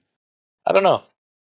[0.65, 1.03] I don't know.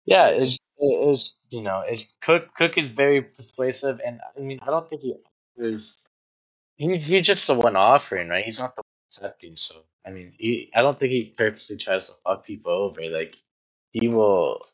[0.04, 2.54] Yeah, it's it's you know it's Cook.
[2.54, 5.14] Cook is very persuasive, and I mean I don't think he
[5.56, 6.06] is.
[6.76, 8.44] He, he's just the one offering, right?
[8.44, 9.56] He's not the one accepting.
[9.56, 13.02] So I mean, he I don't think he purposely tries to fuck people over.
[13.10, 13.36] Like
[13.92, 14.66] he will.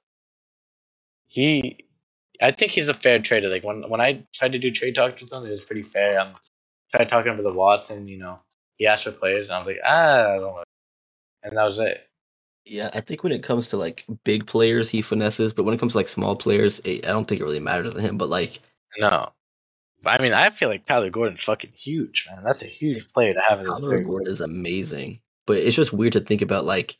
[1.26, 1.78] He,
[2.40, 3.48] I think he's a fair trader.
[3.48, 6.20] Like when when I tried to do trade talks with him, it was pretty fair.
[6.20, 6.34] Um,
[6.94, 8.08] tried talking over the Watson.
[8.08, 8.40] You know,
[8.76, 10.62] he asked for players, and I was like, ah, I don't know,
[11.42, 12.06] and that was it.
[12.64, 15.78] Yeah, I think when it comes to like big players, he finesses, but when it
[15.78, 18.18] comes to like small players, it, I don't think it really matters to him.
[18.18, 18.60] But like,
[18.98, 19.32] No.
[20.04, 22.44] I mean, I feel like Kyler Gordon's fucking huge, man.
[22.44, 25.92] That's a huge player to have in this Kyler Gordon is amazing, but it's just
[25.92, 26.96] weird to think about like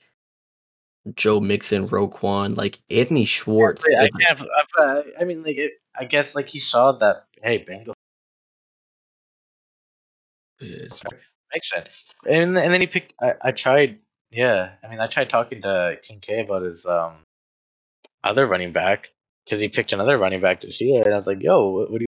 [1.15, 3.85] Joe Mixon, Roquan, like Anthony Schwartz.
[3.99, 4.43] I can't.
[4.79, 7.27] I, I mean, like, it, I guess, like he saw that.
[7.43, 7.95] Hey, Bengals
[10.61, 11.03] is-
[11.55, 13.15] makes sense, and and then he picked.
[13.21, 13.99] I, I tried.
[14.31, 17.15] Yeah, I mean, I tried talking to King K about his um
[18.25, 19.13] other running back
[19.45, 21.99] because he picked another running back this year, and I was like, "Yo, what, what
[21.99, 22.07] do you?"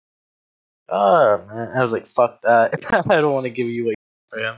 [0.90, 2.74] Oh man, I was like, "Fuck that!
[3.10, 3.94] I don't want to give you a
[4.30, 4.56] for him."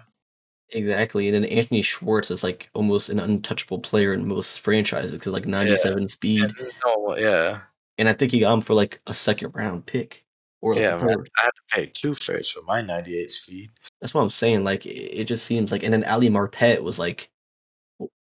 [0.72, 5.34] Exactly, and then Anthony Schwartz is like almost an untouchable player in most franchises because
[5.34, 6.52] like 97 speed,
[6.86, 7.62] No, yeah,
[7.98, 10.26] and I think he got him for like a second round pick
[10.62, 11.00] or like yeah.
[11.00, 11.24] a Man.
[11.38, 13.70] I had to pay two first for my ninety-eight speed.
[14.02, 14.64] That's what I'm saying.
[14.64, 17.30] Like it, it just seems like, and then Ali Marpet was like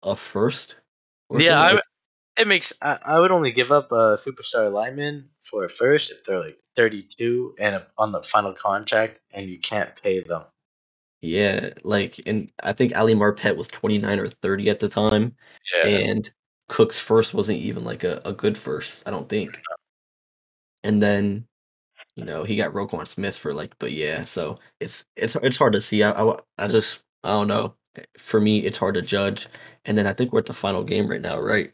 [0.03, 0.77] a first.
[1.37, 1.61] Yeah.
[1.61, 1.79] I,
[2.41, 2.73] it makes.
[2.81, 6.59] I, I would only give up a superstar lineman for a first if they're like
[6.77, 10.45] thirty-two and um, on the final contract, and you can't pay them.
[11.21, 15.35] Yeah, like, and I think Ali Marpet was 29 or 30 at the time,
[15.85, 16.31] and
[16.69, 19.61] Cook's first wasn't even like a, a good first, I don't think.
[20.85, 21.47] And then,
[22.17, 25.73] you know, he got Roquan Smith for like, but yeah, so it's it's it's hard
[25.73, 26.03] to see.
[26.03, 27.75] I, I, I just I don't know.
[28.19, 29.49] For me, it's hard to judge.
[29.85, 31.73] And then I think we're at the final game right now, right?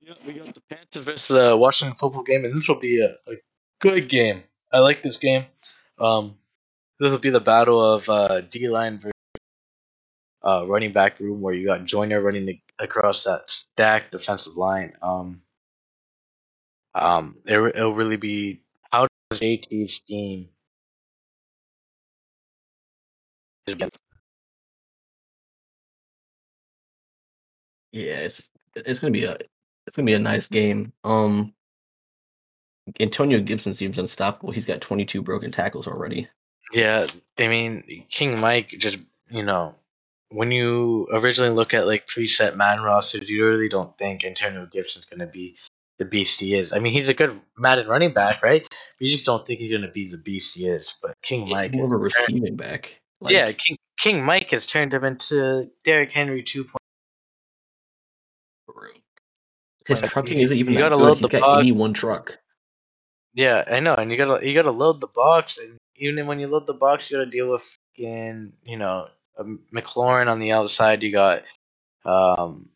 [0.00, 3.10] Yeah, we got the Panthers versus the Washington football game, and this will be a,
[3.30, 3.36] a
[3.80, 4.42] good game.
[4.72, 5.46] I like this game.
[5.98, 6.36] Um,
[7.00, 9.12] this will be the battle of uh, D line versus
[10.42, 14.92] uh, running back room, where you got Joyner running the, across that stacked defensive line.
[15.02, 15.42] Um,
[16.94, 18.62] um, it, it'll really be
[18.92, 20.48] how does JT's scheme
[27.92, 29.36] Yeah, it's it's gonna be a
[29.86, 30.92] it's gonna be a nice game.
[31.04, 31.54] Um,
[33.00, 34.50] Antonio Gibson seems unstoppable.
[34.52, 36.28] He's got 22 broken tackles already.
[36.74, 37.06] Yeah,
[37.38, 38.98] I mean King Mike just
[39.30, 39.74] you know
[40.30, 45.04] when you originally look at like preset man rosters, you really don't think Antonio Gibson's
[45.04, 45.56] gonna be
[45.98, 46.72] the beast he is.
[46.72, 48.66] I mean, he's a good Madden running back, right?
[48.98, 50.94] You just don't think he's gonna be the beast he is.
[51.00, 53.00] But King Mike, he's more of a has turned- receiving back.
[53.20, 56.80] Like, yeah, King King Mike has turned him into Derrick Henry two point.
[59.86, 61.02] his Like, trucking isn't even you gotta good.
[61.04, 61.60] load He's the got box.
[61.60, 62.38] 81 truck.
[63.34, 66.48] Yeah, I know, and you gotta you gotta load the box, and even when you
[66.48, 69.08] load the box, you gotta deal with fucking you know
[69.74, 71.02] McLaurin on the outside.
[71.02, 71.42] You got
[72.04, 72.70] um,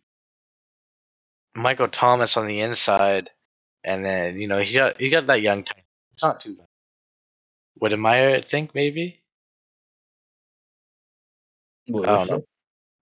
[1.55, 3.31] Michael Thomas on the inside,
[3.85, 5.85] and then you know he got he got that young tight.
[6.12, 6.66] It's not too bad.
[7.77, 9.20] What did Meyer think maybe?
[11.86, 12.45] What, I don't know.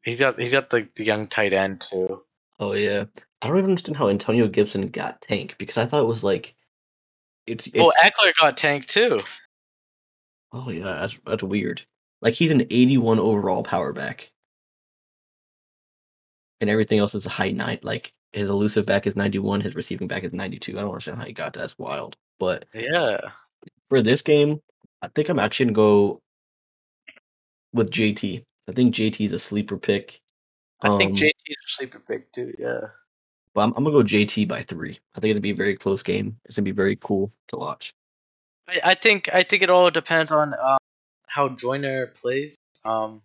[0.03, 2.23] He got he got the, the young tight end too.
[2.61, 3.05] Oh yeah,
[3.43, 6.55] I don't even understand how Antonio Gibson got tank because I thought it was like
[7.47, 9.21] it's it's Oh, Ekeler got tanked too.
[10.53, 11.83] Oh yeah that's that's weird.
[12.23, 14.31] Like he's an 81 overall power back,
[16.61, 17.79] and everything else is a high nine.
[17.83, 20.73] Like his elusive back is 91, his receiving back is 92.
[20.73, 21.61] I don't understand how he got that.
[21.61, 22.17] That's wild.
[22.39, 23.19] But Yeah,
[23.89, 24.61] for this game,
[25.03, 26.21] I think I'm actually gonna go
[27.73, 28.45] with JT.
[28.69, 30.21] I think JT is a sleeper pick.
[30.81, 32.55] I think um JT is a sleeper pick too.
[32.59, 32.89] Yeah.
[33.55, 34.99] But I'm, I'm gonna go JT by three.
[35.15, 36.39] I think it'll be a very close game.
[36.45, 37.95] It's gonna be very cool to watch.
[38.69, 40.79] I, I think I think it all depends on um,
[41.29, 42.57] how Joyner plays.
[42.85, 43.23] Um,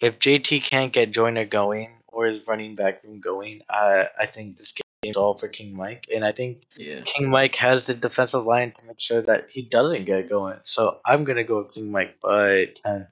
[0.00, 4.56] if JT can't get Joyner going or his running back room going, I I think
[4.56, 7.00] this game's all for King Mike, and I think Yeah.
[7.04, 10.58] King Mike has the defensive line to make sure that he doesn't get going.
[10.64, 13.08] So I'm gonna go with King Mike by ten.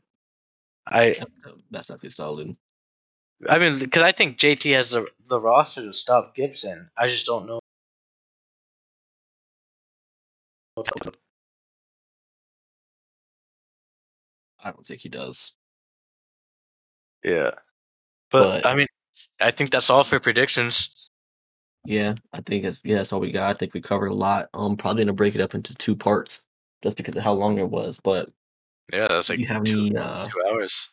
[0.87, 1.15] I
[1.71, 2.57] That's, definitely solid.
[3.49, 6.91] I mean because I think JT has the the roster to stop Gibson.
[6.97, 7.61] I just don't know.
[10.77, 10.83] I
[14.71, 15.53] don't think he does.
[17.25, 17.51] Yeah,
[18.31, 18.87] but, But- I mean,
[19.41, 21.11] I think that's all for predictions.
[21.87, 23.51] Yeah, I think it's yeah, that's all we got.
[23.51, 24.49] I think we covered a lot.
[24.55, 26.41] Um probably gonna break it up into two parts
[26.83, 28.01] just because of how long it was.
[28.03, 28.31] But
[28.93, 30.89] Yeah, that's do like you have two, any uh two hours.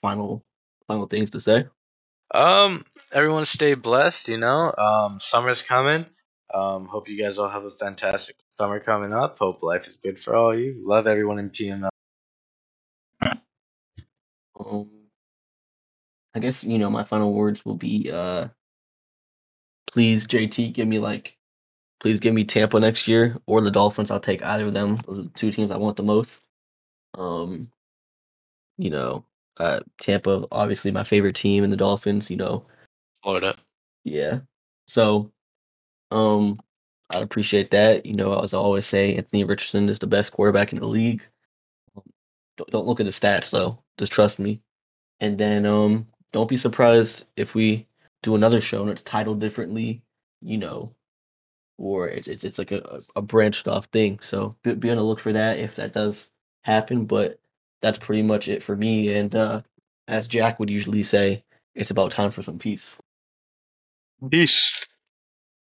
[0.00, 0.44] final
[0.86, 1.66] final things to say?
[2.32, 4.28] Um, everyone stay blessed.
[4.28, 6.06] You know, um, summer's coming.
[6.54, 9.38] Um, hope you guys all have a fantastic summer coming up.
[9.38, 10.76] Hope life is good for all you.
[10.84, 11.88] Love everyone in PML.
[14.58, 14.90] Um
[16.34, 18.48] I guess, you know, my final words will be uh
[19.86, 21.38] please JT give me like
[22.00, 24.10] please give me Tampa next year or the Dolphins.
[24.10, 24.96] I'll take either of them.
[25.08, 26.40] The two teams I want the most.
[27.16, 27.70] Um
[28.76, 29.24] you know,
[29.56, 32.66] uh Tampa obviously my favorite team and the Dolphins, you know.
[33.22, 33.56] Florida.
[34.04, 34.40] Yeah.
[34.86, 35.32] So
[36.10, 36.60] um
[37.10, 38.06] I'd appreciate that.
[38.06, 41.22] You know, as I always say, Anthony Richardson is the best quarterback in the league.
[42.56, 43.82] Don't, don't look at the stats though.
[43.98, 44.60] Just trust me.
[45.20, 47.86] And then um don't be surprised if we
[48.22, 50.02] do another show and it's titled differently,
[50.40, 50.94] you know,
[51.78, 54.20] or it's it's, it's like a, a branched off thing.
[54.20, 56.30] So be, be on the look for that if that does
[56.62, 57.06] happen.
[57.06, 57.40] But
[57.82, 59.14] that's pretty much it for me.
[59.14, 59.60] And uh
[60.08, 62.96] as Jack would usually say, it's about time for some peace.
[64.30, 64.86] Peace.